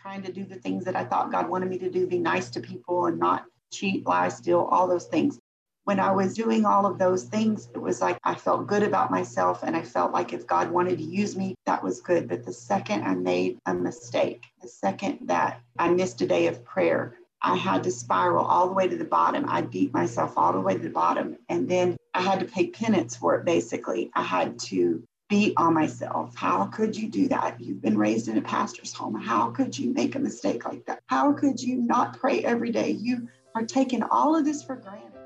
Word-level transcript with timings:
trying 0.00 0.22
to 0.22 0.32
do 0.32 0.44
the 0.44 0.56
things 0.56 0.84
that 0.84 0.94
I 0.94 1.04
thought 1.04 1.32
God 1.32 1.48
wanted 1.48 1.68
me 1.68 1.78
to 1.78 1.90
do, 1.90 2.06
be 2.06 2.18
nice 2.18 2.50
to 2.50 2.60
people 2.60 3.06
and 3.06 3.18
not 3.18 3.44
cheat, 3.72 4.06
lie, 4.06 4.28
steal, 4.28 4.68
all 4.70 4.86
those 4.86 5.06
things. 5.06 5.38
When 5.84 5.98
I 5.98 6.12
was 6.12 6.34
doing 6.34 6.66
all 6.66 6.86
of 6.86 6.98
those 6.98 7.24
things, 7.24 7.68
it 7.74 7.78
was 7.78 8.00
like 8.00 8.18
I 8.22 8.34
felt 8.34 8.66
good 8.66 8.82
about 8.82 9.10
myself 9.10 9.62
and 9.62 9.74
I 9.74 9.82
felt 9.82 10.12
like 10.12 10.32
if 10.32 10.46
God 10.46 10.70
wanted 10.70 10.98
to 10.98 11.04
use 11.04 11.36
me, 11.36 11.54
that 11.66 11.82
was 11.82 12.00
good. 12.00 12.28
But 12.28 12.44
the 12.44 12.52
second 12.52 13.04
I 13.04 13.14
made 13.14 13.58
a 13.66 13.74
mistake, 13.74 14.44
the 14.60 14.68
second 14.68 15.20
that 15.22 15.62
I 15.78 15.88
missed 15.88 16.20
a 16.20 16.26
day 16.26 16.46
of 16.46 16.64
prayer, 16.64 17.16
I 17.40 17.56
had 17.56 17.84
to 17.84 17.90
spiral 17.90 18.44
all 18.44 18.68
the 18.68 18.74
way 18.74 18.86
to 18.86 18.96
the 18.96 19.04
bottom. 19.04 19.46
I 19.48 19.62
beat 19.62 19.94
myself 19.94 20.34
all 20.36 20.52
the 20.52 20.60
way 20.60 20.74
to 20.74 20.82
the 20.82 20.90
bottom. 20.90 21.38
And 21.48 21.68
then 21.68 21.96
I 22.12 22.20
had 22.22 22.40
to 22.40 22.46
pay 22.46 22.68
penance 22.68 23.16
for 23.16 23.36
it, 23.36 23.44
basically. 23.44 24.10
I 24.14 24.22
had 24.22 24.58
to 24.60 25.02
beat 25.28 25.54
on 25.56 25.74
myself. 25.74 26.34
How 26.34 26.66
could 26.66 26.96
you 26.96 27.08
do 27.08 27.28
that? 27.28 27.60
You've 27.60 27.82
been 27.82 27.98
raised 27.98 28.28
in 28.28 28.38
a 28.38 28.42
pastor's 28.42 28.92
home. 28.92 29.14
How 29.20 29.50
could 29.50 29.78
you 29.78 29.92
make 29.92 30.14
a 30.14 30.18
mistake 30.18 30.64
like 30.64 30.84
that? 30.86 31.02
How 31.06 31.32
could 31.32 31.60
you 31.60 31.76
not 31.76 32.18
pray 32.18 32.42
every 32.44 32.70
day? 32.70 32.90
You 32.90 33.28
are 33.54 33.64
taking 33.64 34.02
all 34.04 34.34
of 34.34 34.44
this 34.44 34.62
for 34.62 34.76
granted. 34.76 35.17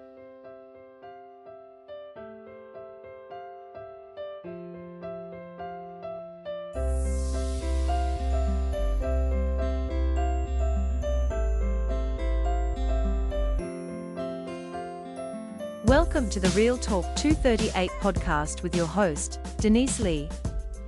Welcome 16.22 16.40
to 16.40 16.48
the 16.48 16.56
Real 16.56 16.78
Talk 16.78 17.04
238 17.16 17.90
podcast 18.00 18.62
with 18.62 18.76
your 18.76 18.86
host, 18.86 19.40
Denise 19.58 19.98
Lee, 19.98 20.28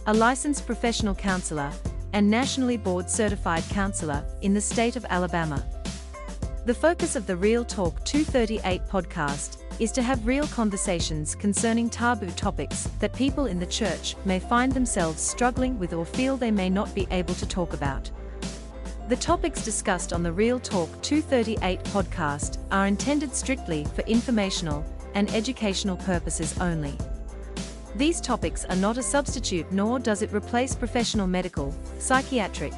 a 0.07 0.15
licensed 0.15 0.65
professional 0.65 1.13
counselor 1.13 1.73
and 2.13 2.31
nationally 2.31 2.77
board 2.77 3.11
certified 3.11 3.65
counselor 3.69 4.25
in 4.43 4.55
the 4.55 4.61
state 4.61 4.95
of 4.95 5.05
Alabama. 5.07 5.61
The 6.67 6.75
focus 6.75 7.17
of 7.17 7.27
the 7.27 7.37
Real 7.37 7.65
Talk 7.65 8.05
238 8.05 8.87
podcast 8.87 9.57
is 9.81 9.91
to 9.91 10.03
have 10.03 10.25
real 10.25 10.47
conversations 10.47 11.35
concerning 11.35 11.91
taboo 11.91 12.31
topics 12.31 12.89
that 13.01 13.13
people 13.13 13.47
in 13.47 13.59
the 13.59 13.67
church 13.67 14.15
may 14.25 14.39
find 14.39 14.71
themselves 14.71 15.21
struggling 15.21 15.81
with 15.81 15.95
or 15.95 16.05
feel 16.05 16.37
they 16.37 16.53
may 16.53 16.71
not 16.71 16.95
be 16.95 17.09
able 17.11 17.35
to 17.35 17.49
talk 17.49 17.73
about. 17.73 18.09
The 19.09 19.17
topics 19.17 19.65
discussed 19.65 20.13
on 20.13 20.23
the 20.23 20.33
Real 20.33 20.61
Talk 20.61 20.89
238 21.03 21.83
podcast 21.87 22.59
are 22.71 22.87
intended 22.87 23.35
strictly 23.35 23.85
for 23.97 24.03
informational 24.03 24.85
and 25.15 25.31
educational 25.35 25.97
purposes 25.97 26.59
only. 26.61 26.97
These 27.97 28.21
topics 28.21 28.65
are 28.65 28.77
not 28.77 28.99
a 28.99 29.03
substitute 29.03 29.71
nor 29.71 29.99
does 29.99 30.23
it 30.23 30.33
replace 30.33 30.75
professional 30.75 31.27
medical, 31.27 31.75
psychiatric, 31.99 32.73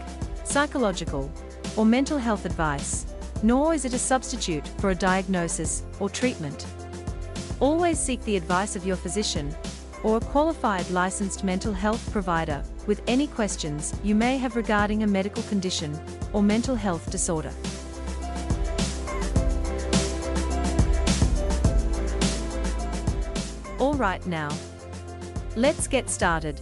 psychological, 0.45 1.31
or 1.77 1.87
mental 1.87 2.19
health 2.19 2.45
advice, 2.45 3.07
nor 3.43 3.75
is 3.75 3.85
it 3.85 3.95
a 3.95 3.99
substitute 3.99 4.67
for 4.79 4.91
a 4.91 4.95
diagnosis 4.95 5.83
or 6.01 6.09
treatment. 6.09 6.67
Always 7.61 7.99
seek 7.99 8.23
the 8.25 8.37
advice 8.37 8.77
of 8.77 8.87
your 8.87 8.97
physician 8.97 9.55
or 10.03 10.19
a 10.19 10.21
qualified 10.21 10.89
licensed 10.91 11.43
mental 11.43 11.73
health 11.73 12.13
provider 12.13 12.63
with 12.87 13.03
any 13.07 13.27
questions 13.27 13.95
you 14.05 14.15
may 14.15 14.37
have 14.37 14.55
regarding 14.57 15.03
a 15.03 15.07
medical 15.07 15.43
condition 15.45 15.99
or 16.33 16.43
mental 16.43 16.75
health 16.75 17.11
disorder. 17.11 17.53
Right 23.97 24.25
now. 24.27 24.51
Let's 25.57 25.87
get 25.87 26.11
started. 26.11 26.61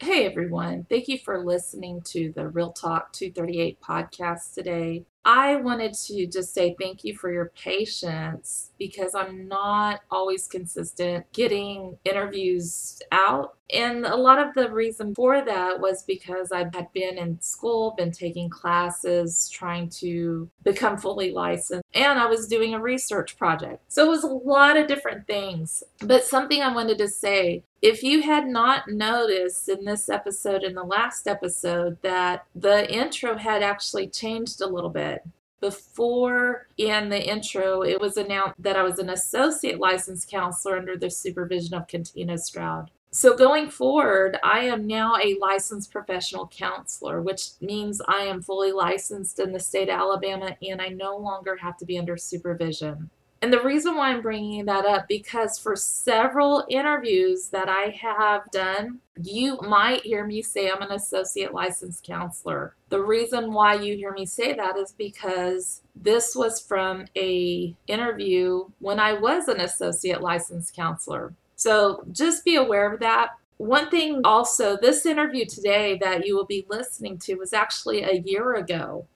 Hey 0.00 0.24
everyone, 0.24 0.86
thank 0.88 1.06
you 1.06 1.18
for 1.18 1.44
listening 1.44 2.00
to 2.06 2.32
the 2.34 2.48
Real 2.48 2.72
Talk 2.72 3.12
238 3.12 3.80
podcast 3.80 4.54
today. 4.54 5.04
I 5.24 5.56
wanted 5.56 5.92
to 6.06 6.26
just 6.26 6.54
say 6.54 6.74
thank 6.80 7.04
you 7.04 7.14
for 7.16 7.30
your 7.30 7.52
patience 7.54 8.67
because 8.78 9.14
I'm 9.14 9.48
not 9.48 10.00
always 10.10 10.46
consistent 10.46 11.30
getting 11.32 11.98
interviews 12.04 13.00
out. 13.12 13.56
And 13.70 14.06
a 14.06 14.16
lot 14.16 14.38
of 14.38 14.54
the 14.54 14.70
reason 14.70 15.14
for 15.14 15.44
that 15.44 15.80
was 15.80 16.02
because 16.02 16.52
I 16.52 16.60
had 16.72 16.90
been 16.94 17.18
in 17.18 17.38
school, 17.42 17.94
been 17.98 18.12
taking 18.12 18.48
classes, 18.48 19.50
trying 19.50 19.90
to 19.90 20.48
become 20.62 20.96
fully 20.96 21.32
licensed, 21.32 21.84
and 21.92 22.18
I 22.18 22.26
was 22.26 22.48
doing 22.48 22.72
a 22.72 22.80
research 22.80 23.36
project. 23.36 23.82
So 23.88 24.06
it 24.06 24.08
was 24.08 24.24
a 24.24 24.28
lot 24.28 24.78
of 24.78 24.86
different 24.86 25.26
things. 25.26 25.82
But 26.00 26.24
something 26.24 26.62
I 26.62 26.72
wanted 26.72 26.96
to 26.98 27.08
say 27.08 27.64
if 27.80 28.02
you 28.02 28.22
had 28.22 28.46
not 28.46 28.88
noticed 28.88 29.68
in 29.68 29.84
this 29.84 30.08
episode, 30.08 30.64
in 30.64 30.74
the 30.74 30.82
last 30.82 31.28
episode, 31.28 31.98
that 32.02 32.46
the 32.54 32.90
intro 32.92 33.36
had 33.36 33.62
actually 33.62 34.08
changed 34.08 34.60
a 34.60 34.66
little 34.66 34.90
bit. 34.90 35.22
Before 35.60 36.68
in 36.76 37.08
the 37.08 37.28
intro, 37.28 37.82
it 37.82 38.00
was 38.00 38.16
announced 38.16 38.62
that 38.62 38.76
I 38.76 38.82
was 38.82 38.98
an 38.98 39.10
associate 39.10 39.80
licensed 39.80 40.30
counselor 40.30 40.78
under 40.78 40.96
the 40.96 41.10
supervision 41.10 41.74
of 41.74 41.88
Katina 41.88 42.38
Stroud. 42.38 42.90
So, 43.10 43.34
going 43.36 43.70
forward, 43.70 44.38
I 44.44 44.60
am 44.60 44.86
now 44.86 45.16
a 45.16 45.38
licensed 45.40 45.90
professional 45.90 46.46
counselor, 46.48 47.22
which 47.22 47.52
means 47.60 48.02
I 48.06 48.24
am 48.24 48.42
fully 48.42 48.70
licensed 48.70 49.38
in 49.38 49.52
the 49.52 49.58
state 49.58 49.88
of 49.88 49.98
Alabama 49.98 50.56
and 50.62 50.80
I 50.80 50.88
no 50.88 51.16
longer 51.16 51.56
have 51.56 51.78
to 51.78 51.86
be 51.86 51.98
under 51.98 52.16
supervision. 52.18 53.10
And 53.40 53.52
the 53.52 53.62
reason 53.62 53.94
why 53.94 54.10
I'm 54.10 54.20
bringing 54.20 54.64
that 54.64 54.84
up 54.84 55.06
because 55.06 55.58
for 55.58 55.76
several 55.76 56.64
interviews 56.68 57.48
that 57.50 57.68
I 57.68 57.96
have 58.00 58.50
done, 58.50 58.98
you 59.22 59.58
might 59.60 60.02
hear 60.02 60.26
me 60.26 60.42
say 60.42 60.68
I'm 60.68 60.82
an 60.82 60.90
associate 60.90 61.54
licensed 61.54 62.04
counselor. 62.04 62.74
The 62.88 63.02
reason 63.02 63.52
why 63.52 63.74
you 63.74 63.94
hear 63.94 64.12
me 64.12 64.26
say 64.26 64.54
that 64.54 64.76
is 64.76 64.92
because 64.92 65.82
this 65.94 66.34
was 66.34 66.60
from 66.60 67.06
a 67.16 67.74
interview 67.86 68.66
when 68.80 68.98
I 68.98 69.12
was 69.12 69.46
an 69.46 69.60
associate 69.60 70.20
licensed 70.20 70.74
counselor. 70.74 71.32
So 71.54 72.04
just 72.10 72.44
be 72.44 72.56
aware 72.56 72.92
of 72.92 73.00
that. 73.00 73.30
One 73.58 73.90
thing 73.90 74.20
also, 74.24 74.76
this 74.76 75.04
interview 75.04 75.44
today 75.44 75.98
that 76.00 76.26
you 76.26 76.36
will 76.36 76.46
be 76.46 76.66
listening 76.68 77.18
to 77.20 77.34
was 77.34 77.52
actually 77.52 78.02
a 78.02 78.22
year 78.24 78.54
ago. 78.54 79.06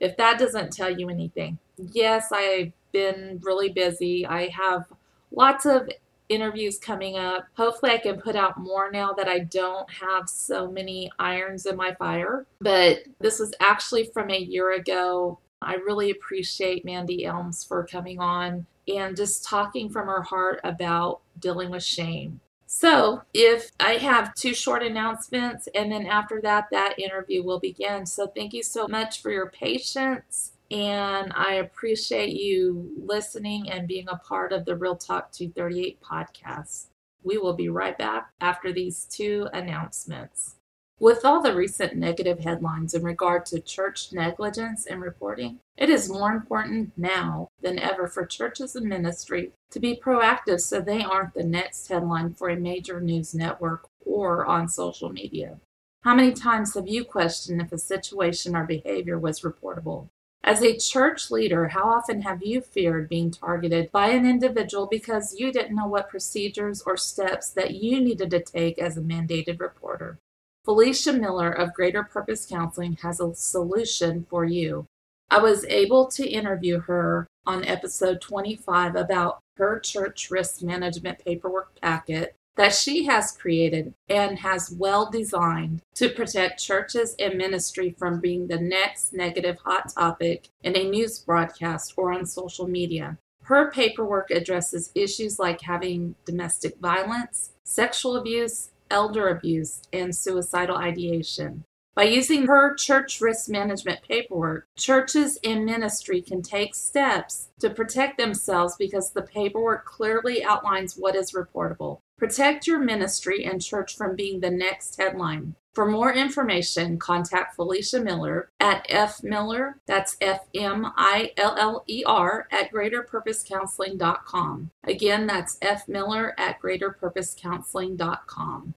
If 0.00 0.16
that 0.16 0.38
doesn't 0.38 0.72
tell 0.72 0.90
you 0.90 1.08
anything. 1.08 1.58
Yes, 1.76 2.32
I 2.32 2.40
have 2.40 2.72
been 2.92 3.40
really 3.42 3.70
busy. 3.70 4.26
I 4.26 4.48
have 4.48 4.86
lots 5.30 5.66
of 5.66 5.88
interviews 6.28 6.78
coming 6.78 7.16
up. 7.16 7.46
Hopefully, 7.56 7.92
I 7.92 7.98
can 7.98 8.20
put 8.20 8.36
out 8.36 8.58
more 8.58 8.90
now 8.90 9.12
that 9.12 9.28
I 9.28 9.40
don't 9.40 9.88
have 9.90 10.28
so 10.28 10.70
many 10.70 11.10
irons 11.18 11.66
in 11.66 11.76
my 11.76 11.94
fire. 11.94 12.46
But 12.60 13.04
this 13.20 13.38
was 13.38 13.54
actually 13.60 14.04
from 14.12 14.30
a 14.30 14.38
year 14.38 14.72
ago. 14.72 15.38
I 15.62 15.74
really 15.74 16.10
appreciate 16.10 16.84
Mandy 16.84 17.24
Elms 17.24 17.64
for 17.64 17.86
coming 17.86 18.20
on 18.20 18.66
and 18.88 19.16
just 19.16 19.44
talking 19.44 19.88
from 19.90 20.06
her 20.06 20.22
heart 20.22 20.60
about 20.64 21.20
dealing 21.40 21.70
with 21.70 21.82
shame. 21.82 22.40
So, 22.78 23.22
if 23.32 23.70
I 23.80 23.92
have 23.94 24.34
two 24.34 24.52
short 24.52 24.82
announcements, 24.82 25.66
and 25.74 25.90
then 25.90 26.04
after 26.04 26.42
that, 26.42 26.66
that 26.72 26.98
interview 26.98 27.42
will 27.42 27.58
begin. 27.58 28.04
So, 28.04 28.26
thank 28.26 28.52
you 28.52 28.62
so 28.62 28.86
much 28.86 29.22
for 29.22 29.30
your 29.30 29.50
patience 29.50 30.52
and 30.70 31.32
I 31.34 31.54
appreciate 31.54 32.34
you 32.34 32.92
listening 32.96 33.70
and 33.70 33.88
being 33.88 34.08
a 34.08 34.18
part 34.18 34.52
of 34.52 34.66
the 34.66 34.76
Real 34.76 34.96
Talk 34.96 35.32
238 35.32 36.02
podcast. 36.02 36.88
We 37.22 37.38
will 37.38 37.54
be 37.54 37.70
right 37.70 37.96
back 37.96 38.32
after 38.42 38.74
these 38.74 39.04
two 39.04 39.48
announcements. 39.54 40.55
With 40.98 41.26
all 41.26 41.42
the 41.42 41.54
recent 41.54 41.94
negative 41.94 42.40
headlines 42.40 42.94
in 42.94 43.02
regard 43.02 43.44
to 43.46 43.60
church 43.60 44.14
negligence 44.14 44.86
in 44.86 45.02
reporting, 45.02 45.60
it 45.76 45.90
is 45.90 46.08
more 46.08 46.32
important 46.32 46.92
now 46.96 47.50
than 47.60 47.78
ever 47.78 48.08
for 48.08 48.24
churches 48.24 48.74
and 48.74 48.88
ministry 48.88 49.52
to 49.72 49.78
be 49.78 50.00
proactive 50.02 50.58
so 50.62 50.80
they 50.80 51.04
aren't 51.04 51.34
the 51.34 51.44
next 51.44 51.88
headline 51.88 52.32
for 52.32 52.48
a 52.48 52.56
major 52.56 52.98
news 52.98 53.34
network 53.34 53.90
or 54.06 54.46
on 54.46 54.68
social 54.68 55.10
media. 55.10 55.58
How 56.02 56.14
many 56.14 56.32
times 56.32 56.74
have 56.74 56.88
you 56.88 57.04
questioned 57.04 57.60
if 57.60 57.72
a 57.72 57.78
situation 57.78 58.56
or 58.56 58.64
behavior 58.64 59.18
was 59.18 59.42
reportable? 59.42 60.08
As 60.42 60.62
a 60.62 60.78
church 60.78 61.30
leader, 61.30 61.68
how 61.68 61.90
often 61.90 62.22
have 62.22 62.42
you 62.42 62.62
feared 62.62 63.10
being 63.10 63.30
targeted 63.30 63.92
by 63.92 64.08
an 64.08 64.24
individual 64.24 64.86
because 64.86 65.34
you 65.38 65.52
didn't 65.52 65.76
know 65.76 65.88
what 65.88 66.08
procedures 66.08 66.80
or 66.86 66.96
steps 66.96 67.50
that 67.50 67.74
you 67.74 68.00
needed 68.00 68.30
to 68.30 68.40
take 68.40 68.78
as 68.78 68.96
a 68.96 69.02
mandated 69.02 69.60
reporter? 69.60 70.18
Felicia 70.66 71.12
Miller 71.12 71.52
of 71.52 71.72
Greater 71.72 72.02
Purpose 72.02 72.44
Counseling 72.44 72.98
has 73.00 73.20
a 73.20 73.32
solution 73.36 74.26
for 74.28 74.44
you. 74.44 74.86
I 75.30 75.40
was 75.40 75.64
able 75.66 76.08
to 76.08 76.28
interview 76.28 76.80
her 76.80 77.28
on 77.46 77.64
episode 77.64 78.20
25 78.20 78.96
about 78.96 79.38
her 79.58 79.78
church 79.78 80.28
risk 80.28 80.62
management 80.62 81.24
paperwork 81.24 81.80
packet 81.80 82.34
that 82.56 82.74
she 82.74 83.04
has 83.04 83.30
created 83.30 83.94
and 84.08 84.40
has 84.40 84.74
well 84.76 85.08
designed 85.08 85.82
to 85.94 86.08
protect 86.08 86.60
churches 86.60 87.14
and 87.20 87.38
ministry 87.38 87.94
from 87.96 88.18
being 88.18 88.48
the 88.48 88.58
next 88.58 89.12
negative 89.12 89.58
hot 89.64 89.94
topic 89.94 90.48
in 90.64 90.76
a 90.76 90.90
news 90.90 91.20
broadcast 91.20 91.94
or 91.96 92.12
on 92.12 92.26
social 92.26 92.66
media. 92.66 93.18
Her 93.42 93.70
paperwork 93.70 94.32
addresses 94.32 94.90
issues 94.96 95.38
like 95.38 95.60
having 95.60 96.16
domestic 96.24 96.78
violence, 96.80 97.52
sexual 97.62 98.16
abuse, 98.16 98.70
elder 98.90 99.28
abuse, 99.28 99.82
and 99.92 100.14
suicidal 100.14 100.76
ideation. 100.76 101.64
By 101.96 102.04
using 102.04 102.46
her 102.46 102.74
church 102.74 103.22
risk 103.22 103.48
management 103.48 104.00
paperwork, 104.06 104.66
churches 104.76 105.38
and 105.42 105.64
ministry 105.64 106.20
can 106.20 106.42
take 106.42 106.74
steps 106.74 107.48
to 107.60 107.70
protect 107.70 108.18
themselves 108.18 108.76
because 108.78 109.12
the 109.12 109.22
paperwork 109.22 109.86
clearly 109.86 110.44
outlines 110.44 110.94
what 110.98 111.16
is 111.16 111.32
reportable. 111.32 112.00
Protect 112.18 112.66
your 112.66 112.80
ministry 112.80 113.46
and 113.46 113.62
church 113.62 113.96
from 113.96 114.14
being 114.14 114.40
the 114.40 114.50
next 114.50 114.98
headline. 114.98 115.54
For 115.76 115.84
more 115.84 116.10
information, 116.10 116.98
contact 116.98 117.54
Felicia 117.54 118.00
Miller 118.00 118.50
at 118.58 118.86
F 118.88 119.22
Miller, 119.22 119.78
that's 119.84 120.16
F 120.22 120.46
M 120.54 120.86
I 120.96 121.32
L 121.36 121.54
L 121.58 121.84
E 121.86 122.02
R, 122.06 122.48
at 122.50 122.72
greaterpurposecounseling.com. 122.72 124.70
Again, 124.84 125.26
that's 125.26 125.58
F 125.60 125.86
Miller 125.86 126.34
at 126.38 126.62
greaterpurposecounseling.com. 126.62 128.74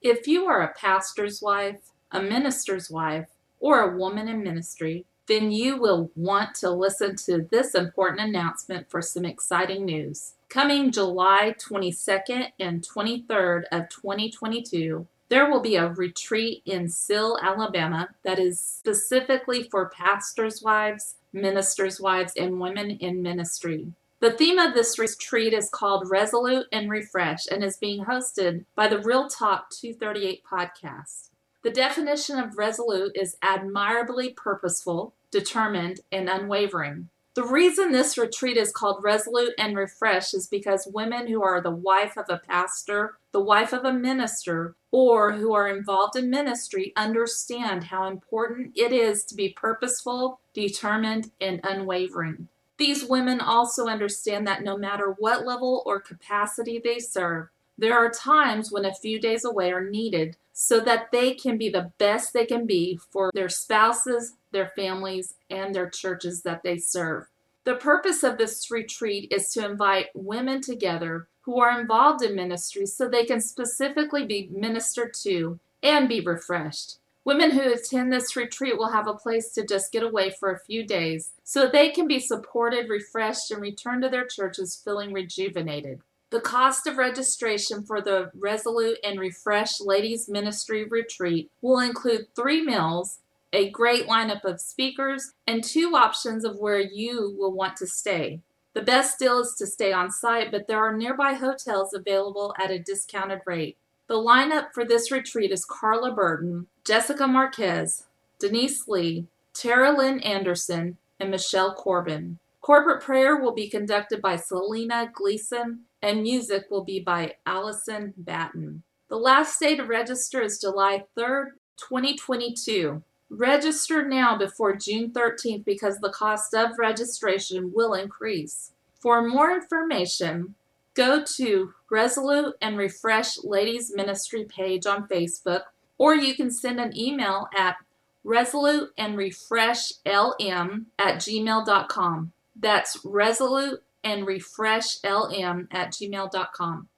If 0.00 0.26
you 0.26 0.46
are 0.46 0.62
a 0.62 0.72
pastor's 0.72 1.42
wife, 1.42 1.92
a 2.10 2.22
minister's 2.22 2.90
wife, 2.90 3.28
or 3.60 3.82
a 3.82 3.94
woman 3.94 4.28
in 4.28 4.42
ministry, 4.42 5.04
then 5.26 5.50
you 5.50 5.76
will 5.76 6.10
want 6.16 6.54
to 6.54 6.70
listen 6.70 7.16
to 7.16 7.46
this 7.50 7.74
important 7.74 8.26
announcement 8.26 8.90
for 8.90 9.02
some 9.02 9.26
exciting 9.26 9.84
news. 9.84 10.32
Coming 10.48 10.90
July 10.90 11.54
22nd 11.58 12.52
and 12.58 12.80
23rd 12.80 13.64
of 13.70 13.90
2022, 13.90 15.06
there 15.28 15.50
will 15.50 15.60
be 15.60 15.76
a 15.76 15.92
retreat 15.92 16.62
in 16.64 16.88
Sill, 16.88 17.38
Alabama 17.42 18.08
that 18.24 18.38
is 18.38 18.58
specifically 18.58 19.62
for 19.62 19.90
pastors' 19.90 20.62
wives, 20.62 21.16
ministers' 21.32 22.00
wives, 22.00 22.32
and 22.36 22.60
women 22.60 22.90
in 22.90 23.22
ministry. 23.22 23.92
The 24.20 24.32
theme 24.32 24.58
of 24.58 24.74
this 24.74 24.98
retreat 24.98 25.52
is 25.52 25.70
called 25.70 26.10
Resolute 26.10 26.66
and 26.72 26.90
Refresh 26.90 27.46
and 27.50 27.62
is 27.62 27.76
being 27.76 28.04
hosted 28.06 28.64
by 28.74 28.88
the 28.88 28.98
Real 28.98 29.28
Talk 29.28 29.70
238 29.70 30.42
podcast. 30.44 31.28
The 31.62 31.70
definition 31.70 32.38
of 32.38 32.56
resolute 32.56 33.12
is 33.14 33.36
admirably 33.42 34.30
purposeful, 34.30 35.14
determined, 35.30 36.00
and 36.10 36.28
unwavering. 36.28 37.10
The 37.38 37.44
reason 37.44 37.92
this 37.92 38.18
retreat 38.18 38.56
is 38.56 38.72
called 38.72 39.04
Resolute 39.04 39.52
and 39.60 39.76
Refresh 39.76 40.34
is 40.34 40.48
because 40.48 40.90
women 40.92 41.28
who 41.28 41.40
are 41.40 41.60
the 41.60 41.70
wife 41.70 42.18
of 42.18 42.24
a 42.28 42.42
pastor, 42.44 43.16
the 43.30 43.40
wife 43.40 43.72
of 43.72 43.84
a 43.84 43.92
minister, 43.92 44.74
or 44.90 45.34
who 45.34 45.54
are 45.54 45.68
involved 45.68 46.16
in 46.16 46.30
ministry 46.30 46.92
understand 46.96 47.84
how 47.84 48.08
important 48.08 48.72
it 48.74 48.92
is 48.92 49.22
to 49.26 49.36
be 49.36 49.50
purposeful, 49.50 50.40
determined, 50.52 51.30
and 51.40 51.60
unwavering. 51.62 52.48
These 52.76 53.04
women 53.04 53.40
also 53.40 53.86
understand 53.86 54.44
that 54.48 54.64
no 54.64 54.76
matter 54.76 55.14
what 55.16 55.46
level 55.46 55.84
or 55.86 56.00
capacity 56.00 56.80
they 56.82 56.98
serve, 56.98 57.50
there 57.78 57.96
are 57.96 58.10
times 58.10 58.72
when 58.72 58.84
a 58.84 58.92
few 58.92 59.20
days 59.20 59.44
away 59.44 59.70
are 59.70 59.88
needed 59.88 60.36
so 60.52 60.80
that 60.80 61.12
they 61.12 61.34
can 61.34 61.56
be 61.56 61.68
the 61.68 61.92
best 61.98 62.32
they 62.32 62.46
can 62.46 62.66
be 62.66 62.98
for 63.12 63.30
their 63.32 63.48
spouses, 63.48 64.32
their 64.50 64.72
families, 64.74 65.34
and 65.50 65.74
their 65.74 65.88
churches 65.88 66.42
that 66.42 66.62
they 66.62 66.78
serve. 66.78 67.26
The 67.64 67.74
purpose 67.74 68.22
of 68.22 68.38
this 68.38 68.70
retreat 68.70 69.30
is 69.30 69.52
to 69.52 69.64
invite 69.64 70.06
women 70.14 70.60
together 70.60 71.28
who 71.42 71.60
are 71.60 71.80
involved 71.80 72.22
in 72.22 72.34
ministry 72.34 72.86
so 72.86 73.08
they 73.08 73.24
can 73.24 73.40
specifically 73.40 74.24
be 74.26 74.48
ministered 74.52 75.14
to 75.22 75.58
and 75.82 76.08
be 76.08 76.20
refreshed. 76.20 76.98
Women 77.24 77.50
who 77.50 77.72
attend 77.72 78.10
this 78.10 78.36
retreat 78.36 78.78
will 78.78 78.90
have 78.90 79.06
a 79.06 79.12
place 79.12 79.52
to 79.52 79.66
just 79.66 79.92
get 79.92 80.02
away 80.02 80.30
for 80.30 80.50
a 80.50 80.58
few 80.58 80.82
days 80.82 81.32
so 81.44 81.66
they 81.66 81.90
can 81.90 82.08
be 82.08 82.20
supported, 82.20 82.88
refreshed, 82.88 83.50
and 83.50 83.60
return 83.60 84.00
to 84.00 84.08
their 84.08 84.26
churches 84.26 84.80
feeling 84.82 85.12
rejuvenated. 85.12 86.00
The 86.30 86.40
cost 86.40 86.86
of 86.86 86.96
registration 86.98 87.82
for 87.82 88.00
the 88.00 88.30
Resolute 88.38 88.98
and 89.02 89.18
Refresh 89.18 89.80
Ladies 89.80 90.28
Ministry 90.28 90.84
Retreat 90.84 91.50
will 91.62 91.80
include 91.80 92.28
three 92.34 92.62
meals, 92.62 93.18
a 93.52 93.70
great 93.70 94.06
lineup 94.06 94.44
of 94.44 94.60
speakers, 94.60 95.32
and 95.46 95.64
two 95.64 95.94
options 95.94 96.44
of 96.44 96.58
where 96.58 96.80
you 96.80 97.34
will 97.38 97.52
want 97.52 97.76
to 97.76 97.86
stay. 97.86 98.40
The 98.74 98.82
best 98.82 99.18
deal 99.18 99.40
is 99.40 99.54
to 99.58 99.66
stay 99.66 99.92
on 99.92 100.10
site, 100.10 100.50
but 100.50 100.66
there 100.68 100.78
are 100.78 100.96
nearby 100.96 101.34
hotels 101.34 101.92
available 101.94 102.54
at 102.58 102.70
a 102.70 102.78
discounted 102.78 103.40
rate. 103.46 103.76
The 104.06 104.14
lineup 104.14 104.72
for 104.72 104.84
this 104.84 105.10
retreat 105.10 105.50
is 105.50 105.64
Carla 105.64 106.14
Burton, 106.14 106.66
Jessica 106.84 107.26
Marquez, 107.26 108.04
Denise 108.38 108.86
Lee, 108.86 109.26
Tara 109.52 109.96
Lynn 109.96 110.20
Anderson, 110.20 110.96
and 111.18 111.30
Michelle 111.30 111.74
Corbin. 111.74 112.38
Corporate 112.60 113.02
prayer 113.02 113.36
will 113.36 113.52
be 113.52 113.68
conducted 113.68 114.22
by 114.22 114.36
Selena 114.36 115.10
Gleason, 115.12 115.80
and 116.02 116.22
music 116.22 116.66
will 116.70 116.84
be 116.84 117.00
by 117.00 117.34
Allison 117.46 118.14
Batten. 118.16 118.82
The 119.08 119.16
last 119.16 119.58
day 119.58 119.74
to 119.74 119.84
register 119.84 120.40
is 120.40 120.60
July 120.60 121.04
3rd, 121.16 121.52
2022. 121.78 123.02
Register 123.30 124.06
now 124.06 124.36
before 124.38 124.76
June 124.76 125.10
13th 125.10 125.64
because 125.64 125.98
the 125.98 126.10
cost 126.10 126.54
of 126.54 126.78
registration 126.78 127.72
will 127.74 127.94
increase. 127.94 128.72
For 129.00 129.22
more 129.22 129.52
information, 129.52 130.54
go 130.94 131.22
to 131.36 131.74
Resolute 131.90 132.56
and 132.60 132.78
Refresh 132.78 133.44
Ladies 133.44 133.92
Ministry 133.94 134.44
page 134.44 134.86
on 134.86 135.06
Facebook, 135.08 135.62
or 135.98 136.14
you 136.14 136.34
can 136.34 136.50
send 136.50 136.80
an 136.80 136.96
email 136.96 137.48
at 137.56 137.76
resolute 138.24 138.92
and 138.98 139.16
refresh 139.16 139.92
lm 140.04 140.86
at 140.98 141.16
gmail.com. 141.16 142.32
That's 142.56 142.98
resolute 143.04 143.82
and 144.02 144.26
refresh 144.26 145.00
lm 145.02 145.68
at 145.70 145.92
gmail.com. 145.92 146.88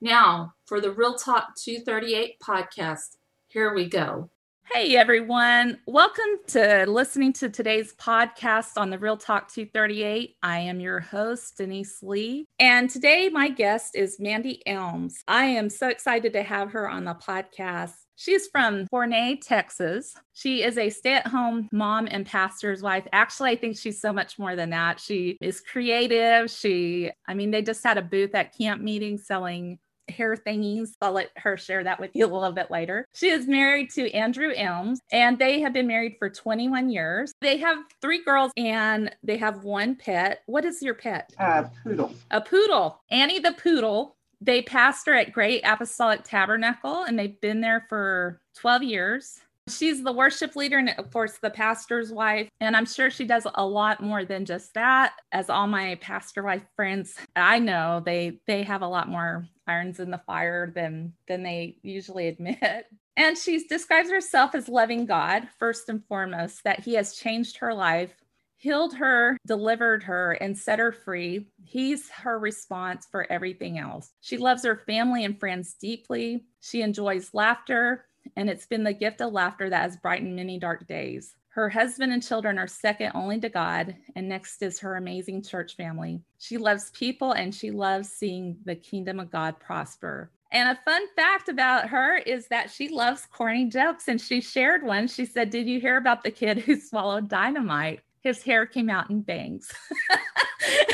Now, 0.00 0.54
for 0.64 0.80
the 0.80 0.92
Real 0.92 1.14
Talk 1.14 1.56
238 1.56 2.38
podcast, 2.40 3.16
here 3.48 3.74
we 3.74 3.88
go. 3.88 4.30
Hey 4.74 4.96
everyone, 4.96 5.78
welcome 5.86 6.38
to 6.48 6.84
listening 6.86 7.32
to 7.34 7.48
today's 7.48 7.94
podcast 7.94 8.72
on 8.76 8.90
the 8.90 8.98
Real 8.98 9.16
Talk 9.16 9.50
238. 9.50 10.36
I 10.42 10.58
am 10.58 10.78
your 10.78 11.00
host, 11.00 11.56
Denise 11.56 12.02
Lee, 12.02 12.44
and 12.58 12.90
today 12.90 13.30
my 13.30 13.48
guest 13.48 13.96
is 13.96 14.20
Mandy 14.20 14.62
Elms. 14.66 15.24
I 15.26 15.46
am 15.46 15.70
so 15.70 15.88
excited 15.88 16.34
to 16.34 16.42
have 16.42 16.70
her 16.72 16.88
on 16.88 17.04
the 17.04 17.14
podcast. 17.14 17.94
She's 18.16 18.48
from 18.48 18.86
Forney, 18.88 19.36
Texas. 19.36 20.14
She 20.34 20.62
is 20.62 20.76
a 20.76 20.90
stay 20.90 21.14
at 21.14 21.26
home 21.26 21.68
mom 21.72 22.06
and 22.10 22.26
pastor's 22.26 22.82
wife. 22.82 23.06
Actually, 23.12 23.50
I 23.52 23.56
think 23.56 23.78
she's 23.78 24.00
so 24.00 24.12
much 24.12 24.38
more 24.38 24.54
than 24.54 24.70
that. 24.70 25.00
She 25.00 25.38
is 25.40 25.62
creative. 25.62 26.50
She, 26.50 27.10
I 27.26 27.32
mean, 27.32 27.52
they 27.52 27.62
just 27.62 27.82
had 27.82 27.96
a 27.96 28.02
booth 28.02 28.34
at 28.34 28.56
camp 28.56 28.82
meeting 28.82 29.16
selling 29.16 29.78
hair 30.10 30.36
thingies. 30.36 30.90
I'll 31.00 31.12
let 31.12 31.30
her 31.36 31.56
share 31.56 31.84
that 31.84 32.00
with 32.00 32.10
you 32.14 32.26
a 32.26 32.28
little 32.28 32.52
bit 32.52 32.70
later. 32.70 33.06
She 33.14 33.28
is 33.28 33.46
married 33.46 33.90
to 33.90 34.10
Andrew 34.12 34.52
Elms 34.56 35.00
and 35.12 35.38
they 35.38 35.60
have 35.60 35.72
been 35.72 35.86
married 35.86 36.16
for 36.18 36.30
21 36.30 36.90
years. 36.90 37.32
They 37.40 37.58
have 37.58 37.78
three 38.00 38.22
girls 38.24 38.52
and 38.56 39.14
they 39.22 39.36
have 39.36 39.64
one 39.64 39.96
pet. 39.96 40.42
What 40.46 40.64
is 40.64 40.82
your 40.82 40.94
pet? 40.94 41.32
A 41.38 41.70
poodle. 41.84 42.12
A 42.30 42.40
poodle. 42.40 43.00
Annie 43.10 43.38
the 43.38 43.52
poodle 43.52 44.16
they 44.40 44.62
pastor 44.62 45.14
at 45.14 45.32
Great 45.32 45.62
Apostolic 45.64 46.22
Tabernacle 46.22 47.02
and 47.02 47.18
they've 47.18 47.40
been 47.40 47.60
there 47.60 47.86
for 47.88 48.40
12 48.56 48.82
years. 48.84 49.40
She's 49.68 50.02
the 50.02 50.12
worship 50.12 50.56
leader 50.56 50.78
and, 50.78 50.90
of 50.98 51.10
course, 51.12 51.38
the 51.38 51.50
pastor's 51.50 52.12
wife. 52.12 52.48
And 52.60 52.76
I'm 52.76 52.86
sure 52.86 53.10
she 53.10 53.24
does 53.24 53.46
a 53.54 53.66
lot 53.66 54.02
more 54.02 54.24
than 54.24 54.44
just 54.44 54.74
that. 54.74 55.14
As 55.32 55.50
all 55.50 55.66
my 55.66 55.96
pastor 55.96 56.42
wife 56.42 56.62
friends, 56.76 57.14
I 57.36 57.58
know 57.58 58.02
they 58.04 58.40
they 58.46 58.62
have 58.62 58.82
a 58.82 58.88
lot 58.88 59.08
more 59.08 59.46
irons 59.66 60.00
in 60.00 60.10
the 60.10 60.22
fire 60.26 60.72
than 60.74 61.12
than 61.26 61.42
they 61.42 61.76
usually 61.82 62.28
admit. 62.28 62.86
And 63.20 63.36
she 63.36 63.66
describes 63.66 64.12
herself 64.12 64.54
as 64.54 64.68
loving 64.68 65.04
God 65.04 65.48
first 65.58 65.88
and 65.88 66.04
foremost, 66.06 66.62
that 66.62 66.84
He 66.84 66.94
has 66.94 67.16
changed 67.16 67.56
her 67.56 67.74
life 67.74 68.14
healed 68.58 68.94
her, 68.96 69.38
delivered 69.46 70.02
her, 70.02 70.32
and 70.32 70.58
set 70.58 70.80
her 70.80 70.92
free. 70.92 71.46
He's 71.64 72.10
her 72.10 72.38
response 72.38 73.06
for 73.10 73.30
everything 73.30 73.78
else. 73.78 74.12
She 74.20 74.36
loves 74.36 74.64
her 74.64 74.82
family 74.86 75.24
and 75.24 75.38
friends 75.38 75.74
deeply. 75.80 76.44
She 76.60 76.82
enjoys 76.82 77.32
laughter, 77.32 78.04
and 78.36 78.48
it's 78.48 78.66
been 78.66 78.84
the 78.84 78.92
gift 78.92 79.20
of 79.20 79.32
laughter 79.32 79.70
that 79.70 79.82
has 79.82 79.96
brightened 79.96 80.36
many 80.36 80.58
dark 80.58 80.86
days. 80.86 81.34
Her 81.48 81.68
husband 81.68 82.12
and 82.12 82.22
children 82.22 82.58
are 82.58 82.66
second 82.66 83.12
only 83.14 83.40
to 83.40 83.48
God, 83.48 83.96
and 84.14 84.28
next 84.28 84.62
is 84.62 84.78
her 84.80 84.96
amazing 84.96 85.42
church 85.42 85.76
family. 85.76 86.20
She 86.38 86.56
loves 86.56 86.90
people 86.90 87.32
and 87.32 87.54
she 87.54 87.70
loves 87.70 88.08
seeing 88.08 88.56
the 88.64 88.76
kingdom 88.76 89.18
of 89.18 89.30
God 89.30 89.58
prosper. 89.58 90.30
And 90.52 90.68
a 90.68 90.80
fun 90.84 91.02
fact 91.16 91.48
about 91.48 91.88
her 91.88 92.16
is 92.18 92.48
that 92.48 92.70
she 92.70 92.88
loves 92.88 93.26
corny 93.26 93.66
jokes, 93.66 94.08
and 94.08 94.20
she 94.20 94.40
shared 94.40 94.82
one. 94.82 95.08
She 95.08 95.26
said, 95.26 95.50
Did 95.50 95.66
you 95.66 95.80
hear 95.80 95.96
about 95.96 96.22
the 96.22 96.30
kid 96.30 96.58
who 96.58 96.76
swallowed 96.80 97.28
dynamite? 97.28 98.00
his 98.20 98.42
hair 98.42 98.66
came 98.66 98.90
out 98.90 99.10
in 99.10 99.22
bangs. 99.22 99.72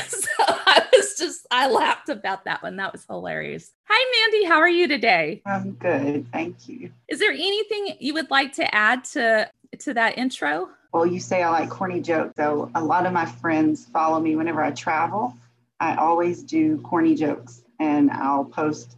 so 0.07 0.29
I 0.39 0.84
was 0.97 1.15
just, 1.17 1.47
I 1.51 1.69
laughed 1.69 2.09
about 2.09 2.45
that 2.45 2.63
one. 2.63 2.75
That 2.77 2.91
was 2.91 3.05
hilarious. 3.05 3.71
Hi, 3.87 4.29
Mandy. 4.31 4.45
How 4.45 4.59
are 4.59 4.69
you 4.69 4.87
today? 4.87 5.41
I'm 5.45 5.71
good. 5.71 6.31
Thank 6.31 6.67
you. 6.67 6.91
Is 7.07 7.19
there 7.19 7.31
anything 7.31 7.97
you 7.99 8.13
would 8.13 8.31
like 8.31 8.53
to 8.53 8.75
add 8.75 9.03
to 9.05 9.49
to 9.79 9.93
that 9.93 10.17
intro? 10.17 10.69
Well, 10.93 11.05
you 11.05 11.19
say 11.19 11.43
I 11.43 11.49
like 11.49 11.69
corny 11.69 11.99
jokes. 12.01 12.33
So 12.37 12.71
a 12.73 12.83
lot 12.83 13.05
of 13.05 13.13
my 13.13 13.25
friends 13.25 13.85
follow 13.85 14.19
me 14.19 14.35
whenever 14.35 14.63
I 14.63 14.71
travel. 14.71 15.35
I 15.79 15.95
always 15.95 16.43
do 16.43 16.77
corny 16.79 17.15
jokes 17.15 17.61
and 17.79 18.09
I'll 18.11 18.45
post 18.45 18.95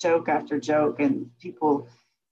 joke 0.00 0.28
after 0.28 0.60
joke 0.60 1.00
and 1.00 1.30
people 1.40 1.88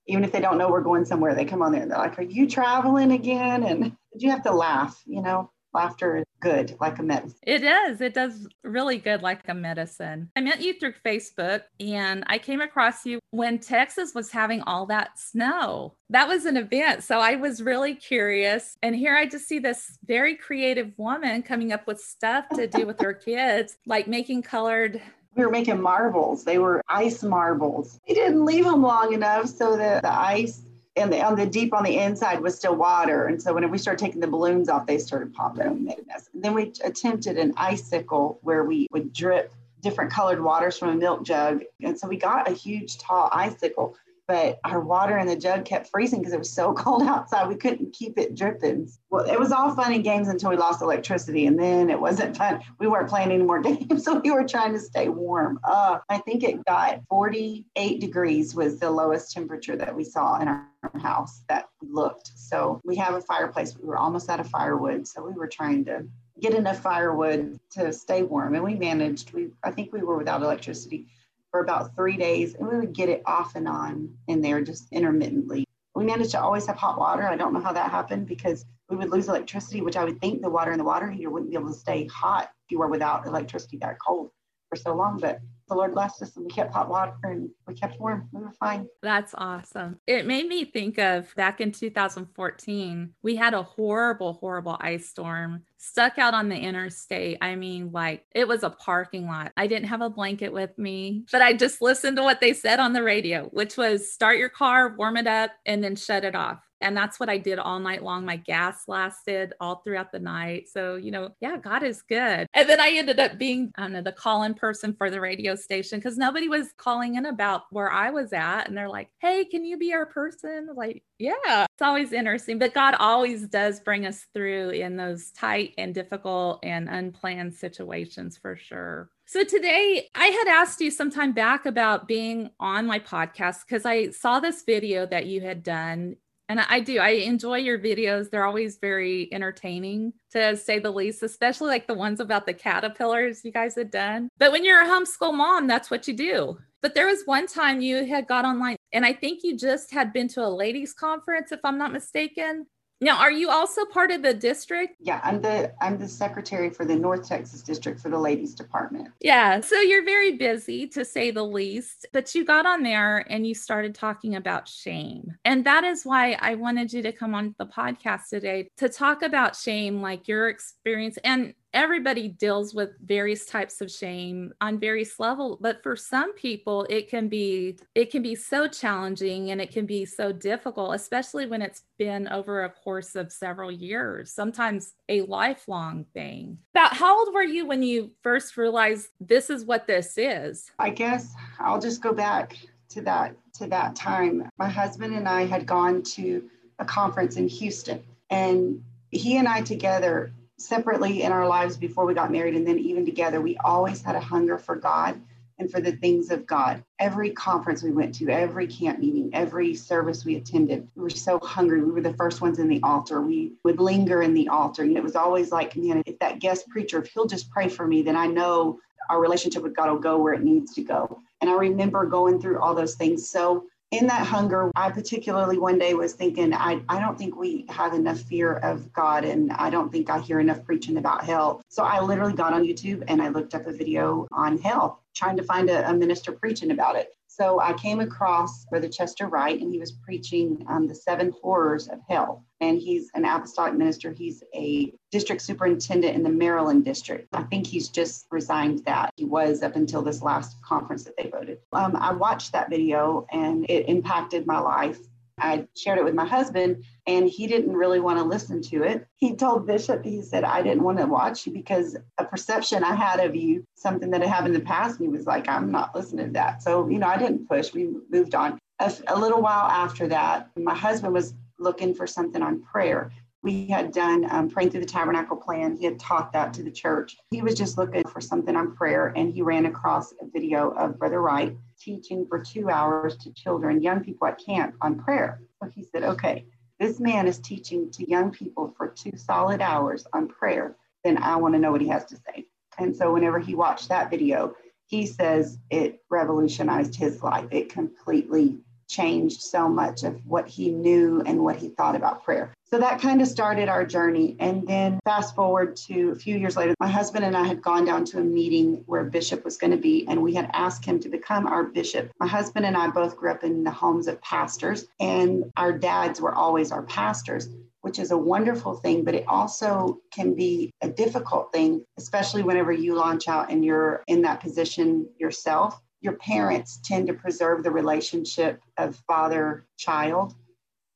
even 0.06 0.24
if 0.24 0.32
they 0.32 0.40
don't 0.40 0.58
know 0.58 0.68
we're 0.68 0.80
going 0.80 1.04
somewhere, 1.04 1.34
they 1.34 1.44
come 1.44 1.62
on 1.62 1.70
there 1.72 1.82
and 1.82 1.90
they're 1.90 1.98
like, 1.98 2.18
Are 2.18 2.22
you 2.22 2.48
traveling 2.48 3.12
again? 3.12 3.62
And 3.62 3.96
you 4.16 4.30
have 4.30 4.42
to 4.42 4.52
laugh, 4.52 5.00
you 5.06 5.22
know, 5.22 5.50
laughter 5.72 6.18
is 6.18 6.24
good 6.40 6.76
like 6.80 6.98
a 6.98 7.02
medicine. 7.02 7.38
It 7.42 7.62
is. 7.62 8.00
It 8.00 8.14
does 8.14 8.48
really 8.64 8.98
good 8.98 9.22
like 9.22 9.48
a 9.48 9.54
medicine. 9.54 10.30
I 10.36 10.40
met 10.40 10.60
you 10.60 10.74
through 10.78 10.94
Facebook 11.04 11.62
and 11.78 12.24
I 12.26 12.38
came 12.38 12.60
across 12.60 13.06
you 13.06 13.20
when 13.30 13.58
Texas 13.58 14.14
was 14.14 14.30
having 14.30 14.62
all 14.62 14.86
that 14.86 15.18
snow. 15.18 15.94
That 16.08 16.28
was 16.28 16.46
an 16.46 16.56
event. 16.56 17.04
So 17.04 17.18
I 17.18 17.36
was 17.36 17.62
really 17.62 17.94
curious. 17.94 18.76
And 18.82 18.96
here 18.96 19.14
I 19.14 19.26
just 19.26 19.46
see 19.46 19.58
this 19.58 19.98
very 20.06 20.34
creative 20.34 20.92
woman 20.96 21.42
coming 21.42 21.72
up 21.72 21.86
with 21.86 22.00
stuff 22.00 22.48
to 22.54 22.66
do 22.66 22.86
with 22.86 23.00
her 23.00 23.14
kids, 23.26 23.76
like 23.86 24.08
making 24.08 24.42
colored 24.42 25.00
we 25.36 25.44
were 25.44 25.50
making 25.52 25.80
marbles. 25.80 26.42
They 26.42 26.58
were 26.58 26.82
ice 26.88 27.22
marbles. 27.22 28.00
We 28.08 28.14
didn't 28.14 28.44
leave 28.44 28.64
them 28.64 28.82
long 28.82 29.12
enough 29.12 29.46
so 29.46 29.76
that 29.76 30.02
the 30.02 30.12
ice 30.12 30.62
and 30.96 31.12
the, 31.12 31.22
on 31.22 31.36
the 31.36 31.46
deep 31.46 31.72
on 31.72 31.84
the 31.84 31.98
inside 31.98 32.40
was 32.40 32.56
still 32.56 32.74
water. 32.74 33.26
And 33.26 33.40
so 33.40 33.54
when 33.54 33.70
we 33.70 33.78
started 33.78 34.04
taking 34.04 34.20
the 34.20 34.26
balloons 34.26 34.68
off, 34.68 34.86
they 34.86 34.98
started 34.98 35.32
popping 35.32 35.66
and 35.66 35.84
made 35.84 35.98
a 36.00 36.06
mess. 36.06 36.28
And 36.34 36.42
then 36.42 36.54
we 36.54 36.72
attempted 36.84 37.38
an 37.38 37.52
icicle 37.56 38.38
where 38.42 38.64
we 38.64 38.88
would 38.90 39.12
drip 39.12 39.54
different 39.80 40.12
colored 40.12 40.42
waters 40.42 40.76
from 40.76 40.90
a 40.90 40.94
milk 40.94 41.22
jug. 41.22 41.62
And 41.82 41.98
so 41.98 42.08
we 42.08 42.16
got 42.16 42.48
a 42.48 42.52
huge 42.52 42.98
tall 42.98 43.30
icicle 43.32 43.96
but 44.30 44.60
our 44.62 44.78
water 44.78 45.18
in 45.18 45.26
the 45.26 45.34
jug 45.34 45.64
kept 45.64 45.90
freezing 45.90 46.20
because 46.20 46.32
it 46.32 46.38
was 46.38 46.52
so 46.52 46.72
cold 46.74 47.02
outside. 47.02 47.48
We 47.48 47.56
couldn't 47.56 47.92
keep 47.92 48.16
it 48.16 48.36
dripping. 48.36 48.88
Well, 49.10 49.28
it 49.28 49.40
was 49.40 49.50
all 49.50 49.74
fun 49.74 49.92
and 49.92 50.04
games 50.04 50.28
until 50.28 50.50
we 50.50 50.56
lost 50.56 50.82
electricity, 50.82 51.46
and 51.46 51.58
then 51.58 51.90
it 51.90 52.00
wasn't 52.00 52.36
fun. 52.36 52.60
We 52.78 52.86
weren't 52.86 53.08
playing 53.08 53.32
any 53.32 53.42
more 53.42 53.60
games, 53.60 54.04
so 54.04 54.20
we 54.20 54.30
were 54.30 54.46
trying 54.46 54.72
to 54.72 54.78
stay 54.78 55.08
warm. 55.08 55.58
Uh, 55.64 55.98
I 56.08 56.18
think 56.18 56.44
it 56.44 56.64
got 56.64 57.00
48 57.08 58.00
degrees 58.00 58.54
was 58.54 58.78
the 58.78 58.88
lowest 58.88 59.32
temperature 59.32 59.74
that 59.74 59.96
we 59.96 60.04
saw 60.04 60.38
in 60.38 60.46
our 60.46 60.68
house 61.00 61.42
that 61.48 61.68
looked. 61.82 62.30
So 62.36 62.80
we 62.84 62.94
have 62.96 63.14
a 63.14 63.20
fireplace. 63.20 63.76
We 63.76 63.88
were 63.88 63.98
almost 63.98 64.30
out 64.30 64.38
of 64.38 64.46
firewood, 64.46 65.08
so 65.08 65.24
we 65.24 65.32
were 65.32 65.48
trying 65.48 65.84
to 65.86 66.06
get 66.40 66.54
enough 66.54 66.78
firewood 66.78 67.58
to 67.72 67.92
stay 67.92 68.22
warm, 68.22 68.54
and 68.54 68.62
we 68.62 68.76
managed. 68.76 69.32
We 69.32 69.48
I 69.64 69.72
think 69.72 69.92
we 69.92 70.02
were 70.02 70.16
without 70.16 70.40
electricity 70.40 71.08
for 71.50 71.60
about 71.60 71.94
three 71.96 72.16
days 72.16 72.54
and 72.54 72.68
we 72.68 72.76
would 72.78 72.92
get 72.92 73.08
it 73.08 73.22
off 73.26 73.56
and 73.56 73.68
on 73.68 74.14
in 74.28 74.40
there 74.40 74.62
just 74.62 74.92
intermittently. 74.92 75.64
We 75.94 76.04
managed 76.04 76.30
to 76.32 76.40
always 76.40 76.66
have 76.66 76.76
hot 76.76 76.98
water. 76.98 77.26
I 77.26 77.36
don't 77.36 77.52
know 77.52 77.60
how 77.60 77.72
that 77.72 77.90
happened 77.90 78.26
because 78.26 78.64
we 78.88 78.96
would 78.96 79.10
lose 79.10 79.28
electricity, 79.28 79.80
which 79.80 79.96
I 79.96 80.04
would 80.04 80.20
think 80.20 80.40
the 80.40 80.50
water 80.50 80.72
in 80.72 80.78
the 80.78 80.84
water 80.84 81.10
heater 81.10 81.30
wouldn't 81.30 81.50
be 81.50 81.56
able 81.56 81.72
to 81.72 81.78
stay 81.78 82.06
hot 82.06 82.50
if 82.64 82.70
you 82.70 82.78
were 82.78 82.88
without 82.88 83.26
electricity 83.26 83.78
that 83.78 83.98
cold 83.98 84.30
for 84.68 84.76
so 84.76 84.94
long. 84.94 85.18
But 85.18 85.40
the 85.70 85.76
Lord 85.76 85.94
blessed 85.94 86.22
us 86.22 86.36
and 86.36 86.44
we 86.44 86.50
kept 86.50 86.74
hot 86.74 86.90
water 86.90 87.14
and 87.22 87.48
we 87.66 87.74
kept 87.74 87.98
warm. 87.98 88.28
We 88.32 88.42
were 88.42 88.52
fine. 88.52 88.88
That's 89.02 89.34
awesome. 89.38 89.98
It 90.06 90.26
made 90.26 90.48
me 90.48 90.64
think 90.64 90.98
of 90.98 91.34
back 91.36 91.60
in 91.60 91.72
2014, 91.72 93.14
we 93.22 93.36
had 93.36 93.54
a 93.54 93.62
horrible, 93.62 94.34
horrible 94.34 94.76
ice 94.80 95.08
storm 95.08 95.62
stuck 95.78 96.18
out 96.18 96.34
on 96.34 96.48
the 96.48 96.56
interstate. 96.56 97.38
I 97.40 97.54
mean, 97.54 97.92
like 97.92 98.26
it 98.34 98.46
was 98.46 98.64
a 98.64 98.70
parking 98.70 99.26
lot. 99.26 99.52
I 99.56 99.68
didn't 99.68 99.88
have 99.88 100.02
a 100.02 100.10
blanket 100.10 100.52
with 100.52 100.76
me, 100.76 101.24
but 101.30 101.40
I 101.40 101.52
just 101.52 101.80
listened 101.80 102.16
to 102.16 102.22
what 102.22 102.40
they 102.40 102.52
said 102.52 102.80
on 102.80 102.92
the 102.92 103.02
radio, 103.02 103.44
which 103.52 103.76
was 103.76 104.12
start 104.12 104.38
your 104.38 104.50
car, 104.50 104.94
warm 104.98 105.16
it 105.16 105.28
up, 105.28 105.52
and 105.64 105.82
then 105.82 105.96
shut 105.96 106.24
it 106.24 106.34
off. 106.34 106.58
And 106.80 106.96
that's 106.96 107.20
what 107.20 107.28
I 107.28 107.38
did 107.38 107.58
all 107.58 107.78
night 107.78 108.02
long. 108.02 108.24
My 108.24 108.36
gas 108.36 108.84
lasted 108.88 109.52
all 109.60 109.76
throughout 109.76 110.12
the 110.12 110.18
night. 110.18 110.68
So, 110.68 110.96
you 110.96 111.10
know, 111.10 111.30
yeah, 111.40 111.56
God 111.56 111.82
is 111.82 112.02
good. 112.02 112.46
And 112.54 112.68
then 112.68 112.80
I 112.80 112.90
ended 112.90 113.20
up 113.20 113.38
being, 113.38 113.72
I 113.76 113.82
don't 113.82 113.92
know, 113.92 114.02
the 114.02 114.12
call 114.12 114.42
in 114.44 114.54
person 114.54 114.94
for 114.94 115.10
the 115.10 115.20
radio 115.20 115.54
station 115.54 115.98
because 115.98 116.16
nobody 116.16 116.48
was 116.48 116.72
calling 116.76 117.16
in 117.16 117.26
about 117.26 117.64
where 117.70 117.90
I 117.90 118.10
was 118.10 118.32
at. 118.32 118.68
And 118.68 118.76
they're 118.76 118.88
like, 118.88 119.10
hey, 119.18 119.44
can 119.44 119.64
you 119.64 119.76
be 119.76 119.92
our 119.92 120.06
person? 120.06 120.68
Like, 120.74 121.02
yeah, 121.18 121.66
it's 121.72 121.82
always 121.82 122.12
interesting. 122.12 122.58
But 122.58 122.74
God 122.74 122.94
always 122.98 123.46
does 123.46 123.80
bring 123.80 124.06
us 124.06 124.26
through 124.32 124.70
in 124.70 124.96
those 124.96 125.30
tight 125.32 125.74
and 125.78 125.94
difficult 125.94 126.60
and 126.62 126.88
unplanned 126.88 127.54
situations 127.54 128.38
for 128.38 128.56
sure. 128.56 129.10
So 129.26 129.44
today 129.44 130.08
I 130.16 130.26
had 130.26 130.48
asked 130.48 130.80
you 130.80 130.90
some 130.90 131.08
time 131.08 131.32
back 131.32 131.64
about 131.64 132.08
being 132.08 132.50
on 132.58 132.84
my 132.86 132.98
podcast 132.98 133.58
because 133.64 133.86
I 133.86 134.10
saw 134.10 134.40
this 134.40 134.64
video 134.64 135.06
that 135.06 135.26
you 135.26 135.40
had 135.40 135.62
done 135.62 136.16
and 136.50 136.58
I 136.68 136.80
do. 136.80 136.98
I 136.98 137.10
enjoy 137.10 137.58
your 137.58 137.78
videos. 137.78 138.28
They're 138.28 138.44
always 138.44 138.78
very 138.78 139.32
entertaining 139.32 140.12
to 140.32 140.56
say 140.56 140.80
the 140.80 140.90
least, 140.90 141.22
especially 141.22 141.68
like 141.68 141.86
the 141.86 141.94
ones 141.94 142.18
about 142.18 142.44
the 142.44 142.52
caterpillars 142.52 143.44
you 143.44 143.52
guys 143.52 143.76
had 143.76 143.92
done. 143.92 144.28
But 144.36 144.50
when 144.50 144.64
you're 144.64 144.82
a 144.82 144.88
homeschool 144.88 145.32
mom, 145.32 145.68
that's 145.68 145.92
what 145.92 146.08
you 146.08 146.14
do. 146.14 146.58
But 146.82 146.94
there 146.94 147.06
was 147.06 147.22
one 147.24 147.46
time 147.46 147.80
you 147.80 148.04
had 148.04 148.26
got 148.26 148.44
online, 148.44 148.76
and 148.92 149.06
I 149.06 149.12
think 149.12 149.44
you 149.44 149.56
just 149.56 149.92
had 149.92 150.12
been 150.12 150.26
to 150.28 150.44
a 150.44 150.48
ladies' 150.48 150.92
conference, 150.92 151.52
if 151.52 151.60
I'm 151.62 151.78
not 151.78 151.92
mistaken. 151.92 152.66
Now, 153.02 153.18
are 153.18 153.30
you 153.30 153.48
also 153.50 153.84
part 153.86 154.10
of 154.10 154.22
the 154.22 154.34
district? 154.34 154.96
Yeah, 155.00 155.20
I'm 155.24 155.40
the 155.40 155.72
I'm 155.80 155.98
the 155.98 156.08
secretary 156.08 156.68
for 156.68 156.84
the 156.84 156.96
North 156.96 157.26
Texas 157.26 157.62
district 157.62 158.00
for 158.00 158.10
the 158.10 158.18
ladies 158.18 158.54
department. 158.54 159.08
Yeah, 159.20 159.60
so 159.60 159.80
you're 159.80 160.04
very 160.04 160.36
busy 160.36 160.86
to 160.88 161.04
say 161.04 161.30
the 161.30 161.44
least, 161.44 162.06
but 162.12 162.34
you 162.34 162.44
got 162.44 162.66
on 162.66 162.82
there 162.82 163.24
and 163.30 163.46
you 163.46 163.54
started 163.54 163.94
talking 163.94 164.36
about 164.36 164.68
shame. 164.68 165.34
And 165.44 165.64
that 165.64 165.84
is 165.84 166.04
why 166.04 166.36
I 166.40 166.56
wanted 166.56 166.92
you 166.92 167.02
to 167.02 167.12
come 167.12 167.34
on 167.34 167.54
the 167.58 167.66
podcast 167.66 168.28
today 168.28 168.68
to 168.76 168.88
talk 168.88 169.22
about 169.22 169.56
shame 169.56 170.02
like 170.02 170.28
your 170.28 170.48
experience 170.48 171.18
and 171.24 171.54
everybody 171.72 172.28
deals 172.28 172.74
with 172.74 172.90
various 173.04 173.46
types 173.46 173.80
of 173.80 173.90
shame 173.90 174.52
on 174.60 174.78
various 174.78 175.20
levels 175.20 175.58
but 175.60 175.82
for 175.82 175.94
some 175.94 176.32
people 176.34 176.86
it 176.90 177.08
can 177.08 177.28
be 177.28 177.76
it 177.94 178.10
can 178.10 178.22
be 178.22 178.34
so 178.34 178.66
challenging 178.66 179.50
and 179.50 179.60
it 179.60 179.70
can 179.70 179.86
be 179.86 180.04
so 180.04 180.32
difficult 180.32 180.94
especially 180.94 181.46
when 181.46 181.62
it's 181.62 181.82
been 181.98 182.26
over 182.28 182.64
a 182.64 182.70
course 182.70 183.14
of 183.14 183.32
several 183.32 183.70
years 183.70 184.32
sometimes 184.32 184.94
a 185.08 185.22
lifelong 185.22 186.04
thing. 186.14 186.58
About 186.74 186.94
how 186.94 187.18
old 187.18 187.34
were 187.34 187.42
you 187.42 187.66
when 187.66 187.82
you 187.82 188.10
first 188.22 188.56
realized 188.56 189.08
this 189.20 189.50
is 189.50 189.64
what 189.64 189.86
this 189.86 190.16
is? 190.16 190.70
I 190.78 190.90
guess 190.90 191.34
i'll 191.58 191.80
just 191.80 192.02
go 192.02 192.12
back 192.12 192.56
to 192.90 193.02
that 193.02 193.36
to 193.54 193.66
that 193.68 193.94
time. 193.94 194.48
My 194.58 194.68
husband 194.68 195.14
and 195.14 195.28
i 195.28 195.44
had 195.44 195.66
gone 195.66 196.02
to 196.02 196.48
a 196.78 196.84
conference 196.84 197.36
in 197.36 197.46
houston 197.46 198.02
and 198.30 198.82
he 199.10 199.36
and 199.36 199.46
i 199.46 199.60
together 199.60 200.32
separately 200.60 201.22
in 201.22 201.32
our 201.32 201.46
lives 201.46 201.76
before 201.76 202.06
we 202.06 202.14
got 202.14 202.30
married 202.30 202.54
and 202.54 202.66
then 202.66 202.78
even 202.78 203.04
together, 203.04 203.40
we 203.40 203.56
always 203.58 204.02
had 204.02 204.14
a 204.14 204.20
hunger 204.20 204.58
for 204.58 204.76
God 204.76 205.20
and 205.58 205.70
for 205.70 205.80
the 205.80 205.92
things 205.92 206.30
of 206.30 206.46
God. 206.46 206.82
Every 206.98 207.30
conference 207.30 207.82
we 207.82 207.92
went 207.92 208.14
to, 208.16 208.30
every 208.30 208.66
camp 208.66 208.98
meeting, 208.98 209.30
every 209.32 209.74
service 209.74 210.24
we 210.24 210.36
attended, 210.36 210.88
we 210.94 211.02
were 211.02 211.10
so 211.10 211.38
hungry. 211.40 211.82
We 211.82 211.92
were 211.92 212.00
the 212.00 212.14
first 212.14 212.40
ones 212.40 212.58
in 212.58 212.68
the 212.68 212.80
altar. 212.82 213.20
We 213.20 213.52
would 213.64 213.78
linger 213.78 214.22
in 214.22 214.32
the 214.32 214.48
altar. 214.48 214.82
And 214.82 214.96
it 214.96 215.02
was 215.02 215.16
always 215.16 215.52
like, 215.52 215.76
man, 215.76 216.02
if 216.06 216.18
that 216.18 216.38
guest 216.38 216.68
preacher, 216.68 217.02
if 217.02 217.12
he'll 217.12 217.26
just 217.26 217.50
pray 217.50 217.68
for 217.68 217.86
me, 217.86 218.02
then 218.02 218.16
I 218.16 218.26
know 218.26 218.80
our 219.10 219.20
relationship 219.20 219.62
with 219.62 219.76
God 219.76 219.90
will 219.90 219.98
go 219.98 220.18
where 220.18 220.34
it 220.34 220.42
needs 220.42 220.74
to 220.74 220.82
go. 220.82 221.20
And 221.40 221.50
I 221.50 221.54
remember 221.54 222.06
going 222.06 222.40
through 222.40 222.58
all 222.58 222.74
those 222.74 222.94
things. 222.94 223.28
So 223.28 223.64
in 223.90 224.06
that 224.06 224.26
hunger, 224.26 224.70
I 224.76 224.90
particularly 224.90 225.58
one 225.58 225.78
day 225.78 225.94
was 225.94 226.12
thinking, 226.12 226.54
I, 226.54 226.80
I 226.88 227.00
don't 227.00 227.18
think 227.18 227.36
we 227.36 227.66
have 227.68 227.92
enough 227.92 228.20
fear 228.20 228.54
of 228.54 228.92
God, 228.92 229.24
and 229.24 229.50
I 229.52 229.68
don't 229.68 229.90
think 229.90 230.08
I 230.08 230.20
hear 230.20 230.38
enough 230.38 230.64
preaching 230.64 230.96
about 230.96 231.24
hell. 231.24 231.60
So 231.68 231.82
I 231.82 232.00
literally 232.00 232.34
got 232.34 232.52
on 232.52 232.62
YouTube 232.62 233.02
and 233.08 233.20
I 233.20 233.28
looked 233.28 233.54
up 233.54 233.66
a 233.66 233.72
video 233.72 234.28
on 234.30 234.58
hell, 234.58 235.02
trying 235.14 235.36
to 235.38 235.42
find 235.42 235.68
a, 235.68 235.90
a 235.90 235.94
minister 235.94 236.30
preaching 236.30 236.70
about 236.70 236.94
it. 236.94 237.16
So 237.32 237.60
I 237.60 237.74
came 237.74 238.00
across 238.00 238.64
Brother 238.64 238.88
Chester 238.88 239.28
Wright, 239.28 239.58
and 239.60 239.72
he 239.72 239.78
was 239.78 239.92
preaching 239.92 240.66
um, 240.68 240.88
the 240.88 240.96
seven 240.96 241.32
horrors 241.40 241.86
of 241.86 242.00
hell. 242.08 242.44
And 242.60 242.76
he's 242.76 243.08
an 243.14 243.24
apostolic 243.24 243.74
minister. 243.74 244.12
He's 244.12 244.42
a 244.52 244.92
district 245.12 245.40
superintendent 245.40 246.16
in 246.16 246.24
the 246.24 246.28
Maryland 246.28 246.84
district. 246.84 247.28
I 247.32 247.44
think 247.44 247.68
he's 247.68 247.88
just 247.88 248.26
resigned 248.32 248.84
that. 248.84 249.12
He 249.16 249.24
was 249.24 249.62
up 249.62 249.76
until 249.76 250.02
this 250.02 250.22
last 250.22 250.60
conference 250.62 251.04
that 251.04 251.16
they 251.16 251.30
voted. 251.30 251.58
Um, 251.72 251.94
I 251.94 252.12
watched 252.12 252.52
that 252.52 252.68
video, 252.68 253.26
and 253.30 253.64
it 253.70 253.88
impacted 253.88 254.44
my 254.44 254.58
life. 254.58 254.98
I 255.40 255.66
shared 255.76 255.98
it 255.98 256.04
with 256.04 256.14
my 256.14 256.26
husband, 256.26 256.84
and 257.06 257.28
he 257.28 257.46
didn't 257.46 257.72
really 257.72 258.00
want 258.00 258.18
to 258.18 258.24
listen 258.24 258.62
to 258.62 258.82
it. 258.82 259.06
He 259.16 259.34
told 259.34 259.66
Bishop, 259.66 260.04
he 260.04 260.22
said, 260.22 260.44
I 260.44 260.62
didn't 260.62 260.82
want 260.82 260.98
to 260.98 261.06
watch 261.06 261.46
you 261.46 261.52
because 261.52 261.96
a 262.18 262.24
perception 262.24 262.84
I 262.84 262.94
had 262.94 263.20
of 263.20 263.34
you, 263.34 263.64
something 263.74 264.10
that 264.10 264.20
had 264.20 264.30
happened 264.30 264.54
in 264.54 264.60
the 264.60 264.66
past, 264.66 264.98
and 264.98 265.08
he 265.08 265.12
was 265.16 265.26
like, 265.26 265.48
I'm 265.48 265.70
not 265.70 265.94
listening 265.94 266.26
to 266.26 266.32
that. 266.32 266.62
So, 266.62 266.88
you 266.88 266.98
know, 266.98 267.08
I 267.08 267.16
didn't 267.16 267.48
push, 267.48 267.72
we 267.72 267.94
moved 268.10 268.34
on. 268.34 268.58
A, 268.78 268.92
a 269.08 269.18
little 269.18 269.42
while 269.42 269.66
after 269.66 270.06
that, 270.08 270.50
my 270.56 270.74
husband 270.74 271.12
was 271.12 271.34
looking 271.58 271.94
for 271.94 272.06
something 272.06 272.42
on 272.42 272.62
prayer 272.62 273.10
we 273.42 273.66
had 273.66 273.92
done 273.92 274.26
um, 274.30 274.50
praying 274.50 274.70
through 274.70 274.80
the 274.80 274.86
tabernacle 274.86 275.36
plan. 275.36 275.76
He 275.76 275.84
had 275.84 275.98
taught 275.98 276.32
that 276.32 276.52
to 276.54 276.62
the 276.62 276.70
church. 276.70 277.16
He 277.30 277.42
was 277.42 277.54
just 277.54 277.78
looking 277.78 278.04
for 278.04 278.20
something 278.20 278.54
on 278.54 278.74
prayer, 278.74 279.12
and 279.16 279.32
he 279.32 279.42
ran 279.42 279.66
across 279.66 280.12
a 280.12 280.26
video 280.30 280.70
of 280.70 280.98
Brother 280.98 281.22
Wright 281.22 281.56
teaching 281.80 282.26
for 282.28 282.38
two 282.38 282.68
hours 282.70 283.16
to 283.16 283.32
children, 283.32 283.82
young 283.82 284.04
people 284.04 284.26
at 284.26 284.44
camp 284.44 284.74
on 284.80 284.98
prayer. 284.98 285.40
So 285.62 285.68
he 285.68 285.82
said, 285.82 286.04
okay, 286.04 286.44
this 286.78 287.00
man 287.00 287.26
is 287.26 287.38
teaching 287.38 287.90
to 287.92 288.08
young 288.08 288.30
people 288.30 288.74
for 288.76 288.88
two 288.88 289.16
solid 289.16 289.60
hours 289.60 290.06
on 290.12 290.28
prayer. 290.28 290.76
Then 291.04 291.18
I 291.18 291.36
want 291.36 291.54
to 291.54 291.60
know 291.60 291.72
what 291.72 291.80
he 291.80 291.88
has 291.88 292.04
to 292.06 292.16
say. 292.16 292.46
And 292.78 292.96
so 292.96 293.12
whenever 293.12 293.38
he 293.38 293.54
watched 293.54 293.88
that 293.88 294.10
video, 294.10 294.54
he 294.86 295.06
says 295.06 295.58
it 295.70 296.02
revolutionized 296.10 296.94
his 296.96 297.22
life. 297.22 297.48
It 297.50 297.72
completely 297.72 298.58
changed 298.90 299.40
so 299.40 299.68
much 299.68 300.02
of 300.02 300.26
what 300.26 300.48
he 300.48 300.70
knew 300.70 301.22
and 301.24 301.42
what 301.42 301.56
he 301.56 301.68
thought 301.68 301.96
about 301.96 302.24
prayer. 302.24 302.52
So 302.64 302.78
that 302.78 303.00
kind 303.00 303.20
of 303.20 303.26
started 303.26 303.68
our 303.68 303.84
journey. 303.84 304.36
And 304.38 304.66
then 304.66 305.00
fast 305.04 305.34
forward 305.34 305.76
to 305.88 306.10
a 306.10 306.14
few 306.14 306.36
years 306.36 306.56
later, 306.56 306.74
my 306.78 306.88
husband 306.88 307.24
and 307.24 307.36
I 307.36 307.44
had 307.44 307.62
gone 307.62 307.84
down 307.84 308.04
to 308.06 308.18
a 308.18 308.22
meeting 308.22 308.84
where 308.86 309.04
bishop 309.04 309.44
was 309.44 309.56
going 309.56 309.72
to 309.72 309.76
be, 309.76 310.06
and 310.08 310.22
we 310.22 310.34
had 310.34 310.50
asked 310.52 310.84
him 310.84 311.00
to 311.00 311.08
become 311.08 311.46
our 311.46 311.64
bishop. 311.64 312.12
My 312.20 312.28
husband 312.28 312.66
and 312.66 312.76
I 312.76 312.88
both 312.88 313.16
grew 313.16 313.30
up 313.30 313.42
in 313.42 313.64
the 313.64 313.70
homes 313.70 314.06
of 314.06 314.20
pastors, 314.20 314.86
and 315.00 315.50
our 315.56 315.72
dads 315.72 316.20
were 316.20 316.34
always 316.34 316.70
our 316.70 316.82
pastors 316.82 317.48
which 317.82 317.98
is 317.98 318.10
a 318.10 318.18
wonderful 318.18 318.74
thing, 318.74 319.04
but 319.04 319.14
it 319.14 319.24
also 319.26 319.98
can 320.12 320.34
be 320.34 320.70
a 320.82 320.88
difficult 320.88 321.50
thing, 321.52 321.82
especially 321.98 322.42
whenever 322.42 322.72
you 322.72 322.94
launch 322.94 323.26
out 323.28 323.50
and 323.50 323.64
you're 323.64 324.02
in 324.06 324.22
that 324.22 324.40
position 324.40 325.08
yourself. 325.18 325.80
Your 326.00 326.14
parents 326.14 326.80
tend 326.82 327.06
to 327.08 327.14
preserve 327.14 327.62
the 327.62 327.70
relationship 327.70 328.62
of 328.78 328.96
father 329.06 329.66
child. 329.76 330.34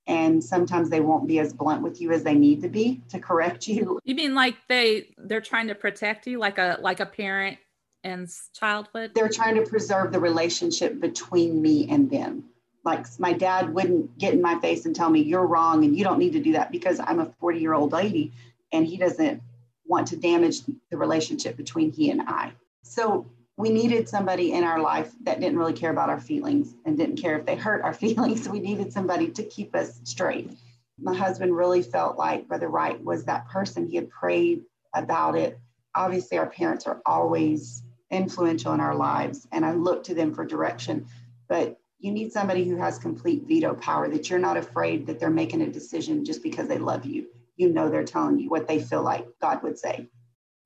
And 0.06 0.44
sometimes 0.44 0.90
they 0.90 1.00
won't 1.00 1.26
be 1.26 1.38
as 1.38 1.52
blunt 1.52 1.82
with 1.82 2.00
you 2.00 2.12
as 2.12 2.22
they 2.22 2.34
need 2.34 2.60
to 2.62 2.68
be 2.68 3.02
to 3.08 3.18
correct 3.18 3.66
you. 3.66 3.98
You 4.04 4.14
mean 4.14 4.34
like 4.34 4.56
they 4.68 5.14
they're 5.16 5.40
trying 5.40 5.68
to 5.68 5.74
protect 5.74 6.26
you 6.26 6.38
like 6.38 6.58
a 6.58 6.78
like 6.80 7.00
a 7.00 7.06
parent 7.06 7.58
and 8.02 8.28
childhood? 8.52 9.12
They're 9.14 9.30
trying 9.30 9.54
to 9.54 9.62
preserve 9.62 10.12
the 10.12 10.20
relationship 10.20 11.00
between 11.00 11.62
me 11.62 11.88
and 11.88 12.10
them 12.10 12.44
like 12.84 13.06
my 13.18 13.32
dad 13.32 13.72
wouldn't 13.74 14.16
get 14.18 14.34
in 14.34 14.42
my 14.42 14.58
face 14.60 14.84
and 14.84 14.94
tell 14.94 15.10
me 15.10 15.20
you're 15.20 15.46
wrong 15.46 15.84
and 15.84 15.96
you 15.96 16.04
don't 16.04 16.18
need 16.18 16.34
to 16.34 16.40
do 16.40 16.52
that 16.52 16.70
because 16.70 17.00
I'm 17.00 17.18
a 17.18 17.32
40 17.40 17.58
year 17.58 17.72
old 17.72 17.92
lady 17.92 18.32
and 18.72 18.86
he 18.86 18.96
doesn't 18.96 19.42
want 19.86 20.08
to 20.08 20.16
damage 20.16 20.60
the 20.90 20.96
relationship 20.96 21.56
between 21.56 21.92
he 21.92 22.10
and 22.10 22.22
I. 22.22 22.52
So 22.82 23.26
we 23.56 23.70
needed 23.70 24.08
somebody 24.08 24.52
in 24.52 24.64
our 24.64 24.80
life 24.80 25.12
that 25.22 25.40
didn't 25.40 25.58
really 25.58 25.72
care 25.72 25.90
about 25.90 26.10
our 26.10 26.20
feelings 26.20 26.74
and 26.84 26.96
didn't 26.96 27.16
care 27.16 27.38
if 27.38 27.46
they 27.46 27.56
hurt 27.56 27.82
our 27.82 27.94
feelings. 28.04 28.48
We 28.48 28.60
needed 28.60 28.92
somebody 28.92 29.28
to 29.28 29.42
keep 29.44 29.74
us 29.74 30.00
straight. 30.04 30.50
My 30.98 31.14
husband 31.14 31.56
really 31.56 31.82
felt 31.82 32.16
like 32.16 32.48
Brother 32.48 32.68
Wright 32.68 33.02
was 33.02 33.24
that 33.24 33.48
person. 33.48 33.88
He 33.88 33.96
had 33.96 34.10
prayed 34.10 34.62
about 34.94 35.36
it. 35.36 35.58
Obviously, 35.94 36.38
our 36.38 36.46
parents 36.46 36.86
are 36.86 37.00
always 37.06 37.82
influential 38.10 38.72
in 38.74 38.80
our 38.80 38.94
lives, 38.94 39.46
and 39.50 39.64
I 39.64 39.72
look 39.72 40.04
to 40.04 40.14
them 40.14 40.34
for 40.34 40.44
direction. 40.44 41.06
But 41.48 41.78
you 41.98 42.12
need 42.12 42.32
somebody 42.32 42.64
who 42.64 42.76
has 42.76 42.98
complete 42.98 43.44
veto 43.46 43.74
power 43.74 44.08
that 44.08 44.28
you're 44.28 44.38
not 44.38 44.56
afraid 44.56 45.06
that 45.06 45.18
they're 45.18 45.30
making 45.30 45.62
a 45.62 45.70
decision 45.70 46.24
just 46.24 46.42
because 46.42 46.68
they 46.68 46.78
love 46.78 47.06
you 47.06 47.26
you 47.56 47.70
know 47.70 47.88
they're 47.88 48.04
telling 48.04 48.38
you 48.38 48.50
what 48.50 48.68
they 48.68 48.80
feel 48.80 49.02
like 49.02 49.26
god 49.40 49.62
would 49.62 49.78
say 49.78 50.06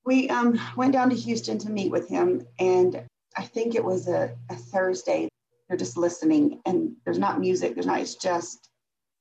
we 0.08 0.28
um, 0.30 0.58
went 0.76 0.92
down 0.92 1.10
to 1.10 1.16
houston 1.16 1.58
to 1.58 1.70
meet 1.70 1.90
with 1.90 2.08
him 2.08 2.46
and 2.58 3.02
i 3.36 3.42
think 3.42 3.74
it 3.74 3.84
was 3.84 4.08
a, 4.08 4.34
a 4.50 4.56
thursday. 4.56 5.28
They're 5.68 5.76
just 5.76 5.98
listening 5.98 6.60
and 6.64 6.96
there's 7.04 7.18
not 7.18 7.40
music 7.40 7.74
there's 7.74 7.86
not 7.92 8.00
it's 8.00 8.14
just 8.14 8.70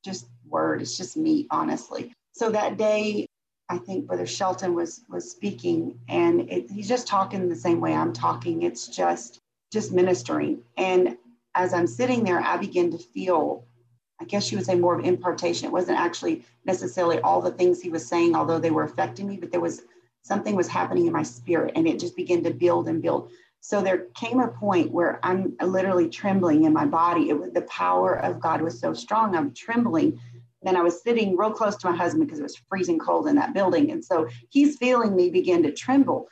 just 0.03 0.27
word 0.47 0.81
it's 0.81 0.97
just 0.97 1.17
me 1.17 1.45
honestly. 1.51 2.13
So 2.31 2.49
that 2.51 2.77
day 2.77 3.27
i 3.69 3.77
think 3.77 4.07
brother 4.07 4.25
shelton 4.25 4.73
was 4.73 5.01
was 5.09 5.29
speaking 5.29 5.99
and 6.07 6.49
it, 6.49 6.71
he's 6.71 6.87
just 6.87 7.05
talking 7.05 7.49
the 7.49 7.55
same 7.67 7.81
way 7.81 7.93
i'm 7.93 8.13
talking. 8.13 8.63
It's 8.63 8.87
just 8.87 9.41
just 9.71 9.91
ministering. 9.91 10.61
And 10.77 11.17
as 11.55 11.73
I'm 11.73 11.87
sitting 11.87 12.23
there, 12.23 12.39
I 12.39 12.57
begin 12.57 12.91
to 12.91 12.97
feel, 12.97 13.65
I 14.21 14.25
guess 14.25 14.51
you 14.51 14.57
would 14.57 14.65
say 14.65 14.75
more 14.75 14.97
of 14.97 15.05
impartation. 15.05 15.67
It 15.67 15.71
wasn't 15.71 15.99
actually 15.99 16.45
necessarily 16.65 17.19
all 17.21 17.41
the 17.41 17.51
things 17.51 17.81
he 17.81 17.89
was 17.89 18.07
saying, 18.07 18.35
although 18.35 18.59
they 18.59 18.71
were 18.71 18.83
affecting 18.83 19.27
me, 19.27 19.37
but 19.37 19.51
there 19.51 19.59
was 19.59 19.81
something 20.27 20.55
was 20.55 20.67
happening 20.67 21.07
in 21.07 21.13
my 21.13 21.23
spirit 21.23 21.71
and 21.75 21.87
it 21.87 21.99
just 21.99 22.15
began 22.15 22.43
to 22.43 22.51
build 22.51 22.89
and 22.89 23.01
build. 23.01 23.31
So 23.61 23.81
there 23.81 24.07
came 24.15 24.39
a 24.39 24.49
point 24.49 24.91
where 24.91 25.19
I'm 25.23 25.55
literally 25.61 26.09
trembling 26.09 26.65
in 26.65 26.73
my 26.73 26.85
body. 26.85 27.29
It 27.29 27.39
was 27.39 27.51
the 27.51 27.61
power 27.63 28.13
of 28.13 28.39
God 28.39 28.61
was 28.61 28.79
so 28.79 28.93
strong. 28.93 29.35
I'm 29.35 29.53
trembling. 29.53 30.19
Then 30.61 30.75
I 30.75 30.81
was 30.81 31.01
sitting 31.01 31.37
real 31.37 31.51
close 31.51 31.75
to 31.77 31.89
my 31.89 31.95
husband 31.95 32.25
because 32.25 32.39
it 32.39 32.43
was 32.43 32.61
freezing 32.69 32.99
cold 32.99 33.27
in 33.27 33.35
that 33.35 33.53
building. 33.53 33.91
And 33.91 34.03
so 34.03 34.27
he's 34.49 34.77
feeling 34.77 35.15
me 35.15 35.29
begin 35.29 35.63
to 35.63 35.71
tremble. 35.71 36.27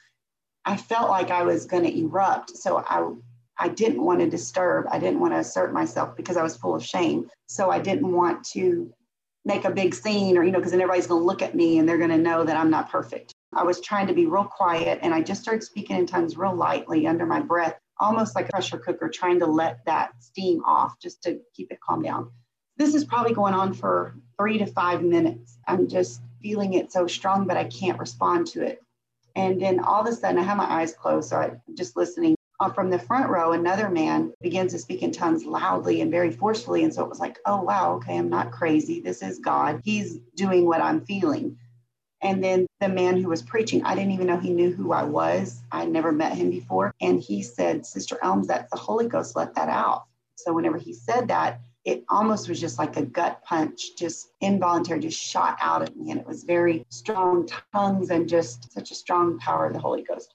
I 0.66 0.78
felt 0.78 1.10
like 1.10 1.32
I 1.32 1.44
was 1.44 1.66
going 1.66 1.84
to 1.84 2.00
erupt. 2.00 2.58
So 2.58 2.84
I 2.88 3.10
I 3.58 3.70
didn't 3.70 4.04
want 4.04 4.20
to 4.20 4.30
disturb. 4.30 4.86
I 4.92 5.00
didn't 5.00 5.22
want 5.22 5.34
to 5.34 5.40
assert 5.40 5.72
myself 5.72 6.18
because 6.18 6.36
I 6.36 6.44
was 6.44 6.58
full 6.58 6.76
of 6.76 6.84
shame. 6.84 7.30
So 7.48 7.70
I 7.70 7.80
didn't 7.80 8.12
want 8.12 8.44
to 8.48 8.92
make 9.46 9.64
a 9.64 9.72
big 9.72 9.94
scene 9.94 10.38
or, 10.38 10.44
you 10.44 10.52
know, 10.52 10.60
because 10.60 10.72
then 10.72 10.82
everybody's 10.82 11.08
going 11.08 11.22
to 11.22 11.26
look 11.26 11.42
at 11.42 11.56
me 11.56 11.78
and 11.78 11.88
they're 11.88 11.98
going 11.98 12.10
to 12.10 12.18
know 12.18 12.44
that 12.44 12.58
I'm 12.58 12.70
not 12.70 12.90
perfect. 12.90 13.35
I 13.56 13.64
was 13.64 13.82
trying 13.82 14.08
to 14.08 14.14
be 14.14 14.26
real 14.26 14.46
quiet 14.46 15.00
and 15.02 15.14
I 15.14 15.22
just 15.22 15.42
started 15.42 15.64
speaking 15.64 15.98
in 15.98 16.06
tongues 16.06 16.38
real 16.38 16.56
lightly 16.56 17.08
under 17.08 17.26
my 17.26 17.40
breath, 17.40 17.80
almost 18.00 18.36
like 18.36 18.50
a 18.50 18.52
pressure 18.52 18.78
cooker, 18.78 19.10
trying 19.10 19.40
to 19.40 19.46
let 19.46 19.86
that 19.86 20.12
steam 20.20 20.64
off 20.66 21.00
just 21.00 21.24
to 21.24 21.40
keep 21.54 21.72
it 21.72 21.80
calm 21.80 22.02
down. 22.02 22.32
This 22.78 22.94
is 22.94 23.06
probably 23.06 23.34
going 23.34 23.54
on 23.54 23.74
for 23.74 24.16
three 24.38 24.58
to 24.58 24.66
five 24.66 25.02
minutes. 25.02 25.58
I'm 25.68 25.88
just 25.88 26.22
feeling 26.42 26.74
it 26.74 26.92
so 26.92 27.08
strong, 27.08 27.48
but 27.48 27.58
I 27.58 27.64
can't 27.64 28.00
respond 28.00 28.48
to 28.48 28.64
it. 28.64 28.82
And 29.36 29.62
then 29.62 29.80
all 29.80 30.02
of 30.02 30.08
a 30.08 30.14
sudden, 30.14 30.38
I 30.40 30.44
have 30.44 30.58
my 30.58 30.70
eyes 30.70 30.94
closed, 30.94 31.30
so 31.30 31.38
I'm 31.38 31.62
just 31.76 31.96
listening 31.96 32.36
uh, 32.60 32.70
from 32.70 32.90
the 32.90 33.00
front 33.00 33.30
row, 33.30 33.52
another 33.52 33.90
man 33.90 34.34
begins 34.42 34.72
to 34.72 34.80
speak 34.80 35.04
in 35.04 35.12
tongues 35.12 35.46
loudly 35.46 36.02
and 36.02 36.12
very 36.12 36.32
forcefully. 36.32 36.84
And 36.84 36.94
so 36.94 37.04
it 37.04 37.10
was 37.10 37.20
like, 37.20 37.38
oh, 37.46 37.62
wow, 37.62 37.96
okay, 37.96 38.18
I'm 38.18 38.30
not 38.30 38.52
crazy. 38.52 39.02
This 39.02 39.22
is 39.22 39.40
God. 39.40 39.82
He's 39.84 40.18
doing 40.36 40.66
what 40.66 40.82
I'm 40.82 41.06
feeling. 41.06 41.58
And 42.22 42.44
then 42.44 42.66
the 42.80 42.90
man 42.90 43.22
who 43.22 43.30
was 43.30 43.42
preaching, 43.42 43.84
I 43.84 43.96
didn't 43.96 44.12
even 44.12 44.28
know 44.28 44.38
he 44.38 44.54
knew 44.54 44.72
who 44.72 44.94
I 44.94 45.04
was. 45.04 45.62
I 45.72 45.86
never 45.86 46.12
met 46.12 46.34
him 46.34 46.50
before. 46.50 46.94
And 47.02 47.20
he 47.20 47.44
said, 47.44 47.86
Sister 47.86 48.18
Elms, 48.24 48.48
that's 48.48 48.72
the 48.72 48.78
Holy 48.78 49.08
Ghost, 49.08 49.36
let 49.36 49.56
that 49.56 49.70
out. 49.70 50.06
So 50.36 50.54
whenever 50.54 50.78
he 50.78 50.94
said 50.94 51.28
that, 51.28 51.62
it 51.84 52.04
almost 52.10 52.50
was 52.50 52.60
just 52.60 52.80
like 52.80 52.98
a 52.98 53.06
gut 53.06 53.44
punch, 53.44 53.96
just 53.96 54.32
involuntary, 54.42 55.00
just 55.00 55.22
shot 55.22 55.58
out 55.62 55.84
at 55.84 55.96
me. 55.96 56.10
And 56.10 56.20
it 56.20 56.26
was 56.26 56.44
very 56.44 56.86
strong 56.90 57.48
tongues 57.74 58.10
and 58.10 58.28
just 58.28 58.74
such 58.74 58.90
a 58.92 58.96
strong 58.96 59.38
power 59.38 59.68
of 59.68 59.74
the 59.74 59.80
Holy 59.80 60.02
Ghost. 60.02 60.34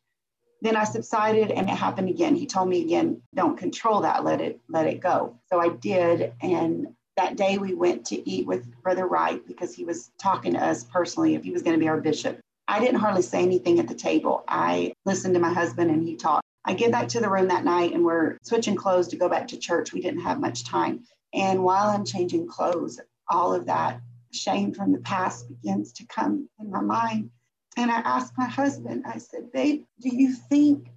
Then 0.63 0.77
I 0.77 0.85
subsided 0.85 1.51
and 1.51 1.69
it 1.69 1.75
happened 1.75 2.09
again. 2.09 2.37
He 2.37 2.47
told 2.47 2.69
me 2.69 2.83
again, 2.83 3.23
don't 3.35 3.59
control 3.59 4.03
that, 4.03 4.25
let 4.25 4.41
it, 4.41 4.61
let 4.69 4.87
it 4.87 5.01
go. 5.01 5.39
So 5.49 5.59
I 5.59 5.71
did. 5.71 6.35
And 6.41 6.95
that 7.21 7.37
day 7.37 7.59
we 7.59 7.75
went 7.75 8.07
to 8.07 8.29
eat 8.29 8.47
with 8.47 8.67
Brother 8.83 9.07
Wright 9.07 9.47
because 9.47 9.75
he 9.75 9.85
was 9.85 10.11
talking 10.19 10.55
to 10.55 10.59
us 10.59 10.85
personally 10.85 11.35
if 11.35 11.45
he 11.45 11.51
was 11.51 11.63
going 11.63 11.75
to 11.75 11.81
be 11.81 11.89
our 11.89 12.01
bishop. 12.01 12.41
I 12.67 12.81
didn't 12.81 13.01
hardly 13.01 13.21
say 13.21 13.43
anything 13.43 13.79
at 13.79 13.89
the 13.89 13.95
table. 13.95 14.43
I 14.49 14.95
listened 15.05 15.35
to 15.35 15.41
my 15.41 15.53
husband 15.53 15.91
and 15.91 16.03
he 16.03 16.17
talked. 16.17 16.47
I 16.65 16.73
get 16.73 16.93
back 16.93 17.09
to 17.09 17.21
the 17.21 17.29
room 17.29 17.49
that 17.49 17.65
night 17.65 17.93
and 17.93 18.05
we're 18.05 18.39
switching 18.43 18.75
clothes 18.75 19.09
to 19.09 19.17
go 19.17 19.29
back 19.29 19.49
to 19.49 19.59
church. 19.59 19.93
We 19.93 20.01
didn't 20.01 20.23
have 20.23 20.41
much 20.41 20.65
time. 20.65 21.05
And 21.35 21.63
while 21.63 21.89
I'm 21.89 22.07
changing 22.07 22.49
clothes, 22.49 22.99
all 23.29 23.53
of 23.53 23.67
that 23.67 24.01
shame 24.33 24.73
from 24.73 24.93
the 24.93 25.01
past 25.01 25.47
begins 25.47 25.93
to 25.95 26.07
come 26.07 26.49
in 26.59 26.71
my 26.71 26.81
mind. 26.81 27.31
And 27.77 27.91
I 27.91 27.99
asked 27.99 28.33
my 28.39 28.47
husband, 28.47 29.05
I 29.07 29.19
said, 29.19 29.53
Babe, 29.53 29.85
do 30.01 30.09
you 30.09 30.33
think 30.33 30.89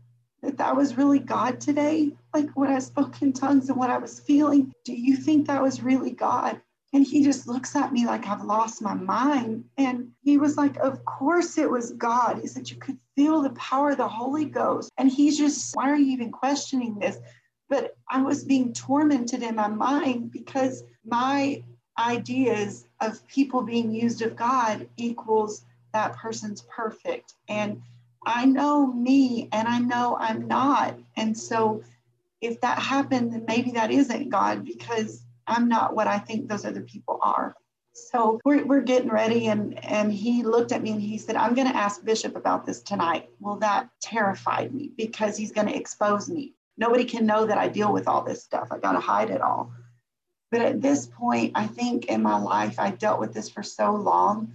that 0.42 0.58
that 0.58 0.78
was 0.78 0.98
really 0.98 1.20
God 1.20 1.60
today? 1.60 2.14
Like 2.34 2.50
when 2.56 2.72
I 2.72 2.80
spoke 2.80 3.22
in 3.22 3.34
tongues 3.34 3.69
and 3.69 3.78
what 3.78 3.89
I 3.89 3.98
was 3.98 4.19
feeling, 4.19 4.74
do 4.84 4.93
you 4.93 5.15
think 5.15 5.48
that 5.48 5.62
was 5.62 5.84
really 5.84 6.12
God? 6.12 6.60
And 6.93 7.06
he 7.06 7.24
just 7.24 7.48
looks 7.48 7.76
at 7.76 7.91
me 7.91 8.06
like 8.06 8.28
I've 8.28 8.43
lost 8.43 8.82
my 8.82 8.93
mind. 8.93 9.65
And 9.78 10.12
he 10.22 10.38
was 10.38 10.58
like, 10.58 10.78
Of 10.78 11.04
course 11.06 11.58
it 11.58 11.69
was 11.69 11.91
God. 11.93 12.39
He 12.39 12.48
said, 12.48 12.69
You 12.69 12.78
could 12.78 13.00
feel 13.15 13.41
the 13.41 13.50
power 13.52 13.91
of 13.91 13.98
the 13.98 14.08
Holy 14.08 14.46
Ghost. 14.46 14.91
And 14.98 15.12
he's 15.12 15.38
just, 15.38 15.76
Why 15.76 15.89
are 15.89 15.98
you 15.98 16.12
even 16.13 16.32
questioning 16.32 17.00
this? 17.00 17.17
But 17.67 17.96
I 18.10 18.22
was 18.22 18.43
being 18.43 18.74
tormented 18.74 19.41
in 19.41 19.56
my 19.56 19.67
mind 19.67 20.32
because 20.32 20.84
my 21.06 21.63
ideas 21.98 22.86
of 23.02 23.26
people 23.28 23.63
being 23.63 23.91
used 23.91 24.22
of 24.22 24.36
God 24.36 24.88
equals 24.98 25.65
that 25.93 26.15
person's 26.15 26.63
perfect. 26.69 27.34
And 27.48 27.82
I 28.26 28.46
know 28.46 28.88
me 28.88 29.50
and 29.52 29.67
I 29.67 29.80
know 29.80 30.17
I'm 30.19 30.48
not. 30.48 30.98
And 31.15 31.38
so 31.38 31.84
if 32.43 32.62
that 32.62 32.79
happened, 32.79 33.34
then 33.34 33.45
maybe 33.47 33.71
that 33.71 33.91
isn't 33.91 34.29
God 34.29 34.65
because 34.65 35.25
I'm 35.47 35.67
not 35.69 35.95
what 35.95 36.08
I 36.08 36.19
think 36.19 36.47
those 36.47 36.65
other 36.65 36.82
people 36.82 37.19
are. 37.21 37.56
So 37.93 38.39
we're, 38.43 38.65
we're 38.65 38.82
getting 38.82 39.10
ready 39.10 39.47
and, 39.47 39.84
and 39.86 40.12
he 40.12 40.43
looked 40.43 40.71
at 40.71 40.82
me 40.82 40.91
and 40.91 41.01
he 41.01 41.17
said, 41.17 41.36
I'm 41.36 41.53
going 41.53 41.67
to 41.67 41.75
ask 41.75 42.03
Bishop 42.03 42.36
about 42.36 42.65
this 42.65 42.82
tonight. 42.82 43.29
Well, 43.39 43.58
that 43.58 43.89
terrified 44.01 44.73
me 44.73 44.91
because 44.97 45.38
he's 45.38 45.51
going 45.51 45.67
to 45.67 45.75
expose 45.75 46.29
me. 46.29 46.53
Nobody 46.75 47.06
can 47.06 47.25
know 47.25 47.45
that 47.45 47.58
I 47.58 47.67
deal 47.67 47.93
with 47.93 48.08
all 48.08 48.23
this 48.23 48.43
stuff. 48.43 48.69
I 48.71 48.79
got 48.79 48.93
to 48.93 48.99
hide 48.99 49.29
it 49.29 49.41
all. 49.41 49.71
But 50.51 50.62
at 50.62 50.82
this 50.82 51.06
point, 51.06 51.51
I 51.56 51.67
think 51.67 52.06
in 52.06 52.21
my 52.23 52.39
life, 52.39 52.79
I 52.79 52.91
dealt 52.91 53.19
with 53.19 53.34
this 53.34 53.49
for 53.49 53.63
so 53.63 53.95
long 53.95 54.53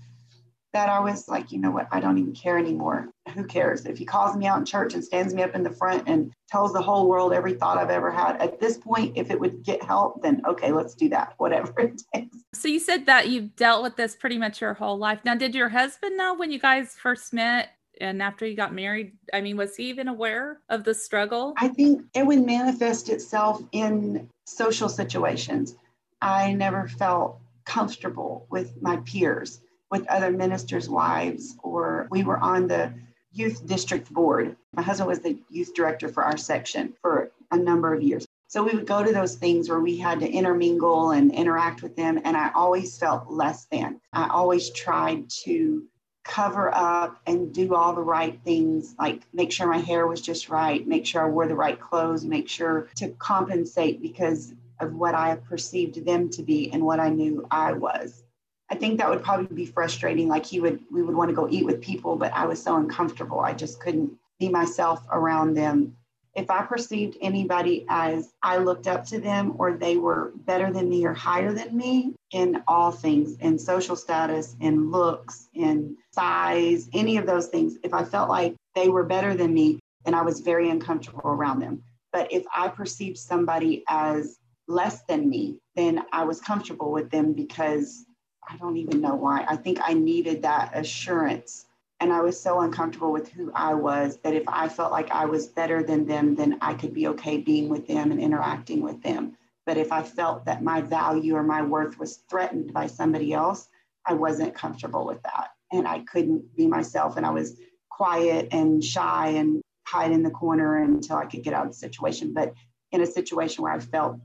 that 0.72 0.88
I 0.88 1.00
was 1.00 1.28
like, 1.28 1.50
you 1.50 1.58
know 1.58 1.70
what, 1.70 1.88
I 1.90 2.00
don't 2.00 2.18
even 2.18 2.34
care 2.34 2.58
anymore. 2.58 3.08
Who 3.34 3.44
cares? 3.44 3.86
If 3.86 3.98
he 3.98 4.04
calls 4.04 4.36
me 4.36 4.46
out 4.46 4.58
in 4.58 4.64
church 4.64 4.94
and 4.94 5.02
stands 5.02 5.32
me 5.32 5.42
up 5.42 5.54
in 5.54 5.62
the 5.62 5.70
front 5.70 6.04
and 6.06 6.32
tells 6.48 6.72
the 6.72 6.82
whole 6.82 7.08
world 7.08 7.32
every 7.32 7.54
thought 7.54 7.78
I've 7.78 7.90
ever 7.90 8.10
had, 8.10 8.36
at 8.40 8.60
this 8.60 8.76
point, 8.76 9.16
if 9.16 9.30
it 9.30 9.40
would 9.40 9.62
get 9.62 9.82
help, 9.82 10.22
then 10.22 10.42
okay, 10.46 10.72
let's 10.72 10.94
do 10.94 11.08
that, 11.10 11.34
whatever 11.38 11.72
it 11.80 12.02
takes. 12.14 12.36
So 12.54 12.68
you 12.68 12.80
said 12.80 13.06
that 13.06 13.28
you've 13.28 13.56
dealt 13.56 13.82
with 13.82 13.96
this 13.96 14.14
pretty 14.14 14.38
much 14.38 14.60
your 14.60 14.74
whole 14.74 14.98
life. 14.98 15.20
Now, 15.24 15.34
did 15.34 15.54
your 15.54 15.68
husband 15.70 16.16
know 16.16 16.34
when 16.34 16.50
you 16.50 16.58
guys 16.58 16.94
first 16.94 17.32
met 17.32 17.70
and 18.00 18.22
after 18.22 18.46
you 18.46 18.54
got 18.54 18.72
married 18.72 19.12
i 19.32 19.40
mean 19.40 19.56
was 19.56 19.74
he 19.74 19.88
even 19.88 20.06
aware 20.06 20.60
of 20.68 20.84
the 20.84 20.94
struggle 20.94 21.52
i 21.58 21.66
think 21.66 22.04
it 22.14 22.24
would 22.24 22.46
manifest 22.46 23.08
itself 23.08 23.60
in 23.72 24.28
social 24.46 24.88
situations 24.88 25.74
i 26.22 26.52
never 26.52 26.86
felt 26.86 27.40
comfortable 27.64 28.46
with 28.50 28.80
my 28.80 28.98
peers 28.98 29.62
with 29.90 30.06
other 30.08 30.30
ministers 30.30 30.88
wives 30.88 31.56
or 31.62 32.08
we 32.10 32.22
were 32.22 32.38
on 32.38 32.68
the 32.68 32.92
youth 33.32 33.66
district 33.66 34.12
board 34.12 34.56
my 34.74 34.82
husband 34.82 35.08
was 35.08 35.20
the 35.20 35.38
youth 35.50 35.74
director 35.74 36.08
for 36.08 36.24
our 36.24 36.36
section 36.36 36.94
for 37.02 37.30
a 37.50 37.56
number 37.56 37.92
of 37.92 38.02
years 38.02 38.26
so 38.50 38.62
we 38.62 38.72
would 38.72 38.86
go 38.86 39.04
to 39.04 39.12
those 39.12 39.34
things 39.34 39.68
where 39.68 39.80
we 39.80 39.98
had 39.98 40.20
to 40.20 40.28
intermingle 40.28 41.10
and 41.10 41.30
interact 41.30 41.82
with 41.82 41.94
them. 41.96 42.18
And 42.24 42.34
I 42.34 42.50
always 42.54 42.96
felt 42.96 43.30
less 43.30 43.66
than. 43.66 44.00
I 44.14 44.28
always 44.28 44.70
tried 44.70 45.28
to 45.44 45.84
cover 46.24 46.74
up 46.74 47.20
and 47.26 47.52
do 47.52 47.74
all 47.74 47.94
the 47.94 48.02
right 48.02 48.38
things, 48.44 48.94
like 48.98 49.22
make 49.34 49.52
sure 49.52 49.66
my 49.66 49.78
hair 49.78 50.06
was 50.06 50.22
just 50.22 50.48
right, 50.48 50.86
make 50.86 51.04
sure 51.04 51.26
I 51.26 51.28
wore 51.28 51.46
the 51.46 51.54
right 51.54 51.78
clothes, 51.78 52.24
make 52.24 52.48
sure 52.48 52.88
to 52.96 53.10
compensate 53.18 54.00
because 54.00 54.54
of 54.80 54.94
what 54.94 55.14
I 55.14 55.36
perceived 55.36 56.04
them 56.06 56.30
to 56.30 56.42
be 56.42 56.70
and 56.72 56.82
what 56.82 57.00
I 57.00 57.10
knew 57.10 57.46
I 57.50 57.72
was. 57.72 58.22
I 58.70 58.74
think 58.74 58.98
that 58.98 59.08
would 59.08 59.22
probably 59.22 59.54
be 59.54 59.66
frustrating. 59.66 60.28
Like 60.28 60.44
he 60.44 60.60
would, 60.60 60.80
we 60.90 61.02
would 61.02 61.16
want 61.16 61.30
to 61.30 61.34
go 61.34 61.48
eat 61.50 61.64
with 61.64 61.80
people, 61.80 62.16
but 62.16 62.32
I 62.32 62.46
was 62.46 62.62
so 62.62 62.76
uncomfortable. 62.76 63.40
I 63.40 63.54
just 63.54 63.80
couldn't 63.80 64.12
be 64.38 64.48
myself 64.48 65.04
around 65.10 65.54
them 65.54 65.96
if 66.38 66.50
I 66.52 66.62
perceived 66.62 67.16
anybody 67.20 67.84
as 67.88 68.32
I 68.44 68.58
looked 68.58 68.86
up 68.86 69.04
to 69.06 69.20
them 69.20 69.54
or 69.58 69.72
they 69.72 69.96
were 69.96 70.32
better 70.36 70.72
than 70.72 70.88
me 70.88 71.04
or 71.04 71.12
higher 71.12 71.52
than 71.52 71.76
me 71.76 72.14
in 72.30 72.62
all 72.68 72.92
things, 72.92 73.36
in 73.38 73.58
social 73.58 73.96
status, 73.96 74.54
in 74.60 74.92
looks, 74.92 75.48
in 75.54 75.96
size, 76.12 76.88
any 76.94 77.16
of 77.16 77.26
those 77.26 77.48
things, 77.48 77.76
if 77.82 77.92
I 77.92 78.04
felt 78.04 78.28
like 78.28 78.54
they 78.76 78.88
were 78.88 79.02
better 79.02 79.34
than 79.34 79.52
me, 79.52 79.80
then 80.04 80.14
I 80.14 80.22
was 80.22 80.38
very 80.38 80.70
uncomfortable 80.70 81.22
around 81.24 81.58
them. 81.58 81.82
But 82.12 82.32
if 82.32 82.44
I 82.54 82.68
perceived 82.68 83.18
somebody 83.18 83.82
as 83.88 84.38
less 84.68 85.02
than 85.08 85.28
me, 85.28 85.58
then 85.74 86.04
I 86.12 86.24
was 86.24 86.40
comfortable 86.40 86.92
with 86.92 87.10
them 87.10 87.32
because 87.32 88.04
I 88.48 88.56
don't 88.56 88.76
even 88.76 89.00
know 89.00 89.14
why. 89.14 89.44
I 89.46 89.56
think 89.56 89.78
I 89.82 89.92
needed 89.92 90.42
that 90.42 90.72
assurance 90.74 91.66
and 92.00 92.12
I 92.12 92.20
was 92.20 92.38
so 92.38 92.60
uncomfortable 92.60 93.12
with 93.12 93.28
who 93.28 93.50
I 93.54 93.74
was 93.74 94.18
that 94.18 94.34
if 94.34 94.44
I 94.46 94.68
felt 94.68 94.92
like 94.92 95.10
I 95.10 95.24
was 95.24 95.48
better 95.48 95.82
than 95.82 96.06
them, 96.06 96.36
then 96.36 96.58
I 96.60 96.74
could 96.74 96.94
be 96.94 97.08
okay 97.08 97.38
being 97.38 97.68
with 97.68 97.88
them 97.88 98.12
and 98.12 98.20
interacting 98.20 98.82
with 98.82 99.02
them. 99.02 99.36
But 99.66 99.78
if 99.78 99.90
I 99.90 100.02
felt 100.02 100.44
that 100.44 100.62
my 100.62 100.80
value 100.80 101.34
or 101.34 101.42
my 101.42 101.62
worth 101.62 101.98
was 101.98 102.18
threatened 102.30 102.72
by 102.72 102.86
somebody 102.86 103.32
else, 103.32 103.68
I 104.06 104.14
wasn't 104.14 104.54
comfortable 104.54 105.06
with 105.06 105.22
that. 105.24 105.50
And 105.72 105.88
I 105.88 106.00
couldn't 106.00 106.56
be 106.56 106.66
myself. 106.66 107.16
And 107.16 107.26
I 107.26 107.30
was 107.30 107.58
quiet 107.90 108.48
and 108.52 108.82
shy 108.82 109.30
and 109.30 109.60
hide 109.86 110.12
in 110.12 110.22
the 110.22 110.30
corner 110.30 110.76
until 110.76 111.16
I 111.16 111.26
could 111.26 111.42
get 111.42 111.52
out 111.52 111.66
of 111.66 111.72
the 111.72 111.78
situation. 111.78 112.32
But 112.32 112.54
in 112.92 113.02
a 113.02 113.06
situation 113.06 113.64
where 113.64 113.72
I 113.72 113.80
felt 113.80 114.18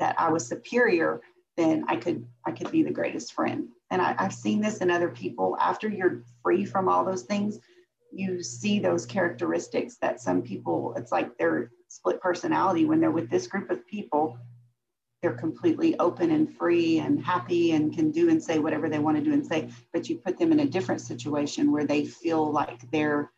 that 0.00 0.16
I 0.18 0.30
was 0.30 0.48
superior, 0.48 1.20
then 1.60 1.84
I 1.88 1.96
could 1.96 2.26
I 2.46 2.52
could 2.52 2.70
be 2.70 2.82
the 2.82 2.90
greatest 2.90 3.32
friend. 3.34 3.68
And 3.90 4.00
I, 4.00 4.14
I've 4.18 4.34
seen 4.34 4.60
this 4.60 4.78
in 4.78 4.90
other 4.90 5.10
people. 5.10 5.56
After 5.60 5.88
you're 5.88 6.22
free 6.42 6.64
from 6.64 6.88
all 6.88 7.04
those 7.04 7.22
things 7.22 7.58
you 8.12 8.42
see 8.42 8.80
those 8.80 9.06
characteristics 9.06 9.96
that 9.98 10.20
some 10.20 10.42
people 10.42 10.94
it's 10.96 11.12
like 11.12 11.36
their 11.38 11.70
split 11.88 12.20
personality. 12.20 12.84
When 12.84 13.00
they're 13.00 13.10
with 13.10 13.30
this 13.30 13.46
group 13.46 13.70
of 13.70 13.86
people 13.86 14.38
they're 15.22 15.32
completely 15.34 15.98
open 15.98 16.30
and 16.30 16.56
free 16.56 16.98
and 16.98 17.22
happy 17.22 17.72
and 17.72 17.94
can 17.94 18.10
do 18.10 18.30
and 18.30 18.42
say 18.42 18.58
whatever 18.58 18.88
they 18.88 18.98
want 18.98 19.18
to 19.18 19.22
do 19.22 19.34
and 19.34 19.46
say 19.46 19.68
but 19.92 20.08
you 20.08 20.16
put 20.16 20.38
them 20.38 20.50
in 20.50 20.60
a 20.60 20.66
different 20.66 21.00
situation 21.00 21.70
where 21.70 21.84
they 21.84 22.06
feel 22.06 22.50
like 22.50 22.90
they're 22.90 23.30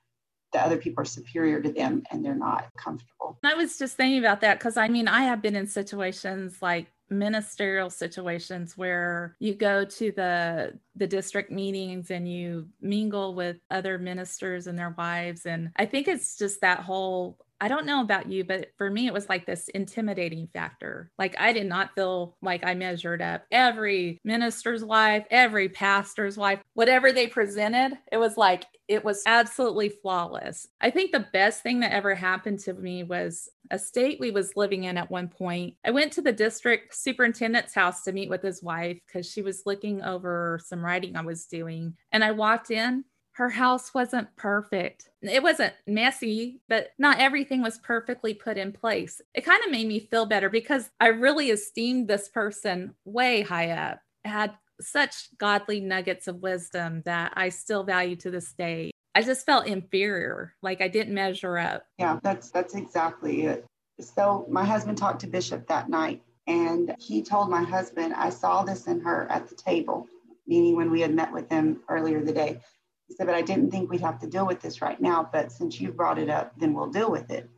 the 0.52 0.62
other 0.62 0.76
people 0.76 1.02
are 1.02 1.06
superior 1.06 1.61
to 1.62 1.72
them 1.72 2.02
and 2.11 2.22
they're 2.22 2.35
not 2.35 2.68
comfortable. 2.76 3.38
I 3.42 3.54
was 3.54 3.78
just 3.78 3.96
thinking 3.96 4.18
about 4.18 4.42
that 4.42 4.58
because 4.58 4.76
i 4.76 4.87
mean 4.88 5.08
i 5.08 5.22
have 5.22 5.42
been 5.42 5.56
in 5.56 5.66
situations 5.66 6.61
like 6.62 6.91
ministerial 7.12 7.90
situations 7.90 8.77
where 8.77 9.37
you 9.38 9.55
go 9.55 9.85
to 9.85 10.12
the 10.12 10.79
the 10.96 11.07
district 11.07 11.51
meetings 11.51 12.11
and 12.11 12.31
you 12.31 12.68
mingle 12.81 13.35
with 13.35 13.57
other 13.70 13.98
ministers 13.98 14.66
and 14.66 14.79
their 14.79 14.94
wives. 14.96 15.46
And 15.46 15.70
i 15.77 15.87
think 15.87 16.09
it's 16.09 16.37
just 16.37 16.61
that 16.61 16.81
whole 16.81 17.38
I 17.62 17.68
don't 17.68 17.87
know 17.87 18.01
about 18.01 18.29
you, 18.29 18.42
but 18.42 18.70
for 18.77 18.90
me, 18.90 19.07
it 19.07 19.12
was 19.12 19.29
like 19.29 19.46
this 19.46 19.68
intimidating 19.68 20.48
factor. 20.53 21.12
Like, 21.16 21.37
I 21.38 21.53
did 21.53 21.68
not 21.68 21.94
feel 21.94 22.37
like 22.42 22.64
I 22.66 22.75
measured 22.75 23.22
up. 23.22 23.44
Every 23.53 24.18
minister's 24.25 24.85
wife, 24.85 25.25
every 25.31 25.68
pastor's 25.68 26.37
wife, 26.37 26.61
whatever 26.75 27.12
they 27.12 27.29
presented, 27.29 27.96
it 28.11 28.16
was 28.16 28.37
like, 28.37 28.66
it 28.88 29.05
was 29.05 29.22
absolutely 29.27 29.90
flawless. 29.90 30.66
I 30.81 30.90
think 30.90 31.12
the 31.12 31.29
best 31.33 31.62
thing 31.62 31.79
that 31.81 31.92
ever 31.92 32.16
happened 32.16 32.59
to 32.61 32.75
me 32.75 33.05
was 33.05 33.48
a 33.70 33.79
state 33.79 34.18
we 34.18 34.33
was 34.33 34.57
living 34.57 34.85
in 34.85 34.98
at 34.98 35.11
one 35.11 35.29
point. 35.29 35.77
I 35.85 35.92
went 35.92 36.12
to 36.14 36.20
the 36.20 36.33
district 36.33 36.96
superintendent's 36.96 37.75
house 37.75 38.03
to 38.03 38.12
meet 38.12 38.29
with 38.29 38.42
his 38.42 38.61
wife 38.61 38.98
because 39.07 39.31
she 39.31 39.40
was 39.40 39.62
looking 39.66 40.03
over 40.03 40.59
some 40.64 40.85
writing 40.85 41.16
I 41.16 41.22
was 41.22 41.46
doing. 41.46 41.94
And 42.11 42.25
I 42.25 42.33
walked 42.33 42.72
in 42.72 43.05
her 43.32 43.48
house 43.48 43.94
wasn't 43.94 44.34
perfect. 44.36 45.08
It 45.22 45.42
wasn't 45.42 45.72
messy, 45.86 46.60
but 46.68 46.88
not 46.98 47.18
everything 47.18 47.62
was 47.62 47.78
perfectly 47.78 48.34
put 48.34 48.58
in 48.58 48.72
place. 48.72 49.20
It 49.34 49.44
kind 49.44 49.62
of 49.64 49.70
made 49.70 49.88
me 49.88 50.00
feel 50.00 50.26
better 50.26 50.50
because 50.50 50.90
I 51.00 51.08
really 51.08 51.50
esteemed 51.50 52.08
this 52.08 52.28
person 52.28 52.94
way 53.04 53.40
high 53.42 53.70
up, 53.70 54.00
had 54.24 54.52
such 54.80 55.36
godly 55.38 55.80
nuggets 55.80 56.28
of 56.28 56.42
wisdom 56.42 57.02
that 57.06 57.32
I 57.34 57.48
still 57.48 57.84
value 57.84 58.16
to 58.16 58.30
this 58.30 58.52
day. 58.52 58.90
I 59.14 59.22
just 59.22 59.46
felt 59.46 59.66
inferior, 59.66 60.54
like 60.62 60.80
I 60.80 60.88
didn't 60.88 61.14
measure 61.14 61.58
up. 61.58 61.86
Yeah, 61.98 62.18
that's 62.22 62.50
that's 62.50 62.74
exactly 62.74 63.42
it. 63.46 63.64
So 64.00 64.46
my 64.48 64.64
husband 64.64 64.98
talked 64.98 65.20
to 65.20 65.26
Bishop 65.26 65.66
that 65.68 65.88
night 65.88 66.22
and 66.46 66.94
he 66.98 67.22
told 67.22 67.48
my 67.48 67.62
husband, 67.62 68.14
I 68.14 68.30
saw 68.30 68.62
this 68.62 68.86
in 68.86 69.00
her 69.00 69.30
at 69.30 69.48
the 69.48 69.54
table, 69.54 70.06
meaning 70.46 70.76
when 70.76 70.90
we 70.90 71.00
had 71.00 71.14
met 71.14 71.32
with 71.32 71.48
him 71.50 71.82
earlier 71.88 72.22
the 72.22 72.32
day. 72.32 72.60
Said, 73.16 73.27
but 73.27 73.35
I 73.35 73.42
didn't 73.42 73.70
think 73.70 73.90
we'd 73.90 74.01
have 74.01 74.20
to 74.20 74.27
deal 74.27 74.46
with 74.46 74.61
this 74.61 74.83
right 74.83 75.01
now. 75.01 75.29
But 75.31 75.53
since 75.53 75.81
you 75.81 75.92
brought 75.92 76.18
it 76.18 76.31
up, 76.31 76.53
then 76.59 76.75
we'll 76.75 76.90
deal 76.90 77.11
with 77.11 77.31
it. 77.31 77.48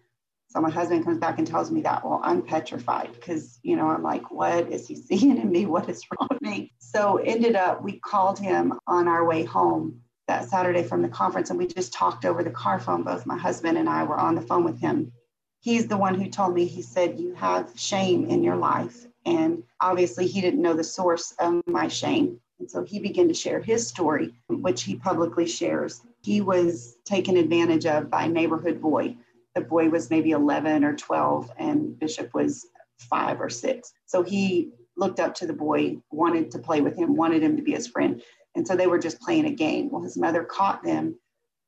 So 0.48 0.60
my 0.60 0.70
husband 0.70 1.04
comes 1.04 1.18
back 1.18 1.38
and 1.38 1.46
tells 1.46 1.70
me 1.70 1.80
that. 1.82 2.04
Well, 2.04 2.20
I'm 2.22 2.40
petrified 2.42 3.12
because, 3.12 3.58
you 3.62 3.74
know, 3.76 3.88
I'm 3.88 4.02
like, 4.02 4.30
what 4.30 4.70
is 4.70 4.86
he 4.86 4.94
seeing 5.08 5.36
in 5.38 5.50
me? 5.50 5.66
What 5.66 5.88
is 5.88 6.04
wrong 6.10 6.28
with 6.30 6.42
me? 6.42 6.72
So 6.78 7.16
ended 7.16 7.56
up, 7.56 7.82
we 7.82 7.98
called 7.98 8.38
him 8.38 8.72
on 8.86 9.08
our 9.08 9.24
way 9.24 9.44
home 9.44 10.00
that 10.28 10.48
Saturday 10.48 10.82
from 10.82 11.02
the 11.02 11.08
conference 11.08 11.50
and 11.50 11.58
we 11.58 11.66
just 11.66 11.92
talked 11.92 12.24
over 12.24 12.42
the 12.42 12.50
car 12.50 12.78
phone. 12.78 13.02
Both 13.02 13.26
my 13.26 13.36
husband 13.36 13.76
and 13.78 13.88
I 13.88 14.04
were 14.04 14.18
on 14.18 14.34
the 14.34 14.42
phone 14.42 14.64
with 14.64 14.80
him. 14.80 15.12
He's 15.60 15.88
the 15.88 15.96
one 15.96 16.14
who 16.14 16.28
told 16.28 16.54
me, 16.54 16.66
he 16.66 16.82
said, 16.82 17.18
you 17.18 17.34
have 17.34 17.72
shame 17.74 18.26
in 18.26 18.42
your 18.42 18.56
life. 18.56 19.06
And 19.26 19.64
obviously, 19.80 20.26
he 20.26 20.40
didn't 20.40 20.62
know 20.62 20.74
the 20.74 20.84
source 20.84 21.32
of 21.38 21.62
my 21.66 21.88
shame. 21.88 22.38
And 22.58 22.70
so 22.70 22.84
he 22.84 22.98
began 22.98 23.28
to 23.28 23.34
share 23.34 23.60
his 23.60 23.86
story, 23.86 24.32
which 24.48 24.82
he 24.84 24.96
publicly 24.96 25.46
shares. 25.46 26.00
He 26.22 26.40
was 26.40 26.96
taken 27.04 27.36
advantage 27.36 27.86
of 27.86 28.10
by 28.10 28.26
neighborhood 28.26 28.80
boy. 28.80 29.16
The 29.54 29.60
boy 29.60 29.88
was 29.88 30.10
maybe 30.10 30.30
11 30.30 30.84
or 30.84 30.94
12, 30.94 31.50
and 31.58 31.98
Bishop 31.98 32.32
was 32.34 32.66
five 32.98 33.40
or 33.40 33.50
six. 33.50 33.92
So 34.06 34.22
he 34.22 34.70
looked 34.96 35.20
up 35.20 35.34
to 35.36 35.46
the 35.46 35.52
boy, 35.52 35.98
wanted 36.10 36.50
to 36.52 36.58
play 36.58 36.80
with 36.80 36.96
him, 36.96 37.16
wanted 37.16 37.42
him 37.42 37.56
to 37.56 37.62
be 37.62 37.72
his 37.72 37.88
friend. 37.88 38.22
And 38.54 38.66
so 38.66 38.76
they 38.76 38.86
were 38.86 38.98
just 38.98 39.20
playing 39.20 39.46
a 39.46 39.50
game. 39.50 39.90
Well, 39.90 40.02
his 40.02 40.16
mother 40.16 40.44
caught 40.44 40.82
them 40.82 41.18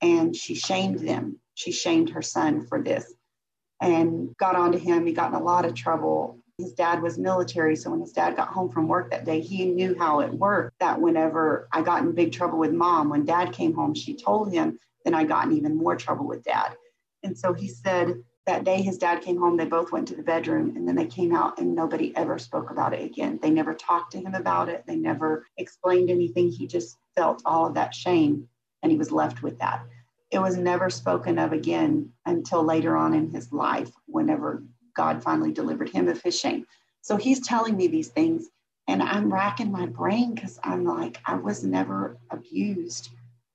and 0.01 0.35
she 0.35 0.55
shamed 0.55 1.01
them. 1.01 1.41
She 1.55 1.73
shamed 1.73 2.11
her 2.11 2.23
son 2.23 2.67
for 2.67 2.83
this 2.83 3.13
and 3.81 4.37
got 4.37 4.57
onto 4.57 4.79
him. 4.79 5.07
He 5.07 5.13
got 5.13 5.33
in 5.33 5.41
a 5.41 5.43
lot 5.43 5.65
of 5.65 5.75
trouble 5.75 6.39
his 6.59 6.73
dad 6.73 7.03
was 7.03 7.19
military. 7.19 7.77
So 7.77 7.91
when 7.91 8.01
his 8.01 8.13
dad 8.13 8.37
got 8.37 8.49
home 8.49 8.71
from 8.71 8.89
work 8.89 9.11
that 9.11 9.25
day, 9.25 9.41
he 9.41 9.67
knew 9.67 9.97
how 9.99 10.21
it 10.21 10.33
worked. 10.33 10.79
That 10.81 11.01
whenever 11.01 11.69
I 11.73 11.83
got 11.83 12.03
in 12.03 12.13
big 12.13 12.33
trouble 12.33 12.59
with 12.59 12.73
mom, 12.73 13.11
when 13.11 13.25
dad 13.25 13.53
came 13.53 13.75
home, 13.75 13.95
she 13.95 14.15
told 14.15 14.53
him, 14.53 14.79
then 15.05 15.15
I 15.15 15.25
got 15.25 15.47
in 15.47 15.57
even 15.57 15.77
more 15.77 15.97
trouble 15.97 16.27
with 16.27 16.45
dad. 16.45 16.77
And 17.23 17.37
so 17.37 17.53
he 17.53 17.69
said 17.69 18.23
that 18.47 18.65
day 18.65 18.81
his 18.81 18.99
dad 18.99 19.23
came 19.23 19.37
home, 19.39 19.57
they 19.57 19.67
both 19.67 19.93
went 19.93 20.09
to 20.09 20.17
the 20.17 20.23
bedroom 20.23 20.77
and 20.77 20.87
then 20.87 20.95
they 20.95 21.07
came 21.07 21.35
out 21.35 21.59
and 21.59 21.75
nobody 21.75 22.17
ever 22.17 22.39
spoke 22.39 22.71
about 22.71 22.95
it 22.95 23.05
again. 23.05 23.39
They 23.43 23.51
never 23.51 23.75
talked 23.75 24.13
to 24.13 24.19
him 24.19 24.35
about 24.35 24.69
it. 24.69 24.85
They 24.87 24.97
never 24.97 25.45
explained 25.59 26.11
anything. 26.11 26.51
He 26.51 26.67
just 26.67 26.97
felt 27.17 27.43
all 27.45 27.67
of 27.67 27.75
that 27.75 27.95
shame 27.95 28.49
and 28.83 28.93
he 28.93 28.99
was 28.99 29.13
left 29.13 29.43
with 29.43 29.59
that. 29.59 29.85
It 30.31 30.39
was 30.39 30.57
never 30.57 30.91
spoken 30.91 31.39
of 31.39 31.53
again 31.53 32.13
until 32.25 32.65
later 32.65 32.97
on 32.97 33.15
in 33.15 33.31
his 33.31 33.53
life, 33.53 33.91
whenever 34.07 34.63
God 34.97 35.23
finally 35.23 35.53
delivered 35.53 35.91
him 35.91 36.09
of 36.09 36.23
his 36.23 36.39
shame. 36.39 36.67
So 37.03 37.17
he's 37.17 37.47
telling 37.47 37.77
me 37.77 37.87
these 37.87 38.09
things, 38.09 38.49
and 38.89 39.03
I'm 39.03 39.33
racking 39.33 39.71
my 39.71 39.87
brain 39.87 40.35
because 40.35 40.59
I'm 40.65 40.85
like, 40.85 41.19
I 41.25 41.35
was 41.35 41.63
never 41.63 42.17
abused. 42.31 43.11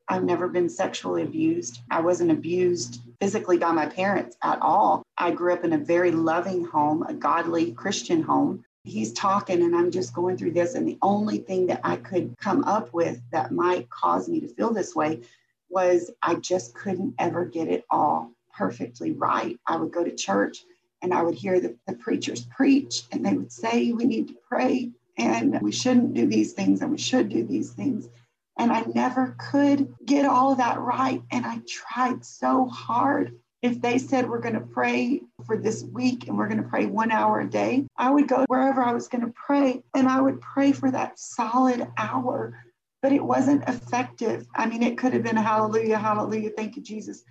I've 0.08 0.24
never 0.24 0.48
been 0.48 0.70
sexually 0.70 1.24
abused. 1.24 1.82
I 1.90 2.02
wasn't 2.02 2.32
abused 2.32 3.02
physically 3.20 3.58
by 3.58 3.72
my 3.72 3.86
parents 3.86 4.36
at 4.44 4.62
all. 4.62 5.04
I 5.18 5.32
grew 5.32 5.54
up 5.54 5.64
in 5.64 5.74
a 5.74 5.78
very 5.78 6.12
loving 6.12 6.66
home, 6.66 7.04
a 7.04 7.14
godly 7.14 7.72
Christian 7.72 8.22
home. 8.22 8.64
He's 8.84 9.14
talking, 9.14 9.62
and 9.62 9.76
I'm 9.76 9.92
just 9.92 10.14
going 10.14 10.38
through 10.38 10.52
this. 10.52 10.76
And 10.76 10.88
the 10.88 10.98
only 11.02 11.38
thing 11.38 11.68
that 11.68 11.82
I 11.84 11.96
could 11.98 12.36
come 12.38 12.64
up 12.66 12.94
with 12.94 13.22
that 13.32 13.52
might 13.52 13.90
cause 13.90 14.28
me 14.28 14.40
to 14.42 14.48
feel 14.48 14.74
this 14.74 14.96
way 14.96 15.22
was 15.70 16.12
I 16.22 16.36
just 16.36 16.76
couldn't 16.76 17.16
ever 17.18 17.46
get 17.46 17.68
it 17.68 17.86
all 17.90 18.32
perfectly 18.54 19.12
right. 19.12 19.58
I 19.66 19.78
would 19.78 19.92
go 19.92 20.04
to 20.04 20.16
church 20.16 20.66
and 21.02 21.14
I 21.14 21.22
would 21.22 21.36
hear 21.36 21.60
the, 21.60 21.78
the 21.88 21.94
preachers 21.94 22.46
preach, 22.46 23.04
and 23.12 23.26
they 23.26 23.34
would 23.34 23.52
say, 23.52 23.92
We 23.92 24.06
need 24.06 24.28
to 24.30 24.38
pray, 24.48 24.92
and 25.18 25.60
we 25.62 25.72
shouldn't 25.72 26.14
do 26.14 26.28
these 26.28 26.54
things, 26.54 26.82
and 26.82 26.92
we 26.92 26.98
should 26.98 27.30
do 27.30 27.46
these 27.46 27.72
things. 27.72 28.10
And 28.58 28.72
I 28.72 28.82
never 28.94 29.36
could 29.40 29.94
get 30.06 30.26
all 30.26 30.52
of 30.52 30.58
that 30.60 30.80
right. 30.80 31.22
And 31.32 31.46
I 31.46 31.62
tried 31.68 32.24
so 32.24 32.68
hard. 32.68 33.40
If 33.62 33.82
they 33.82 33.98
said 33.98 34.30
we're 34.30 34.40
going 34.40 34.56
to 34.56 34.62
pray 34.62 35.22
for 35.46 35.58
this 35.58 35.84
week 35.84 36.28
and 36.28 36.38
we're 36.38 36.48
going 36.48 36.62
to 36.62 36.70
pray 36.70 36.86
one 36.86 37.12
hour 37.12 37.40
a 37.40 37.50
day, 37.50 37.88
I 37.98 38.10
would 38.10 38.28
go 38.28 38.46
wherever 38.48 38.84
I 38.84 38.94
was 38.94 39.08
going 39.08 39.26
to 39.26 39.34
pray 39.34 39.84
and 39.96 40.08
I 40.08 40.20
would 40.20 40.42
pray 40.42 40.72
for 40.72 40.92
that 40.92 41.20
solid 41.20 41.88
hour, 41.98 42.56
but 43.02 43.14
it 43.14 43.24
wasn't 43.24 43.68
effective. 43.68 44.48
I 44.56 44.66
mean, 44.66 44.84
it 44.84 44.98
could 44.98 45.14
have 45.14 45.24
been 45.24 45.38
hallelujah, 45.38 45.98
hallelujah, 45.98 46.52
thank 46.58 46.76
you, 46.76 46.82
Jesus. 46.82 47.24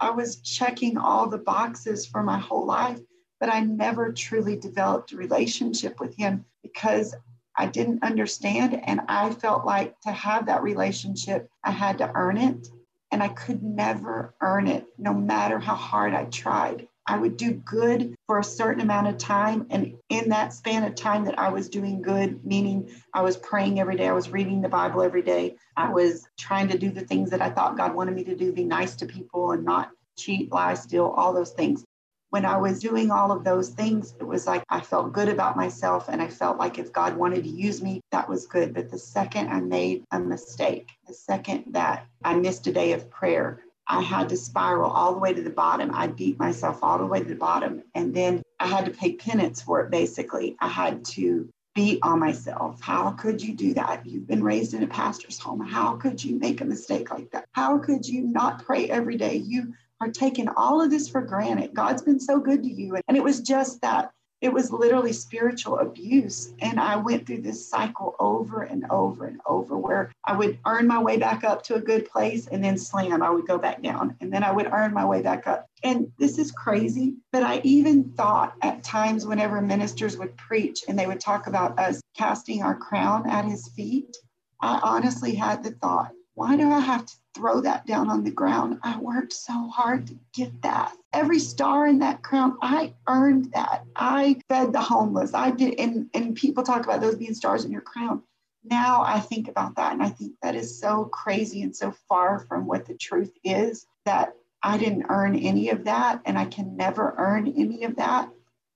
I 0.00 0.10
was 0.10 0.40
checking 0.40 0.96
all 0.96 1.28
the 1.28 1.38
boxes 1.38 2.06
for 2.06 2.22
my 2.22 2.38
whole 2.38 2.66
life, 2.66 3.00
but 3.40 3.52
I 3.52 3.60
never 3.60 4.12
truly 4.12 4.56
developed 4.56 5.12
a 5.12 5.16
relationship 5.16 6.00
with 6.00 6.16
Him 6.16 6.44
because 6.62 7.14
I 7.56 7.66
didn't 7.66 8.04
understand. 8.04 8.80
And 8.84 9.00
I 9.08 9.30
felt 9.30 9.66
like 9.66 10.00
to 10.02 10.12
have 10.12 10.46
that 10.46 10.62
relationship, 10.62 11.48
I 11.64 11.72
had 11.72 11.98
to 11.98 12.10
earn 12.14 12.38
it. 12.38 12.68
And 13.10 13.22
I 13.22 13.28
could 13.28 13.62
never 13.62 14.34
earn 14.42 14.68
it, 14.68 14.86
no 14.98 15.14
matter 15.14 15.58
how 15.58 15.74
hard 15.74 16.12
I 16.12 16.26
tried. 16.26 16.88
I 17.06 17.16
would 17.16 17.38
do 17.38 17.52
good 17.52 18.14
for 18.26 18.38
a 18.38 18.44
certain 18.44 18.82
amount 18.82 19.06
of 19.06 19.16
time. 19.16 19.66
And 19.70 19.94
in 20.10 20.28
that 20.28 20.52
span 20.52 20.84
of 20.84 20.94
time 20.94 21.24
that 21.24 21.38
I 21.38 21.48
was 21.48 21.70
doing 21.70 22.02
good, 22.02 22.44
meaning 22.44 22.90
I 23.14 23.22
was 23.22 23.38
praying 23.38 23.80
every 23.80 23.96
day, 23.96 24.08
I 24.08 24.12
was 24.12 24.28
reading 24.28 24.60
the 24.60 24.68
Bible 24.68 25.00
every 25.00 25.22
day, 25.22 25.56
I 25.74 25.90
was 25.90 26.28
trying 26.38 26.68
to 26.68 26.78
do 26.78 26.90
the 26.90 27.00
things 27.00 27.30
that 27.30 27.40
I 27.40 27.48
thought 27.48 27.78
God 27.78 27.94
wanted 27.94 28.14
me 28.14 28.24
to 28.24 28.36
do, 28.36 28.52
be 28.52 28.64
nice 28.64 28.94
to 28.96 29.06
people 29.06 29.52
and 29.52 29.64
not 29.64 29.90
cheat, 30.18 30.52
lie, 30.52 30.74
steal, 30.74 31.06
all 31.06 31.32
those 31.32 31.52
things 31.52 31.82
when 32.30 32.44
I 32.44 32.58
was 32.58 32.80
doing 32.80 33.10
all 33.10 33.32
of 33.32 33.44
those 33.44 33.70
things, 33.70 34.14
it 34.20 34.24
was 34.24 34.46
like 34.46 34.62
I 34.68 34.80
felt 34.80 35.12
good 35.12 35.28
about 35.28 35.56
myself 35.56 36.08
and 36.08 36.20
I 36.20 36.28
felt 36.28 36.58
like 36.58 36.78
if 36.78 36.92
God 36.92 37.16
wanted 37.16 37.44
to 37.44 37.50
use 37.50 37.82
me, 37.82 38.00
that 38.12 38.28
was 38.28 38.46
good. 38.46 38.74
But 38.74 38.90
the 38.90 38.98
second 38.98 39.48
I 39.48 39.60
made 39.60 40.04
a 40.10 40.20
mistake, 40.20 40.90
the 41.06 41.14
second 41.14 41.64
that 41.72 42.06
I 42.24 42.34
missed 42.34 42.66
a 42.66 42.72
day 42.72 42.92
of 42.92 43.10
prayer, 43.10 43.62
I 43.86 44.02
had 44.02 44.28
to 44.28 44.36
spiral 44.36 44.90
all 44.90 45.14
the 45.14 45.20
way 45.20 45.32
to 45.32 45.42
the 45.42 45.48
bottom. 45.48 45.90
I 45.94 46.08
beat 46.08 46.38
myself 46.38 46.80
all 46.82 46.98
the 46.98 47.06
way 47.06 47.20
to 47.20 47.28
the 47.28 47.34
bottom. 47.34 47.82
And 47.94 48.14
then 48.14 48.42
I 48.60 48.66
had 48.66 48.84
to 48.84 48.90
pay 48.90 49.12
penance 49.14 49.62
for 49.62 49.80
it, 49.80 49.90
basically. 49.90 50.56
I 50.60 50.68
had 50.68 51.06
to 51.06 51.48
beat 51.74 52.00
on 52.02 52.18
myself. 52.18 52.82
How 52.82 53.12
could 53.12 53.40
you 53.40 53.54
do 53.54 53.72
that? 53.74 54.04
You've 54.04 54.26
been 54.26 54.42
raised 54.42 54.74
in 54.74 54.82
a 54.82 54.86
pastor's 54.86 55.38
home. 55.38 55.60
How 55.60 55.96
could 55.96 56.22
you 56.22 56.38
make 56.38 56.60
a 56.60 56.66
mistake 56.66 57.10
like 57.10 57.30
that? 57.30 57.46
How 57.52 57.78
could 57.78 58.06
you 58.06 58.22
not 58.22 58.64
pray 58.64 58.90
every 58.90 59.16
day? 59.16 59.36
You 59.36 59.72
are 60.00 60.10
taking 60.10 60.48
all 60.56 60.80
of 60.80 60.90
this 60.90 61.08
for 61.08 61.20
granted. 61.20 61.74
God's 61.74 62.02
been 62.02 62.20
so 62.20 62.38
good 62.38 62.62
to 62.62 62.68
you. 62.68 62.96
And 63.08 63.16
it 63.16 63.22
was 63.22 63.40
just 63.40 63.80
that. 63.82 64.12
It 64.40 64.52
was 64.52 64.70
literally 64.70 65.12
spiritual 65.12 65.80
abuse. 65.80 66.52
And 66.60 66.78
I 66.78 66.94
went 66.94 67.26
through 67.26 67.42
this 67.42 67.68
cycle 67.68 68.14
over 68.20 68.62
and 68.62 68.84
over 68.88 69.26
and 69.26 69.40
over 69.44 69.76
where 69.76 70.12
I 70.24 70.36
would 70.36 70.60
earn 70.64 70.86
my 70.86 71.02
way 71.02 71.16
back 71.16 71.42
up 71.42 71.64
to 71.64 71.74
a 71.74 71.80
good 71.80 72.08
place 72.08 72.46
and 72.46 72.62
then 72.62 72.78
slam, 72.78 73.20
I 73.20 73.30
would 73.30 73.48
go 73.48 73.58
back 73.58 73.82
down. 73.82 74.16
And 74.20 74.32
then 74.32 74.44
I 74.44 74.52
would 74.52 74.70
earn 74.72 74.94
my 74.94 75.04
way 75.04 75.22
back 75.22 75.48
up. 75.48 75.66
And 75.82 76.12
this 76.20 76.38
is 76.38 76.52
crazy. 76.52 77.16
But 77.32 77.42
I 77.42 77.60
even 77.64 78.12
thought 78.12 78.54
at 78.62 78.84
times 78.84 79.26
whenever 79.26 79.60
ministers 79.60 80.16
would 80.16 80.36
preach 80.36 80.84
and 80.86 80.96
they 80.96 81.08
would 81.08 81.20
talk 81.20 81.48
about 81.48 81.76
us 81.76 82.00
casting 82.16 82.62
our 82.62 82.76
crown 82.76 83.28
at 83.28 83.44
his 83.44 83.66
feet, 83.68 84.16
I 84.60 84.78
honestly 84.84 85.34
had 85.34 85.64
the 85.64 85.72
thought, 85.72 86.12
why 86.34 86.56
do 86.56 86.70
I 86.70 86.78
have 86.78 87.04
to 87.06 87.16
throw 87.38 87.60
that 87.60 87.86
down 87.86 88.10
on 88.10 88.24
the 88.24 88.32
ground? 88.32 88.80
I 88.82 88.98
worked 88.98 89.32
so 89.32 89.68
hard 89.68 90.08
to 90.08 90.18
get 90.34 90.60
that. 90.62 90.92
Every 91.12 91.38
star 91.38 91.86
in 91.86 92.00
that 92.00 92.24
crown, 92.24 92.58
I 92.60 92.94
earned 93.06 93.52
that. 93.52 93.84
I 93.94 94.40
fed 94.48 94.72
the 94.72 94.80
homeless. 94.80 95.34
I 95.34 95.52
did, 95.52 95.78
and, 95.78 96.10
and 96.14 96.34
people 96.34 96.64
talk 96.64 96.84
about 96.84 97.00
those 97.00 97.14
being 97.14 97.34
stars 97.34 97.64
in 97.64 97.70
your 97.70 97.80
crown. 97.80 98.24
Now 98.64 99.02
I 99.02 99.20
think 99.20 99.46
about 99.46 99.76
that, 99.76 99.92
and 99.92 100.02
I 100.02 100.08
think 100.08 100.32
that 100.42 100.56
is 100.56 100.80
so 100.80 101.04
crazy 101.04 101.62
and 101.62 101.74
so 101.74 101.94
far 102.08 102.40
from 102.40 102.66
what 102.66 102.86
the 102.86 102.94
truth 102.94 103.32
is 103.44 103.86
that 104.04 104.34
I 104.64 104.76
didn't 104.76 105.06
earn 105.08 105.36
any 105.36 105.70
of 105.70 105.84
that, 105.84 106.20
and 106.26 106.36
I 106.36 106.44
can 106.44 106.76
never 106.76 107.14
earn 107.16 107.46
any 107.46 107.84
of 107.84 107.94
that. 107.96 108.30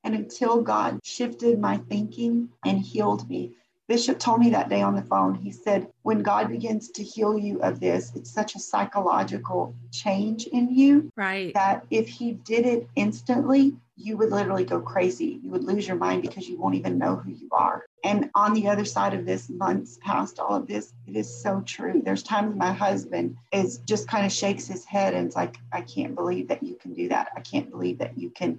And 0.05 0.15
until 0.15 0.63
God 0.63 1.01
shifted 1.03 1.59
my 1.59 1.79
thinking 1.79 2.51
and 2.65 2.79
healed 2.79 3.29
me, 3.29 3.57
Bishop 3.89 4.19
told 4.19 4.41
me 4.41 4.51
that 4.51 4.69
day 4.69 4.81
on 4.81 4.95
the 4.95 5.03
phone, 5.03 5.35
he 5.35 5.51
said, 5.51 5.89
when 6.03 6.23
God 6.23 6.49
begins 6.49 6.89
to 6.91 7.03
heal 7.03 7.37
you 7.39 7.61
of 7.63 7.81
this, 7.81 8.13
it's 8.15 8.31
such 8.31 8.55
a 8.55 8.61
psychological 8.61 9.75
change 9.91 10.47
in 10.47 10.75
you. 10.75 11.11
Right. 11.17 11.53
That 11.55 11.85
if 11.91 12.09
he 12.09 12.33
did 12.33 12.65
it 12.65 12.89
instantly, 12.95 13.75
you 13.97 14.17
would 14.17 14.31
literally 14.31 14.65
go 14.65 14.81
crazy. 14.81 15.41
You 15.43 15.51
would 15.51 15.65
lose 15.65 15.87
your 15.87 15.97
mind 15.97 16.23
because 16.23 16.49
you 16.49 16.59
won't 16.59 16.75
even 16.75 16.99
know 16.99 17.17
who 17.17 17.31
you 17.33 17.49
are. 17.53 17.85
And 18.05 18.31
on 18.35 18.55
the 18.55 18.69
other 18.69 18.85
side 18.85 19.15
of 19.15 19.27
this, 19.27 19.49
months 19.49 19.99
past 20.03 20.39
all 20.39 20.57
of 20.57 20.67
this, 20.67 20.93
it 21.07 21.17
is 21.17 21.43
so 21.43 21.61
true. 21.61 22.03
There's 22.05 22.23
times 22.23 22.57
my 22.57 22.73
husband 22.73 23.37
is 23.53 23.79
just 23.79 24.09
kind 24.09 24.27
of 24.27 24.33
shakes 24.33 24.67
his 24.67 24.85
head 24.85 25.15
and 25.15 25.27
it's 25.27 25.37
like, 25.37 25.57
I 25.73 25.83
can't 25.83 26.15
believe 26.15 26.49
that 26.49 26.63
you 26.63 26.75
can 26.77 26.95
do 26.95 27.09
that. 27.11 27.29
I 27.37 27.41
can't 27.41 27.71
believe 27.71 27.99
that 27.99 28.19
you 28.19 28.31
can 28.31 28.59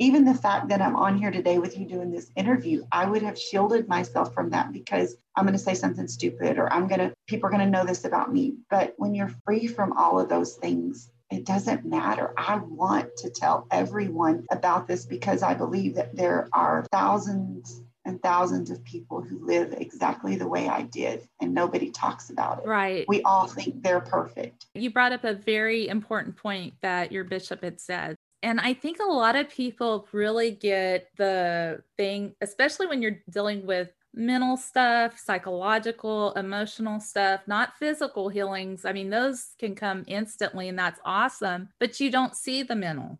even 0.00 0.24
the 0.24 0.34
fact 0.34 0.70
that 0.70 0.80
I'm 0.80 0.96
on 0.96 1.18
here 1.18 1.30
today 1.30 1.58
with 1.58 1.78
you 1.78 1.86
doing 1.86 2.10
this 2.10 2.32
interview, 2.34 2.82
I 2.90 3.04
would 3.04 3.22
have 3.22 3.38
shielded 3.38 3.86
myself 3.86 4.32
from 4.32 4.48
that 4.50 4.72
because 4.72 5.14
I'm 5.36 5.44
going 5.44 5.56
to 5.56 5.62
say 5.62 5.74
something 5.74 6.08
stupid 6.08 6.58
or 6.58 6.72
I'm 6.72 6.88
going 6.88 7.00
to, 7.00 7.12
people 7.28 7.48
are 7.48 7.52
going 7.52 7.64
to 7.64 7.70
know 7.70 7.84
this 7.84 8.06
about 8.06 8.32
me. 8.32 8.54
But 8.70 8.94
when 8.96 9.14
you're 9.14 9.32
free 9.44 9.66
from 9.66 9.92
all 9.92 10.18
of 10.18 10.30
those 10.30 10.54
things, 10.56 11.10
it 11.30 11.44
doesn't 11.44 11.84
matter. 11.84 12.32
I 12.38 12.56
want 12.56 13.14
to 13.18 13.30
tell 13.30 13.66
everyone 13.70 14.46
about 14.50 14.88
this 14.88 15.04
because 15.04 15.42
I 15.42 15.52
believe 15.52 15.94
that 15.96 16.16
there 16.16 16.48
are 16.54 16.86
thousands 16.90 17.82
and 18.06 18.22
thousands 18.22 18.70
of 18.70 18.82
people 18.82 19.20
who 19.20 19.44
live 19.46 19.74
exactly 19.74 20.34
the 20.34 20.48
way 20.48 20.66
I 20.66 20.82
did, 20.82 21.28
and 21.40 21.52
nobody 21.52 21.90
talks 21.90 22.30
about 22.30 22.60
it. 22.60 22.66
Right. 22.66 23.04
We 23.06 23.20
all 23.22 23.46
think 23.46 23.82
they're 23.82 24.00
perfect. 24.00 24.66
You 24.74 24.90
brought 24.90 25.12
up 25.12 25.22
a 25.22 25.34
very 25.34 25.86
important 25.86 26.36
point 26.36 26.72
that 26.80 27.12
your 27.12 27.24
bishop 27.24 27.62
had 27.62 27.78
said 27.78 28.16
and 28.42 28.60
I 28.60 28.74
think 28.74 28.98
a 29.00 29.12
lot 29.12 29.36
of 29.36 29.50
people 29.50 30.08
really 30.12 30.50
get 30.50 31.08
the 31.16 31.82
thing, 31.96 32.34
especially 32.40 32.86
when 32.86 33.02
you're 33.02 33.18
dealing 33.30 33.66
with 33.66 33.90
mental 34.14 34.56
stuff, 34.56 35.18
psychological, 35.18 36.32
emotional 36.32 37.00
stuff, 37.00 37.42
not 37.46 37.76
physical 37.78 38.28
healings. 38.28 38.84
I 38.84 38.92
mean, 38.92 39.10
those 39.10 39.50
can 39.58 39.74
come 39.74 40.04
instantly 40.06 40.68
and 40.68 40.78
that's 40.78 41.00
awesome, 41.04 41.68
but 41.78 42.00
you 42.00 42.10
don't 42.10 42.34
see 42.34 42.62
the 42.62 42.74
mental, 42.74 43.18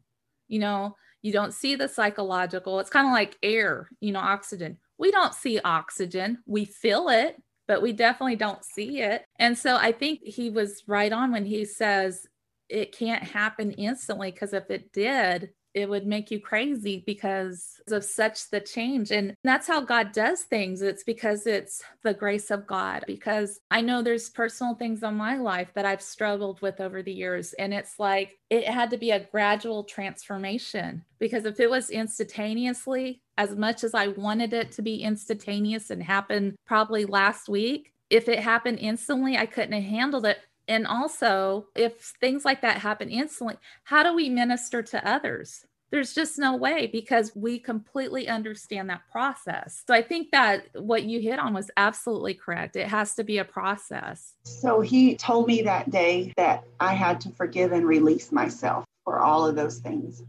you 0.49 0.59
know, 0.59 0.97
you 1.23 1.33
don't 1.33 1.55
see 1.55 1.75
the 1.75 1.89
psychological. 1.89 2.81
It's 2.81 2.91
kind 2.91 3.07
of 3.07 3.13
like 3.13 3.39
air, 3.43 3.91
you 4.01 4.13
know, 4.13 4.21
oxygen. 4.21 4.79
We 4.99 5.11
don't 5.11 5.35
see 5.35 5.61
oxygen, 5.61 6.39
we 6.47 6.65
feel 6.65 7.09
it, 7.09 7.37
but 7.69 7.83
we 7.83 7.93
definitely 7.93 8.37
don't 8.37 8.65
see 8.65 9.01
it. 9.01 9.25
And 9.39 9.57
so 9.57 9.77
I 9.77 9.93
think 9.93 10.21
he 10.23 10.51
was 10.51 10.83
right 10.89 11.13
on 11.13 11.31
when 11.31 11.45
he 11.45 11.65
says 11.65 12.27
it 12.71 12.97
can't 12.97 13.23
happen 13.23 13.73
instantly 13.73 14.31
because 14.31 14.53
if 14.53 14.71
it 14.71 14.93
did, 14.93 15.51
it 15.75 15.89
would 15.89 16.07
make 16.07 16.31
you 16.31 16.41
crazy 16.41 17.03
because 17.07 17.81
of 17.89 18.05
such 18.05 18.51
the 18.51 18.61
change. 18.61 19.13
And 19.13 19.35
that's 19.45 19.69
how 19.69 19.81
God 19.81 20.13
does 20.13 20.43
things. 20.43 20.83
It's 20.83 21.05
because 21.05 21.47
it's 21.47 21.83
the 22.03 22.15
grace 22.15 22.51
of 22.51 22.67
God. 22.67 23.05
Because 23.07 23.61
I 23.71 23.81
know 23.81 24.03
there's 24.03 24.31
personal 24.31 24.75
things 24.75 25.03
on 25.03 25.17
my 25.17 25.37
life 25.37 25.69
that 25.75 25.87
I've 25.87 26.03
struggled 26.03 26.61
with 26.61 26.81
over 26.81 27.03
the 27.03 27.13
years. 27.13 27.53
And 27.53 27.73
it's 27.73 27.99
like 27.99 28.39
it 28.51 28.67
had 28.67 28.91
to 28.91 28.99
be 28.99 29.13
a 29.13 29.25
gradual 29.31 29.85
transformation. 29.85 31.05
Because 31.21 31.45
if 31.45 31.61
it 31.61 31.71
was 31.71 31.91
instantaneously, 31.91 33.23
as 33.39 33.55
much 33.55 33.85
as 33.85 33.95
I 33.95 34.09
wanted 34.09 34.53
it 34.53 34.73
to 34.73 34.83
be 34.83 35.03
instantaneous 35.03 35.91
and 35.91 36.03
happen 36.03 36.57
probably 36.67 37.05
last 37.05 37.49
week, 37.49 37.93
if 38.11 38.29
it 38.29 38.41
happened 38.41 38.79
instantly, 38.81 39.39
I 39.39 39.47
couldn't 39.47 39.73
have 39.73 39.85
handled 39.85 40.27
it 40.27 40.39
and 40.71 40.87
also 40.87 41.67
if 41.75 42.15
things 42.21 42.45
like 42.45 42.63
that 42.63 42.79
happen 42.79 43.11
instantly 43.11 43.57
how 43.85 44.03
do 44.03 44.15
we 44.15 44.31
minister 44.31 44.83
to 44.83 45.09
others? 45.09 45.67
There's 45.91 46.15
just 46.15 46.39
no 46.39 46.55
way 46.55 46.87
because 46.87 47.35
we 47.35 47.59
completely 47.59 48.29
understand 48.29 48.89
that 48.89 49.03
process. 49.11 49.83
So 49.87 49.93
i 49.93 50.01
think 50.01 50.31
that 50.31 50.67
what 50.75 51.03
you 51.03 51.21
hit 51.21 51.41
on 51.41 51.53
was 51.53 51.71
absolutely 51.77 52.35
correct. 52.35 52.77
It 52.77 52.87
has 52.87 53.15
to 53.17 53.25
be 53.25 53.39
a 53.39 53.45
process. 53.45 54.35
So 54.45 54.81
he 54.81 55.17
told 55.17 55.49
me 55.49 55.63
that 55.63 55.91
day 55.91 56.33
that 56.37 56.65
i 56.79 56.95
had 56.95 57.21
to 57.23 57.31
forgive 57.31 57.73
and 57.73 57.87
release 57.87 58.31
myself 58.31 58.85
for 59.05 59.19
all 59.21 59.47
of 59.47 59.57
those 59.57 59.79
things. 59.79 60.23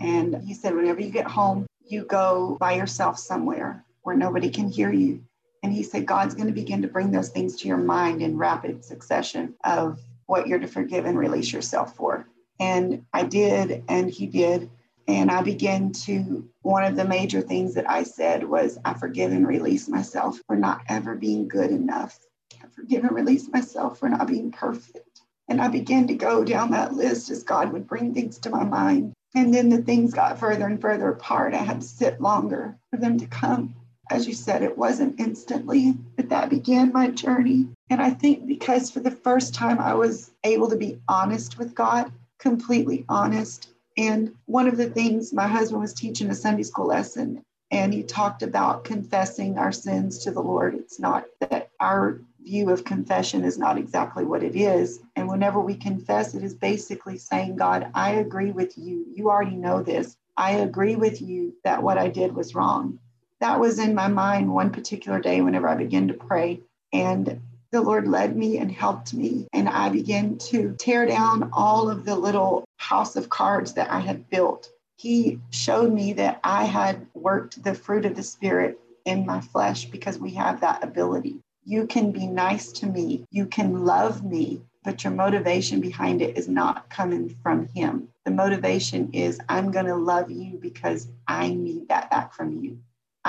And 0.00 0.42
he 0.42 0.54
said 0.54 0.74
whenever 0.74 1.00
you 1.00 1.10
get 1.10 1.26
home 1.26 1.66
you 1.86 2.04
go 2.04 2.56
by 2.60 2.74
yourself 2.74 3.18
somewhere 3.18 3.84
where 4.02 4.16
nobody 4.16 4.50
can 4.50 4.68
hear 4.68 4.92
you 4.92 5.22
and 5.62 5.72
he 5.72 5.82
said, 5.82 6.06
God's 6.06 6.34
going 6.34 6.46
to 6.46 6.52
begin 6.52 6.82
to 6.82 6.88
bring 6.88 7.10
those 7.10 7.30
things 7.30 7.56
to 7.56 7.68
your 7.68 7.78
mind 7.78 8.22
in 8.22 8.36
rapid 8.36 8.84
succession 8.84 9.54
of 9.64 10.00
what 10.26 10.46
you're 10.46 10.58
to 10.58 10.66
forgive 10.66 11.04
and 11.04 11.18
release 11.18 11.52
yourself 11.52 11.96
for. 11.96 12.28
And 12.60 13.04
I 13.12 13.24
did, 13.24 13.82
and 13.88 14.10
he 14.10 14.26
did. 14.26 14.70
And 15.06 15.30
I 15.30 15.42
began 15.42 15.92
to, 15.92 16.48
one 16.62 16.84
of 16.84 16.96
the 16.96 17.04
major 17.04 17.40
things 17.40 17.74
that 17.74 17.88
I 17.88 18.02
said 18.02 18.44
was, 18.44 18.78
I 18.84 18.94
forgive 18.94 19.32
and 19.32 19.48
release 19.48 19.88
myself 19.88 20.40
for 20.46 20.54
not 20.54 20.82
ever 20.88 21.14
being 21.14 21.48
good 21.48 21.70
enough. 21.70 22.18
I 22.62 22.66
forgive 22.68 23.04
and 23.04 23.14
release 23.14 23.48
myself 23.48 23.98
for 23.98 24.08
not 24.08 24.26
being 24.26 24.52
perfect. 24.52 25.22
And 25.48 25.62
I 25.62 25.68
began 25.68 26.06
to 26.08 26.14
go 26.14 26.44
down 26.44 26.70
that 26.72 26.92
list 26.92 27.30
as 27.30 27.42
God 27.42 27.72
would 27.72 27.86
bring 27.86 28.12
things 28.12 28.38
to 28.40 28.50
my 28.50 28.64
mind. 28.64 29.14
And 29.34 29.52
then 29.52 29.70
the 29.70 29.82
things 29.82 30.12
got 30.12 30.38
further 30.38 30.66
and 30.66 30.80
further 30.80 31.08
apart. 31.08 31.54
I 31.54 31.58
had 31.58 31.80
to 31.80 31.86
sit 31.86 32.20
longer 32.20 32.76
for 32.90 32.98
them 32.98 33.18
to 33.18 33.26
come. 33.26 33.74
As 34.10 34.26
you 34.26 34.32
said, 34.32 34.62
it 34.62 34.78
wasn't 34.78 35.20
instantly, 35.20 35.94
but 36.16 36.30
that 36.30 36.48
began 36.48 36.92
my 36.92 37.08
journey. 37.08 37.68
And 37.90 38.00
I 38.00 38.10
think 38.10 38.46
because 38.46 38.90
for 38.90 39.00
the 39.00 39.10
first 39.10 39.54
time 39.54 39.78
I 39.78 39.94
was 39.94 40.32
able 40.44 40.68
to 40.70 40.76
be 40.76 40.98
honest 41.08 41.58
with 41.58 41.74
God, 41.74 42.10
completely 42.38 43.04
honest. 43.08 43.68
And 43.96 44.34
one 44.46 44.68
of 44.68 44.76
the 44.76 44.88
things 44.88 45.32
my 45.32 45.46
husband 45.46 45.80
was 45.80 45.92
teaching 45.92 46.30
a 46.30 46.34
Sunday 46.34 46.62
school 46.62 46.86
lesson, 46.86 47.42
and 47.70 47.92
he 47.92 48.02
talked 48.02 48.42
about 48.42 48.84
confessing 48.84 49.58
our 49.58 49.72
sins 49.72 50.18
to 50.20 50.30
the 50.30 50.40
Lord. 50.40 50.74
It's 50.74 50.98
not 50.98 51.26
that 51.40 51.70
our 51.80 52.20
view 52.40 52.70
of 52.70 52.84
confession 52.84 53.44
is 53.44 53.58
not 53.58 53.76
exactly 53.76 54.24
what 54.24 54.42
it 54.42 54.56
is. 54.56 55.00
And 55.16 55.28
whenever 55.28 55.60
we 55.60 55.74
confess, 55.74 56.34
it 56.34 56.42
is 56.42 56.54
basically 56.54 57.18
saying, 57.18 57.56
God, 57.56 57.90
I 57.94 58.12
agree 58.12 58.52
with 58.52 58.78
you. 58.78 59.04
You 59.14 59.28
already 59.28 59.56
know 59.56 59.82
this. 59.82 60.16
I 60.36 60.52
agree 60.52 60.96
with 60.96 61.20
you 61.20 61.54
that 61.64 61.82
what 61.82 61.98
I 61.98 62.08
did 62.08 62.34
was 62.34 62.54
wrong. 62.54 63.00
That 63.40 63.60
was 63.60 63.78
in 63.78 63.94
my 63.94 64.08
mind 64.08 64.52
one 64.52 64.70
particular 64.70 65.20
day 65.20 65.40
whenever 65.40 65.68
I 65.68 65.76
began 65.76 66.08
to 66.08 66.14
pray. 66.14 66.60
And 66.92 67.40
the 67.70 67.82
Lord 67.82 68.08
led 68.08 68.36
me 68.36 68.58
and 68.58 68.72
helped 68.72 69.14
me. 69.14 69.46
And 69.52 69.68
I 69.68 69.90
began 69.90 70.38
to 70.38 70.74
tear 70.78 71.06
down 71.06 71.50
all 71.52 71.90
of 71.90 72.04
the 72.04 72.16
little 72.16 72.64
house 72.78 73.14
of 73.16 73.28
cards 73.28 73.74
that 73.74 73.90
I 73.90 74.00
had 74.00 74.28
built. 74.30 74.70
He 74.96 75.38
showed 75.50 75.92
me 75.92 76.14
that 76.14 76.40
I 76.42 76.64
had 76.64 77.06
worked 77.14 77.62
the 77.62 77.74
fruit 77.74 78.06
of 78.06 78.16
the 78.16 78.22
Spirit 78.22 78.80
in 79.04 79.26
my 79.26 79.40
flesh 79.40 79.84
because 79.84 80.18
we 80.18 80.32
have 80.32 80.60
that 80.60 80.82
ability. 80.82 81.40
You 81.64 81.86
can 81.86 82.10
be 82.10 82.26
nice 82.26 82.72
to 82.72 82.86
me, 82.86 83.24
you 83.30 83.46
can 83.46 83.84
love 83.84 84.24
me, 84.24 84.62
but 84.82 85.04
your 85.04 85.12
motivation 85.12 85.80
behind 85.80 86.22
it 86.22 86.36
is 86.38 86.48
not 86.48 86.88
coming 86.88 87.36
from 87.42 87.68
Him. 87.68 88.08
The 88.24 88.30
motivation 88.30 89.10
is, 89.12 89.38
I'm 89.48 89.70
going 89.70 89.86
to 89.86 89.94
love 89.94 90.30
you 90.30 90.58
because 90.58 91.08
I 91.26 91.50
need 91.50 91.88
that 91.88 92.10
back 92.10 92.32
from 92.32 92.56
you. 92.64 92.78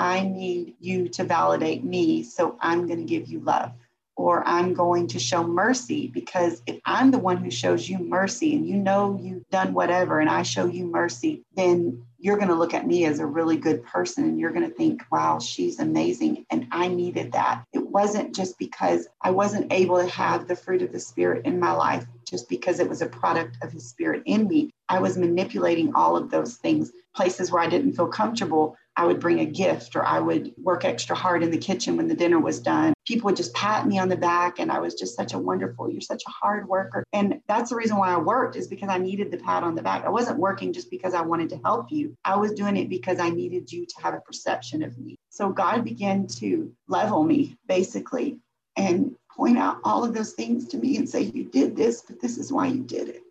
I 0.00 0.22
need 0.22 0.76
you 0.80 1.10
to 1.10 1.24
validate 1.24 1.84
me, 1.84 2.22
so 2.22 2.56
I'm 2.58 2.86
going 2.86 3.00
to 3.00 3.04
give 3.04 3.28
you 3.28 3.40
love. 3.40 3.72
Or 4.16 4.42
I'm 4.46 4.72
going 4.72 5.08
to 5.08 5.18
show 5.18 5.46
mercy 5.46 6.06
because 6.06 6.62
if 6.66 6.80
I'm 6.86 7.10
the 7.10 7.18
one 7.18 7.36
who 7.36 7.50
shows 7.50 7.88
you 7.88 7.98
mercy 7.98 8.54
and 8.54 8.66
you 8.66 8.76
know 8.76 9.18
you've 9.20 9.48
done 9.50 9.74
whatever 9.74 10.20
and 10.20 10.28
I 10.28 10.42
show 10.42 10.66
you 10.66 10.86
mercy, 10.86 11.42
then 11.54 12.02
you're 12.18 12.36
going 12.36 12.48
to 12.48 12.54
look 12.54 12.74
at 12.74 12.86
me 12.86 13.06
as 13.06 13.18
a 13.18 13.26
really 13.26 13.56
good 13.56 13.82
person 13.84 14.24
and 14.24 14.38
you're 14.38 14.52
going 14.52 14.68
to 14.68 14.74
think, 14.74 15.02
wow, 15.10 15.38
she's 15.38 15.78
amazing. 15.78 16.44
And 16.50 16.66
I 16.70 16.88
needed 16.88 17.32
that. 17.32 17.64
It 17.72 17.86
wasn't 17.86 18.34
just 18.34 18.58
because 18.58 19.06
I 19.22 19.30
wasn't 19.30 19.72
able 19.72 19.98
to 19.98 20.08
have 20.08 20.48
the 20.48 20.56
fruit 20.56 20.82
of 20.82 20.92
the 20.92 21.00
Spirit 21.00 21.46
in 21.46 21.58
my 21.58 21.72
life, 21.72 22.06
just 22.26 22.48
because 22.48 22.78
it 22.78 22.88
was 22.88 23.00
a 23.00 23.06
product 23.06 23.56
of 23.62 23.72
His 23.72 23.88
Spirit 23.88 24.22
in 24.26 24.48
me. 24.48 24.70
I 24.88 24.98
was 24.98 25.16
manipulating 25.16 25.94
all 25.94 26.16
of 26.16 26.30
those 26.30 26.56
things, 26.56 26.92
places 27.14 27.50
where 27.50 27.62
I 27.62 27.68
didn't 27.68 27.94
feel 27.94 28.08
comfortable. 28.08 28.76
I 29.00 29.06
would 29.06 29.18
bring 29.18 29.40
a 29.40 29.46
gift 29.46 29.96
or 29.96 30.04
I 30.04 30.20
would 30.20 30.52
work 30.58 30.84
extra 30.84 31.16
hard 31.16 31.42
in 31.42 31.50
the 31.50 31.56
kitchen 31.56 31.96
when 31.96 32.06
the 32.06 32.14
dinner 32.14 32.38
was 32.38 32.60
done. 32.60 32.92
People 33.06 33.28
would 33.28 33.36
just 33.36 33.54
pat 33.54 33.86
me 33.86 33.98
on 33.98 34.10
the 34.10 34.16
back 34.16 34.58
and 34.58 34.70
I 34.70 34.78
was 34.80 34.92
just 34.92 35.16
such 35.16 35.32
a 35.32 35.38
wonderful, 35.38 35.90
you're 35.90 36.02
such 36.02 36.22
a 36.26 36.30
hard 36.30 36.68
worker. 36.68 37.02
And 37.14 37.40
that's 37.48 37.70
the 37.70 37.76
reason 37.76 37.96
why 37.96 38.12
I 38.12 38.18
worked 38.18 38.56
is 38.56 38.68
because 38.68 38.90
I 38.90 38.98
needed 38.98 39.30
the 39.30 39.38
pat 39.38 39.62
on 39.62 39.74
the 39.74 39.82
back. 39.82 40.04
I 40.04 40.10
wasn't 40.10 40.38
working 40.38 40.74
just 40.74 40.90
because 40.90 41.14
I 41.14 41.22
wanted 41.22 41.48
to 41.48 41.60
help 41.64 41.90
you. 41.90 42.14
I 42.26 42.36
was 42.36 42.52
doing 42.52 42.76
it 42.76 42.90
because 42.90 43.18
I 43.20 43.30
needed 43.30 43.72
you 43.72 43.86
to 43.86 43.94
have 44.02 44.12
a 44.12 44.20
perception 44.20 44.82
of 44.82 44.98
me. 44.98 45.16
So 45.30 45.48
God 45.48 45.82
began 45.82 46.26
to 46.40 46.70
level 46.86 47.24
me 47.24 47.56
basically 47.66 48.38
and 48.76 49.16
point 49.34 49.56
out 49.56 49.78
all 49.82 50.04
of 50.04 50.12
those 50.12 50.34
things 50.34 50.68
to 50.68 50.76
me 50.76 50.98
and 50.98 51.08
say, 51.08 51.22
you 51.22 51.44
did 51.44 51.74
this, 51.74 52.02
but 52.02 52.20
this 52.20 52.36
is 52.36 52.52
why 52.52 52.66
you 52.66 52.82
did 52.82 53.08
it. 53.08 53.22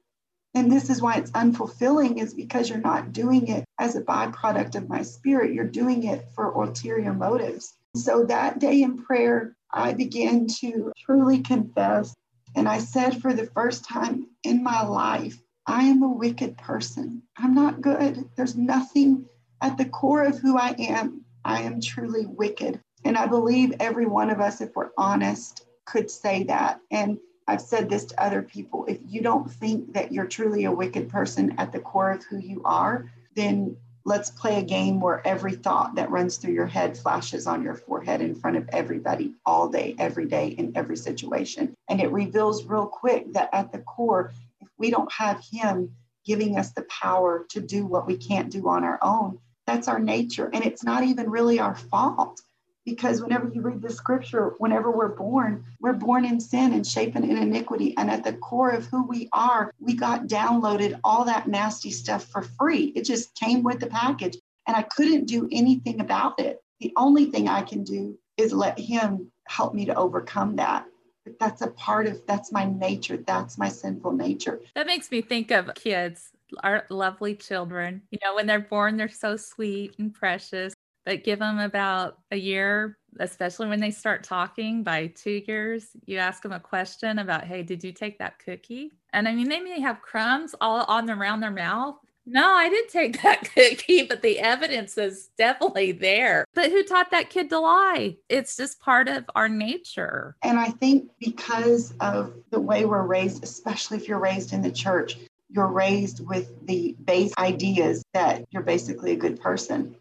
And 0.55 0.71
this 0.71 0.89
is 0.89 1.01
why 1.01 1.15
it's 1.15 1.31
unfulfilling, 1.31 2.19
is 2.19 2.33
because 2.33 2.69
you're 2.69 2.79
not 2.79 3.13
doing 3.13 3.47
it 3.47 3.65
as 3.77 3.95
a 3.95 4.01
byproduct 4.01 4.75
of 4.75 4.89
my 4.89 5.03
spirit. 5.03 5.53
You're 5.53 5.65
doing 5.65 6.05
it 6.05 6.25
for 6.35 6.51
ulterior 6.51 7.13
motives. 7.13 7.75
So 7.95 8.25
that 8.25 8.59
day 8.59 8.81
in 8.81 8.97
prayer, 8.97 9.55
I 9.71 9.93
began 9.93 10.47
to 10.59 10.91
truly 10.97 11.39
confess. 11.41 12.15
And 12.55 12.67
I 12.67 12.79
said 12.79 13.21
for 13.21 13.33
the 13.33 13.45
first 13.45 13.85
time 13.85 14.27
in 14.43 14.63
my 14.63 14.83
life, 14.83 15.39
I 15.67 15.83
am 15.83 16.01
a 16.01 16.11
wicked 16.11 16.57
person. 16.57 17.21
I'm 17.37 17.53
not 17.53 17.81
good. 17.81 18.27
There's 18.35 18.55
nothing 18.55 19.25
at 19.61 19.77
the 19.77 19.85
core 19.85 20.23
of 20.23 20.39
who 20.39 20.57
I 20.57 20.75
am. 20.79 21.25
I 21.45 21.61
am 21.61 21.79
truly 21.79 22.25
wicked. 22.25 22.79
And 23.05 23.17
I 23.17 23.27
believe 23.27 23.73
every 23.79 24.07
one 24.07 24.31
of 24.31 24.39
us, 24.39 24.61
if 24.61 24.75
we're 24.75 24.89
honest, 24.97 25.65
could 25.85 26.09
say 26.09 26.43
that. 26.45 26.79
And 26.89 27.19
I've 27.49 27.61
said 27.61 27.89
this 27.89 28.05
to 28.05 28.23
other 28.23 28.43
people 28.43 28.85
if 28.85 28.99
you 29.07 29.21
don't 29.21 29.51
think 29.51 29.93
that 29.93 30.11
you're 30.11 30.27
truly 30.27 30.65
a 30.65 30.71
wicked 30.71 31.09
person 31.09 31.55
at 31.57 31.71
the 31.71 31.79
core 31.79 32.11
of 32.11 32.23
who 32.23 32.37
you 32.37 32.61
are, 32.63 33.09
then 33.35 33.75
let's 34.05 34.29
play 34.29 34.59
a 34.59 34.63
game 34.63 35.01
where 35.01 35.25
every 35.25 35.53
thought 35.53 35.95
that 35.95 36.11
runs 36.11 36.37
through 36.37 36.53
your 36.53 36.67
head 36.67 36.95
flashes 36.95 37.47
on 37.47 37.63
your 37.63 37.73
forehead 37.73 38.21
in 38.21 38.35
front 38.35 38.55
of 38.55 38.69
everybody 38.71 39.33
all 39.47 39.67
day, 39.67 39.95
every 39.97 40.27
day, 40.27 40.49
in 40.49 40.71
every 40.75 40.95
situation. 40.95 41.75
And 41.89 41.99
it 41.99 42.11
reveals 42.11 42.65
real 42.65 42.85
quick 42.85 43.33
that 43.33 43.49
at 43.51 43.71
the 43.71 43.79
core, 43.79 44.31
if 44.61 44.67
we 44.77 44.91
don't 44.91 45.11
have 45.11 45.43
Him 45.51 45.91
giving 46.25 46.55
us 46.55 46.71
the 46.73 46.83
power 46.83 47.47
to 47.49 47.59
do 47.59 47.85
what 47.85 48.05
we 48.05 48.15
can't 48.15 48.51
do 48.51 48.69
on 48.69 48.83
our 48.83 48.99
own, 49.01 49.39
that's 49.65 49.87
our 49.87 49.99
nature. 49.99 50.51
And 50.53 50.63
it's 50.63 50.83
not 50.83 51.03
even 51.03 51.31
really 51.31 51.59
our 51.59 51.75
fault 51.75 52.41
because 52.85 53.21
whenever 53.21 53.49
you 53.53 53.61
read 53.61 53.81
the 53.81 53.91
scripture, 53.91 54.55
whenever 54.57 54.91
we're 54.91 55.15
born, 55.15 55.65
we're 55.79 55.93
born 55.93 56.25
in 56.25 56.39
sin 56.39 56.73
and 56.73 56.85
shapen 56.85 57.23
in 57.23 57.37
iniquity. 57.37 57.95
And 57.97 58.09
at 58.09 58.23
the 58.23 58.33
core 58.33 58.71
of 58.71 58.85
who 58.85 59.05
we 59.07 59.29
are, 59.33 59.71
we 59.79 59.93
got 59.93 60.27
downloaded 60.27 60.99
all 61.03 61.25
that 61.25 61.47
nasty 61.47 61.91
stuff 61.91 62.25
for 62.25 62.41
free. 62.41 62.91
It 62.95 63.03
just 63.03 63.35
came 63.35 63.63
with 63.63 63.79
the 63.79 63.87
package. 63.87 64.37
And 64.67 64.75
I 64.75 64.83
couldn't 64.83 65.25
do 65.25 65.47
anything 65.51 65.99
about 65.99 66.39
it. 66.39 66.61
The 66.79 66.93
only 66.95 67.25
thing 67.25 67.47
I 67.47 67.61
can 67.61 67.83
do 67.83 68.17
is 68.37 68.53
let 68.53 68.79
Him 68.79 69.31
help 69.47 69.73
me 69.73 69.85
to 69.85 69.95
overcome 69.95 70.55
that. 70.57 70.85
But 71.25 71.39
that's 71.39 71.61
a 71.61 71.71
part 71.71 72.07
of 72.07 72.21
that's 72.27 72.51
my 72.51 72.65
nature. 72.65 73.17
That's 73.17 73.57
my 73.57 73.67
sinful 73.67 74.13
nature. 74.13 74.61
That 74.75 74.87
makes 74.87 75.11
me 75.11 75.21
think 75.21 75.51
of 75.51 75.73
kids 75.75 76.31
our 76.63 76.85
lovely 76.89 77.35
children. 77.35 78.01
You 78.11 78.19
know, 78.23 78.35
when 78.35 78.47
they're 78.47 78.59
born, 78.59 78.97
they're 78.97 79.09
so 79.09 79.37
sweet 79.37 79.95
and 79.99 80.13
precious 80.13 80.73
but 81.09 81.23
give 81.23 81.39
them 81.39 81.57
about 81.57 82.19
a 82.29 82.35
year, 82.35 82.99
especially 83.19 83.67
when 83.67 83.79
they 83.79 83.89
start 83.89 84.23
talking. 84.23 84.83
By 84.83 85.07
two 85.07 85.41
years, 85.47 85.87
you 86.05 86.19
ask 86.19 86.43
them 86.43 86.51
a 86.51 86.59
question 86.59 87.17
about, 87.17 87.45
hey, 87.45 87.63
did 87.63 87.83
you 87.83 87.91
take 87.91 88.19
that 88.19 88.37
cookie? 88.37 88.91
And 89.11 89.27
I 89.27 89.33
mean, 89.33 89.49
they 89.49 89.59
may 89.59 89.79
have 89.79 90.03
crumbs 90.03 90.53
all 90.61 90.83
on 90.83 91.09
around 91.09 91.39
their 91.39 91.49
mouth. 91.49 91.95
No, 92.27 92.47
I 92.47 92.69
did 92.69 92.89
take 92.89 93.23
that 93.23 93.49
cookie, 93.55 94.03
but 94.03 94.21
the 94.21 94.37
evidence 94.37 94.99
is 94.99 95.31
definitely 95.35 95.93
there. 95.93 96.45
But 96.53 96.69
who 96.69 96.83
taught 96.83 97.09
that 97.09 97.31
kid 97.31 97.49
to 97.49 97.59
lie? 97.59 98.17
It's 98.29 98.55
just 98.55 98.79
part 98.79 99.07
of 99.07 99.27
our 99.33 99.49
nature. 99.49 100.35
And 100.43 100.59
I 100.59 100.69
think 100.69 101.09
because 101.17 101.91
of 102.01 102.35
the 102.51 102.59
way 102.59 102.85
we're 102.85 103.01
raised, 103.01 103.43
especially 103.43 103.97
if 103.97 104.07
you're 104.07 104.19
raised 104.19 104.53
in 104.53 104.61
the 104.61 104.71
church, 104.71 105.17
you're 105.49 105.65
raised 105.65 106.23
with 106.27 106.67
the 106.67 106.95
base 107.03 107.33
ideas 107.39 108.03
that 108.13 108.45
you're 108.51 108.61
basically 108.61 109.13
a 109.13 109.15
good 109.15 109.41
person. 109.41 109.95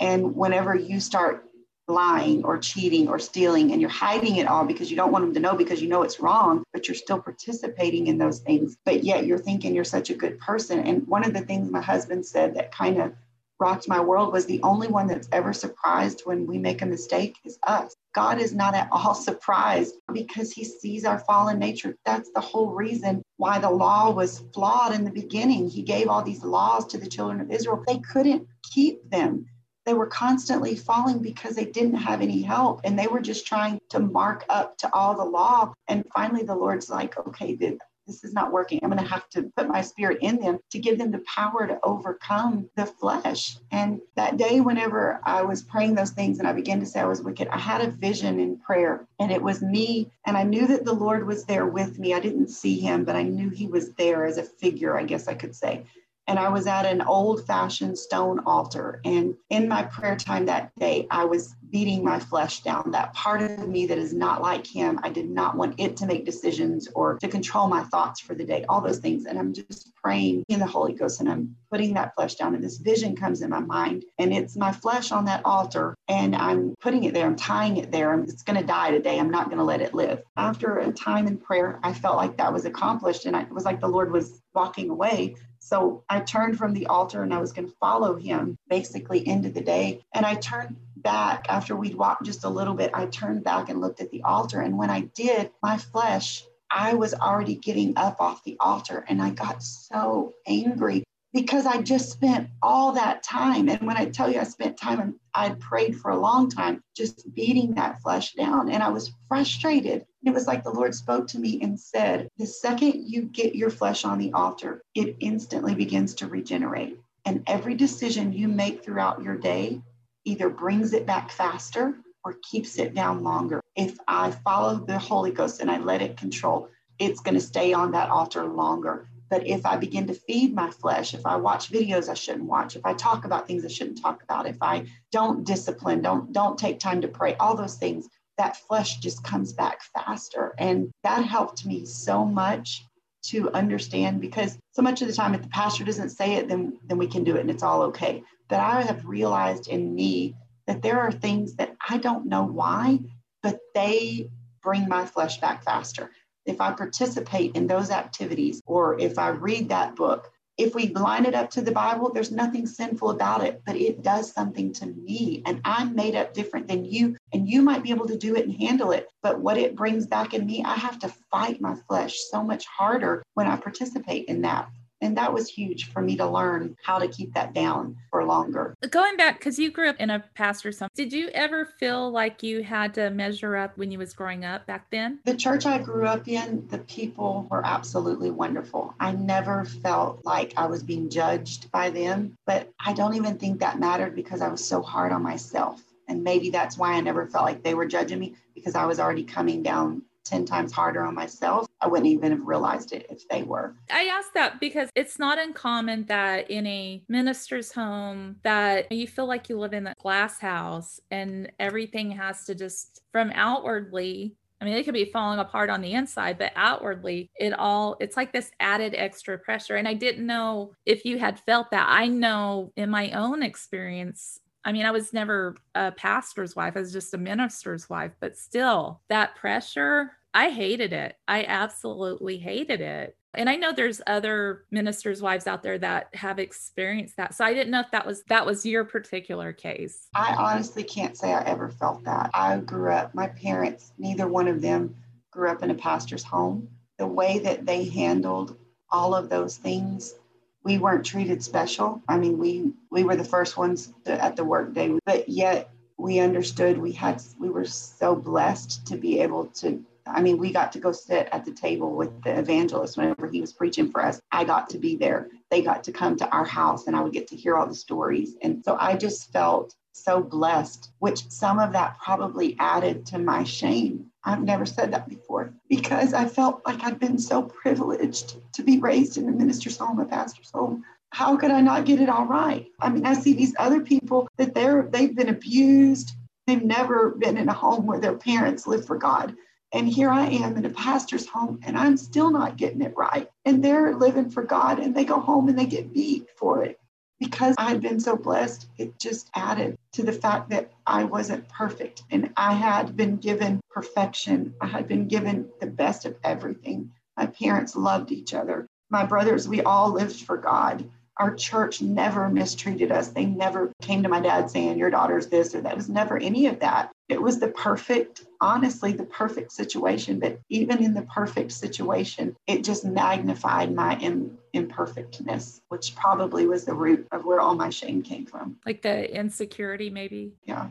And 0.00 0.34
whenever 0.34 0.74
you 0.74 0.98
start 0.98 1.44
lying 1.90 2.44
or 2.44 2.56
cheating 2.58 3.08
or 3.08 3.18
stealing 3.18 3.72
and 3.72 3.80
you're 3.80 3.90
hiding 3.90 4.36
it 4.36 4.46
all 4.46 4.64
because 4.64 4.90
you 4.90 4.96
don't 4.96 5.12
want 5.12 5.24
them 5.24 5.34
to 5.34 5.40
know 5.40 5.54
because 5.54 5.82
you 5.82 5.88
know 5.88 6.02
it's 6.02 6.20
wrong, 6.20 6.64
but 6.72 6.88
you're 6.88 6.94
still 6.94 7.20
participating 7.20 8.06
in 8.06 8.16
those 8.16 8.38
things. 8.40 8.76
But 8.84 9.04
yet 9.04 9.26
you're 9.26 9.38
thinking 9.38 9.74
you're 9.74 9.84
such 9.84 10.08
a 10.10 10.14
good 10.14 10.38
person. 10.38 10.80
And 10.80 11.06
one 11.06 11.24
of 11.24 11.34
the 11.34 11.40
things 11.40 11.70
my 11.70 11.82
husband 11.82 12.24
said 12.24 12.54
that 12.54 12.72
kind 12.72 13.00
of 13.00 13.12
rocked 13.58 13.88
my 13.88 14.00
world 14.00 14.32
was 14.32 14.46
the 14.46 14.62
only 14.62 14.88
one 14.88 15.06
that's 15.06 15.28
ever 15.32 15.52
surprised 15.52 16.22
when 16.24 16.46
we 16.46 16.56
make 16.56 16.80
a 16.80 16.86
mistake 16.86 17.36
is 17.44 17.58
us. 17.66 17.94
God 18.14 18.40
is 18.40 18.54
not 18.54 18.74
at 18.74 18.88
all 18.90 19.14
surprised 19.28 19.96
because 20.12 20.50
he 20.50 20.64
sees 20.64 21.04
our 21.04 21.18
fallen 21.18 21.58
nature. 21.58 21.94
That's 22.06 22.30
the 22.32 22.40
whole 22.40 22.68
reason 22.68 23.22
why 23.36 23.58
the 23.58 23.70
law 23.70 24.10
was 24.12 24.44
flawed 24.54 24.94
in 24.94 25.04
the 25.04 25.10
beginning. 25.10 25.68
He 25.68 25.82
gave 25.82 26.08
all 26.08 26.22
these 26.22 26.42
laws 26.42 26.86
to 26.86 26.98
the 26.98 27.08
children 27.08 27.40
of 27.40 27.50
Israel. 27.50 27.84
They 27.86 27.98
couldn't 27.98 28.46
keep 28.62 29.10
them 29.10 29.46
they 29.90 29.94
were 29.94 30.06
constantly 30.06 30.76
falling 30.76 31.18
because 31.18 31.56
they 31.56 31.64
didn't 31.64 31.96
have 31.96 32.22
any 32.22 32.42
help 32.42 32.80
and 32.84 32.96
they 32.96 33.08
were 33.08 33.18
just 33.18 33.44
trying 33.44 33.80
to 33.88 33.98
mark 33.98 34.44
up 34.48 34.78
to 34.78 34.88
all 34.94 35.16
the 35.16 35.24
law. 35.24 35.74
And 35.88 36.04
finally, 36.14 36.44
the 36.44 36.54
Lord's 36.54 36.88
like, 36.88 37.18
okay, 37.18 37.56
this 37.56 38.22
is 38.22 38.32
not 38.32 38.52
working. 38.52 38.78
I'm 38.84 38.90
going 38.90 39.02
to 39.02 39.10
have 39.10 39.28
to 39.30 39.50
put 39.56 39.66
my 39.66 39.82
spirit 39.82 40.18
in 40.20 40.38
them 40.38 40.60
to 40.70 40.78
give 40.78 40.96
them 40.96 41.10
the 41.10 41.24
power 41.26 41.66
to 41.66 41.80
overcome 41.82 42.70
the 42.76 42.86
flesh. 42.86 43.56
And 43.72 44.00
that 44.14 44.36
day, 44.36 44.60
whenever 44.60 45.18
I 45.24 45.42
was 45.42 45.60
praying 45.60 45.96
those 45.96 46.10
things 46.10 46.38
and 46.38 46.46
I 46.46 46.52
began 46.52 46.78
to 46.78 46.86
say 46.86 47.00
I 47.00 47.06
was 47.06 47.22
wicked, 47.22 47.48
I 47.48 47.58
had 47.58 47.80
a 47.80 47.90
vision 47.90 48.38
in 48.38 48.58
prayer 48.58 49.08
and 49.18 49.32
it 49.32 49.42
was 49.42 49.60
me. 49.60 50.12
And 50.24 50.36
I 50.36 50.44
knew 50.44 50.68
that 50.68 50.84
the 50.84 50.92
Lord 50.92 51.26
was 51.26 51.46
there 51.46 51.66
with 51.66 51.98
me. 51.98 52.14
I 52.14 52.20
didn't 52.20 52.50
see 52.50 52.78
him, 52.78 53.02
but 53.02 53.16
I 53.16 53.24
knew 53.24 53.50
he 53.50 53.66
was 53.66 53.92
there 53.94 54.24
as 54.24 54.38
a 54.38 54.44
figure, 54.44 54.96
I 54.96 55.02
guess 55.02 55.26
I 55.26 55.34
could 55.34 55.56
say 55.56 55.84
and 56.30 56.38
I 56.38 56.48
was 56.48 56.68
at 56.68 56.86
an 56.86 57.02
old 57.02 57.44
fashioned 57.44 57.98
stone 57.98 58.38
altar. 58.46 59.00
And 59.04 59.34
in 59.48 59.66
my 59.68 59.82
prayer 59.82 60.14
time 60.14 60.46
that 60.46 60.70
day, 60.78 61.08
I 61.10 61.24
was 61.24 61.56
beating 61.70 62.04
my 62.04 62.20
flesh 62.20 62.62
down. 62.62 62.92
That 62.92 63.12
part 63.14 63.42
of 63.42 63.68
me 63.68 63.86
that 63.86 63.98
is 63.98 64.14
not 64.14 64.40
like 64.40 64.64
him, 64.64 65.00
I 65.02 65.08
did 65.08 65.28
not 65.28 65.56
want 65.56 65.74
it 65.78 65.96
to 65.96 66.06
make 66.06 66.24
decisions 66.24 66.88
or 66.94 67.18
to 67.18 67.26
control 67.26 67.66
my 67.66 67.82
thoughts 67.84 68.20
for 68.20 68.36
the 68.36 68.44
day, 68.44 68.64
all 68.68 68.80
those 68.80 68.98
things. 68.98 69.26
And 69.26 69.40
I'm 69.40 69.52
just 69.52 69.92
praying 69.96 70.44
in 70.48 70.60
the 70.60 70.66
Holy 70.66 70.92
Ghost 70.92 71.20
and 71.20 71.28
I'm 71.28 71.56
putting 71.68 71.94
that 71.94 72.14
flesh 72.14 72.36
down. 72.36 72.54
And 72.54 72.62
this 72.62 72.78
vision 72.78 73.16
comes 73.16 73.42
in 73.42 73.50
my 73.50 73.60
mind, 73.60 74.04
and 74.18 74.32
it's 74.32 74.56
my 74.56 74.72
flesh 74.72 75.12
on 75.12 75.24
that 75.24 75.44
altar. 75.44 75.96
And 76.06 76.36
I'm 76.36 76.74
putting 76.80 77.04
it 77.04 77.14
there, 77.14 77.26
I'm 77.26 77.36
tying 77.36 77.76
it 77.76 77.90
there. 77.90 78.18
It's 78.20 78.42
going 78.42 78.58
to 78.58 78.66
die 78.66 78.90
today. 78.90 79.18
I'm 79.18 79.30
not 79.30 79.46
going 79.46 79.58
to 79.58 79.64
let 79.64 79.80
it 79.80 79.94
live. 79.94 80.22
After 80.36 80.78
a 80.78 80.92
time 80.92 81.26
in 81.26 81.38
prayer, 81.38 81.80
I 81.82 81.92
felt 81.92 82.16
like 82.16 82.36
that 82.36 82.52
was 82.52 82.64
accomplished. 82.64 83.26
And 83.26 83.36
I, 83.36 83.42
it 83.42 83.52
was 83.52 83.64
like 83.64 83.80
the 83.80 83.88
Lord 83.88 84.12
was 84.12 84.40
walking 84.54 84.90
away. 84.90 85.36
So 85.70 86.02
I 86.08 86.18
turned 86.18 86.58
from 86.58 86.74
the 86.74 86.88
altar 86.88 87.22
and 87.22 87.32
I 87.32 87.38
was 87.38 87.52
going 87.52 87.68
to 87.68 87.74
follow 87.78 88.16
him 88.16 88.58
basically 88.68 89.24
into 89.24 89.50
the 89.50 89.60
day. 89.60 90.02
And 90.12 90.26
I 90.26 90.34
turned 90.34 90.74
back 90.96 91.46
after 91.48 91.76
we'd 91.76 91.94
walked 91.94 92.24
just 92.24 92.42
a 92.42 92.48
little 92.48 92.74
bit. 92.74 92.90
I 92.92 93.06
turned 93.06 93.44
back 93.44 93.68
and 93.68 93.80
looked 93.80 94.00
at 94.00 94.10
the 94.10 94.24
altar. 94.24 94.62
And 94.62 94.76
when 94.76 94.90
I 94.90 95.02
did, 95.14 95.52
my 95.62 95.78
flesh, 95.78 96.42
I 96.72 96.94
was 96.94 97.14
already 97.14 97.54
getting 97.54 97.92
up 97.96 98.20
off 98.20 98.42
the 98.42 98.56
altar 98.58 99.04
and 99.08 99.22
I 99.22 99.30
got 99.30 99.62
so 99.62 100.34
angry 100.44 101.04
because 101.32 101.66
I 101.66 101.82
just 101.82 102.10
spent 102.10 102.50
all 102.60 102.90
that 102.94 103.22
time. 103.22 103.68
And 103.68 103.86
when 103.86 103.96
I 103.96 104.06
tell 104.06 104.28
you 104.28 104.40
I 104.40 104.44
spent 104.44 104.76
time, 104.76 105.19
I'd 105.34 105.60
prayed 105.60 105.98
for 105.98 106.10
a 106.10 106.18
long 106.18 106.50
time, 106.50 106.82
just 106.96 107.34
beating 107.34 107.74
that 107.74 108.00
flesh 108.02 108.34
down. 108.34 108.70
And 108.70 108.82
I 108.82 108.88
was 108.88 109.12
frustrated. 109.28 110.06
It 110.24 110.34
was 110.34 110.46
like 110.46 110.64
the 110.64 110.70
Lord 110.70 110.94
spoke 110.94 111.26
to 111.28 111.38
me 111.38 111.60
and 111.62 111.78
said, 111.78 112.28
The 112.38 112.46
second 112.46 113.04
you 113.08 113.22
get 113.22 113.54
your 113.54 113.70
flesh 113.70 114.04
on 114.04 114.18
the 114.18 114.32
altar, 114.32 114.82
it 114.94 115.16
instantly 115.20 115.74
begins 115.74 116.14
to 116.16 116.26
regenerate. 116.26 116.98
And 117.24 117.42
every 117.46 117.74
decision 117.74 118.32
you 118.32 118.48
make 118.48 118.84
throughout 118.84 119.22
your 119.22 119.36
day 119.36 119.82
either 120.24 120.48
brings 120.48 120.92
it 120.92 121.06
back 121.06 121.30
faster 121.30 121.94
or 122.24 122.36
keeps 122.42 122.78
it 122.78 122.94
down 122.94 123.22
longer. 123.22 123.60
If 123.76 123.98
I 124.06 124.30
follow 124.30 124.76
the 124.76 124.98
Holy 124.98 125.30
Ghost 125.30 125.60
and 125.60 125.70
I 125.70 125.78
let 125.78 126.02
it 126.02 126.16
control, 126.16 126.68
it's 126.98 127.20
going 127.20 127.34
to 127.34 127.40
stay 127.40 127.72
on 127.72 127.92
that 127.92 128.10
altar 128.10 128.44
longer. 128.44 129.08
But 129.30 129.46
if 129.46 129.64
I 129.64 129.76
begin 129.76 130.08
to 130.08 130.14
feed 130.14 130.54
my 130.54 130.70
flesh, 130.70 131.14
if 131.14 131.24
I 131.24 131.36
watch 131.36 131.70
videos 131.70 132.08
I 132.08 132.14
shouldn't 132.14 132.44
watch, 132.44 132.74
if 132.74 132.84
I 132.84 132.94
talk 132.94 133.24
about 133.24 133.46
things 133.46 133.64
I 133.64 133.68
shouldn't 133.68 134.02
talk 134.02 134.22
about, 134.24 134.46
if 134.46 134.60
I 134.60 134.86
don't 135.12 135.44
discipline, 135.44 136.02
don't 136.02 136.32
don't 136.32 136.58
take 136.58 136.80
time 136.80 137.00
to 137.02 137.08
pray, 137.08 137.36
all 137.36 137.56
those 137.56 137.76
things, 137.76 138.08
that 138.36 138.56
flesh 138.56 138.98
just 138.98 139.22
comes 139.22 139.52
back 139.52 139.82
faster. 139.94 140.54
And 140.58 140.90
that 141.04 141.24
helped 141.24 141.64
me 141.64 141.86
so 141.86 142.24
much 142.24 142.84
to 143.22 143.50
understand 143.52 144.20
because 144.20 144.58
so 144.72 144.82
much 144.82 145.00
of 145.02 145.08
the 145.08 145.14
time 145.14 145.34
if 145.34 145.42
the 145.42 145.48
pastor 145.48 145.84
doesn't 145.84 146.10
say 146.10 146.34
it, 146.34 146.48
then 146.48 146.78
then 146.86 146.98
we 146.98 147.06
can 147.06 147.22
do 147.22 147.36
it 147.36 147.40
and 147.40 147.50
it's 147.50 147.62
all 147.62 147.82
okay. 147.82 148.24
But 148.48 148.58
I 148.58 148.82
have 148.82 149.06
realized 149.06 149.68
in 149.68 149.94
me 149.94 150.34
that 150.66 150.82
there 150.82 150.98
are 150.98 151.12
things 151.12 151.54
that 151.54 151.76
I 151.88 151.98
don't 151.98 152.26
know 152.26 152.44
why, 152.44 152.98
but 153.42 153.60
they 153.74 154.28
bring 154.60 154.88
my 154.88 155.06
flesh 155.06 155.40
back 155.40 155.62
faster 155.62 156.10
if 156.46 156.60
I 156.60 156.72
participate 156.72 157.54
in 157.54 157.66
those 157.66 157.90
activities 157.90 158.60
or 158.66 158.98
if 158.98 159.18
I 159.18 159.28
read 159.28 159.68
that 159.68 159.96
book, 159.96 160.30
if 160.60 160.74
we 160.74 160.88
line 160.88 161.24
it 161.24 161.34
up 161.34 161.48
to 161.50 161.62
the 161.62 161.72
Bible, 161.72 162.12
there's 162.12 162.30
nothing 162.30 162.66
sinful 162.66 163.10
about 163.10 163.42
it, 163.42 163.62
but 163.64 163.76
it 163.76 164.02
does 164.02 164.30
something 164.30 164.74
to 164.74 164.86
me. 164.86 165.42
And 165.46 165.58
I'm 165.64 165.94
made 165.94 166.14
up 166.14 166.34
different 166.34 166.68
than 166.68 166.84
you. 166.84 167.16
And 167.32 167.48
you 167.48 167.62
might 167.62 167.82
be 167.82 167.90
able 167.90 168.06
to 168.06 168.18
do 168.18 168.36
it 168.36 168.44
and 168.44 168.54
handle 168.54 168.92
it. 168.92 169.08
But 169.22 169.40
what 169.40 169.56
it 169.56 169.74
brings 169.74 170.06
back 170.06 170.34
in 170.34 170.44
me, 170.44 170.62
I 170.62 170.74
have 170.74 170.98
to 170.98 171.14
fight 171.30 171.62
my 171.62 171.76
flesh 171.88 172.18
so 172.30 172.44
much 172.44 172.66
harder 172.66 173.22
when 173.34 173.46
I 173.46 173.56
participate 173.56 174.26
in 174.26 174.42
that. 174.42 174.68
And 175.00 175.16
that 175.16 175.32
was 175.32 175.48
huge 175.48 175.90
for 175.92 176.02
me 176.02 176.16
to 176.16 176.26
learn 176.26 176.76
how 176.82 176.98
to 176.98 177.08
keep 177.08 177.32
that 177.34 177.54
down 177.54 177.96
for 178.10 178.24
longer. 178.24 178.74
Going 178.90 179.16
back, 179.16 179.38
because 179.38 179.58
you 179.58 179.70
grew 179.70 179.88
up 179.88 179.96
in 179.98 180.10
a 180.10 180.24
pastor's 180.34 180.78
home, 180.78 180.88
did 180.94 181.12
you 181.12 181.28
ever 181.28 181.64
feel 181.64 182.10
like 182.10 182.42
you 182.42 182.62
had 182.62 182.94
to 182.94 183.10
measure 183.10 183.56
up 183.56 183.76
when 183.78 183.90
you 183.90 183.98
was 183.98 184.12
growing 184.12 184.44
up 184.44 184.66
back 184.66 184.90
then? 184.90 185.20
The 185.24 185.34
church 185.34 185.64
I 185.64 185.78
grew 185.78 186.06
up 186.06 186.28
in, 186.28 186.66
the 186.68 186.78
people 186.78 187.46
were 187.50 187.64
absolutely 187.64 188.30
wonderful. 188.30 188.94
I 189.00 189.12
never 189.12 189.64
felt 189.64 190.24
like 190.24 190.52
I 190.56 190.66
was 190.66 190.82
being 190.82 191.08
judged 191.08 191.70
by 191.70 191.90
them, 191.90 192.36
but 192.46 192.70
I 192.78 192.92
don't 192.92 193.14
even 193.14 193.38
think 193.38 193.60
that 193.60 193.80
mattered 193.80 194.14
because 194.14 194.42
I 194.42 194.48
was 194.48 194.64
so 194.64 194.82
hard 194.82 195.12
on 195.12 195.22
myself. 195.22 195.82
And 196.08 196.24
maybe 196.24 196.50
that's 196.50 196.76
why 196.76 196.94
I 196.94 197.00
never 197.00 197.26
felt 197.26 197.44
like 197.44 197.62
they 197.62 197.74
were 197.74 197.86
judging 197.86 198.18
me 198.18 198.34
because 198.54 198.74
I 198.74 198.84
was 198.84 198.98
already 198.98 199.22
coming 199.22 199.62
down 199.62 200.02
10 200.30 200.44
times 200.44 200.72
harder 200.72 201.02
on 201.02 201.14
myself, 201.14 201.66
I 201.80 201.88
wouldn't 201.88 202.08
even 202.08 202.30
have 202.30 202.46
realized 202.46 202.92
it 202.92 203.06
if 203.10 203.28
they 203.28 203.42
were. 203.42 203.74
I 203.90 204.04
ask 204.04 204.32
that 204.34 204.60
because 204.60 204.88
it's 204.94 205.18
not 205.18 205.38
uncommon 205.38 206.06
that 206.06 206.50
in 206.50 206.66
a 206.66 207.02
minister's 207.08 207.72
home 207.72 208.36
that 208.42 208.90
you 208.92 209.06
feel 209.06 209.26
like 209.26 209.48
you 209.48 209.58
live 209.58 209.72
in 209.72 209.88
a 209.88 209.94
glass 210.00 210.38
house 210.38 211.00
and 211.10 211.50
everything 211.58 212.10
has 212.12 212.44
to 212.44 212.54
just 212.54 213.02
from 213.12 213.30
outwardly 213.34 214.36
I 214.60 214.66
mean, 214.66 214.74
it 214.74 214.84
could 214.84 214.92
be 214.92 215.06
falling 215.06 215.38
apart 215.38 215.70
on 215.70 215.80
the 215.80 215.94
inside, 215.94 216.36
but 216.36 216.52
outwardly, 216.54 217.30
it 217.34 217.54
all, 217.58 217.96
it's 217.98 218.14
like 218.14 218.30
this 218.30 218.50
added 218.60 218.94
extra 218.94 219.38
pressure. 219.38 219.76
And 219.76 219.88
I 219.88 219.94
didn't 219.94 220.26
know 220.26 220.74
if 220.84 221.06
you 221.06 221.18
had 221.18 221.40
felt 221.40 221.70
that. 221.70 221.86
I 221.88 222.08
know 222.08 222.70
in 222.76 222.90
my 222.90 223.10
own 223.12 223.42
experience, 223.42 224.40
I 224.64 224.72
mean, 224.72 224.84
I 224.84 224.90
was 224.90 225.12
never 225.12 225.56
a 225.74 225.92
pastor's 225.92 226.54
wife, 226.54 226.76
I 226.76 226.80
was 226.80 226.92
just 226.92 227.14
a 227.14 227.18
minister's 227.18 227.88
wife, 227.88 228.12
but 228.20 228.36
still, 228.36 229.00
that 229.08 229.34
pressure, 229.34 230.12
I 230.34 230.50
hated 230.50 230.92
it. 230.92 231.16
I 231.26 231.44
absolutely 231.44 232.38
hated 232.38 232.80
it. 232.80 233.16
And 233.34 233.48
I 233.48 233.56
know 233.56 233.72
there's 233.72 234.00
other 234.06 234.64
ministers' 234.70 235.22
wives 235.22 235.46
out 235.46 235.62
there 235.62 235.78
that 235.78 236.08
have 236.14 236.38
experienced 236.38 237.16
that. 237.16 237.34
So 237.34 237.44
I 237.44 237.54
didn't 237.54 237.70
know 237.70 237.80
if 237.80 237.90
that 237.92 238.06
was 238.06 238.24
that 238.24 238.44
was 238.44 238.66
your 238.66 238.84
particular 238.84 239.52
case. 239.52 240.08
I 240.14 240.34
honestly 240.34 240.82
can't 240.82 241.16
say 241.16 241.32
I 241.32 241.42
ever 241.44 241.68
felt 241.68 242.04
that. 242.04 242.30
I 242.34 242.58
grew 242.58 242.90
up, 242.90 243.14
my 243.14 243.28
parents, 243.28 243.92
neither 243.98 244.26
one 244.26 244.48
of 244.48 244.60
them 244.60 244.96
grew 245.30 245.48
up 245.48 245.62
in 245.62 245.70
a 245.70 245.74
pastor's 245.74 246.24
home. 246.24 246.68
The 246.98 247.06
way 247.06 247.38
that 247.38 247.66
they 247.66 247.84
handled 247.84 248.56
all 248.90 249.14
of 249.14 249.28
those 249.28 249.56
things 249.56 250.16
we 250.62 250.78
weren't 250.78 251.06
treated 251.06 251.42
special. 251.42 252.02
I 252.08 252.18
mean, 252.18 252.38
we 252.38 252.72
we 252.90 253.04
were 253.04 253.16
the 253.16 253.24
first 253.24 253.56
ones 253.56 253.92
to, 254.04 254.22
at 254.22 254.36
the 254.36 254.44
workday, 254.44 254.98
but 255.06 255.28
yet 255.28 255.70
we 255.96 256.18
understood 256.18 256.78
we 256.78 256.92
had 256.92 257.22
we 257.38 257.50
were 257.50 257.64
so 257.64 258.14
blessed 258.14 258.86
to 258.88 258.96
be 258.96 259.20
able 259.20 259.46
to 259.46 259.84
I 260.12 260.20
mean, 260.22 260.38
we 260.38 260.52
got 260.52 260.72
to 260.72 260.80
go 260.80 260.92
sit 260.92 261.28
at 261.32 261.44
the 261.44 261.52
table 261.52 261.94
with 261.94 262.22
the 262.22 262.38
evangelist 262.38 262.96
whenever 262.96 263.28
he 263.28 263.40
was 263.40 263.52
preaching 263.52 263.90
for 263.90 264.04
us. 264.04 264.20
I 264.32 264.44
got 264.44 264.70
to 264.70 264.78
be 264.78 264.96
there. 264.96 265.28
They 265.50 265.62
got 265.62 265.84
to 265.84 265.92
come 265.92 266.16
to 266.16 266.28
our 266.30 266.44
house 266.44 266.86
and 266.86 266.96
I 266.96 267.00
would 267.02 267.12
get 267.12 267.28
to 267.28 267.36
hear 267.36 267.56
all 267.56 267.66
the 267.66 267.74
stories. 267.74 268.36
And 268.42 268.64
so 268.64 268.76
I 268.78 268.96
just 268.96 269.32
felt 269.32 269.74
so 269.92 270.22
blessed, 270.22 270.90
which 270.98 271.28
some 271.30 271.58
of 271.58 271.72
that 271.72 271.98
probably 271.98 272.56
added 272.58 273.06
to 273.06 273.18
my 273.18 273.44
shame. 273.44 274.06
I've 274.24 274.42
never 274.42 274.66
said 274.66 274.92
that 274.92 275.08
before 275.08 275.52
because 275.68 276.12
I 276.12 276.26
felt 276.26 276.62
like 276.66 276.82
I'd 276.82 276.98
been 276.98 277.18
so 277.18 277.42
privileged 277.42 278.36
to 278.54 278.62
be 278.62 278.78
raised 278.78 279.16
in 279.16 279.28
a 279.28 279.32
minister's 279.32 279.78
home, 279.78 279.98
a 279.98 280.04
pastor's 280.04 280.50
home. 280.50 280.84
How 281.12 281.36
could 281.36 281.50
I 281.50 281.60
not 281.60 281.86
get 281.86 282.00
it 282.00 282.08
all 282.08 282.26
right? 282.26 282.66
I 282.80 282.88
mean, 282.90 283.04
I 283.04 283.14
see 283.14 283.32
these 283.32 283.54
other 283.58 283.80
people 283.80 284.28
that 284.36 284.54
they're 284.54 284.82
they've 284.82 285.14
been 285.14 285.28
abused. 285.28 286.12
They've 286.46 286.62
never 286.62 287.10
been 287.10 287.36
in 287.36 287.48
a 287.48 287.52
home 287.52 287.86
where 287.86 288.00
their 288.00 288.16
parents 288.16 288.66
live 288.66 288.86
for 288.86 288.96
God. 288.96 289.36
And 289.72 289.88
here 289.88 290.10
I 290.10 290.26
am 290.26 290.56
in 290.56 290.64
a 290.64 290.70
pastor's 290.70 291.26
home 291.26 291.60
and 291.64 291.78
I'm 291.78 291.96
still 291.96 292.30
not 292.30 292.56
getting 292.56 292.82
it 292.82 292.94
right. 292.96 293.30
And 293.44 293.64
they're 293.64 293.94
living 293.94 294.30
for 294.30 294.42
God 294.42 294.78
and 294.78 294.94
they 294.94 295.04
go 295.04 295.20
home 295.20 295.48
and 295.48 295.58
they 295.58 295.66
get 295.66 295.92
beat 295.92 296.28
for 296.36 296.64
it 296.64 296.80
because 297.20 297.54
I 297.58 297.68
had 297.68 297.82
been 297.82 298.00
so 298.00 298.16
blessed, 298.16 298.66
it 298.78 298.98
just 298.98 299.30
added 299.34 299.76
to 299.92 300.02
the 300.02 300.12
fact 300.12 300.48
that 300.50 300.72
I 300.86 301.04
wasn't 301.04 301.48
perfect 301.48 302.02
and 302.10 302.32
I 302.36 302.54
had 302.54 302.96
been 302.96 303.16
given 303.18 303.60
perfection. 303.70 304.54
I 304.60 304.66
had 304.66 304.88
been 304.88 305.06
given 305.06 305.50
the 305.60 305.66
best 305.66 306.06
of 306.06 306.16
everything. 306.24 306.90
My 307.16 307.26
parents 307.26 307.76
loved 307.76 308.10
each 308.10 308.32
other. 308.32 308.66
My 308.88 309.04
brothers, 309.04 309.46
we 309.46 309.60
all 309.60 309.92
lived 309.92 310.24
for 310.24 310.38
God. 310.38 310.88
Our 311.18 311.34
church 311.34 311.82
never 311.82 312.30
mistreated 312.30 312.90
us. 312.90 313.08
They 313.08 313.26
never 313.26 313.70
came 313.82 314.02
to 314.02 314.08
my 314.08 314.20
dad 314.20 314.50
saying, 314.50 314.78
Your 314.78 314.90
daughter's 314.90 315.26
this 315.26 315.54
or 315.54 315.60
that. 315.60 315.72
It 315.72 315.76
was 315.76 315.90
never 315.90 316.16
any 316.16 316.46
of 316.46 316.60
that. 316.60 316.90
It 317.10 317.20
was 317.20 317.40
the 317.40 317.48
perfect, 317.48 318.24
honestly, 318.40 318.92
the 318.92 319.04
perfect 319.04 319.50
situation. 319.50 320.20
But 320.20 320.38
even 320.48 320.82
in 320.82 320.94
the 320.94 321.02
perfect 321.02 321.50
situation, 321.50 322.36
it 322.46 322.62
just 322.62 322.84
magnified 322.84 323.74
my 323.74 323.98
Im- 323.98 324.38
imperfectness, 324.52 325.60
which 325.68 325.96
probably 325.96 326.46
was 326.46 326.64
the 326.64 326.74
root 326.74 327.08
of 327.10 327.24
where 327.24 327.40
all 327.40 327.56
my 327.56 327.68
shame 327.68 328.02
came 328.02 328.26
from. 328.26 328.58
Like 328.64 328.82
the 328.82 329.12
insecurity, 329.12 329.90
maybe? 329.90 330.32
Yeah 330.44 330.68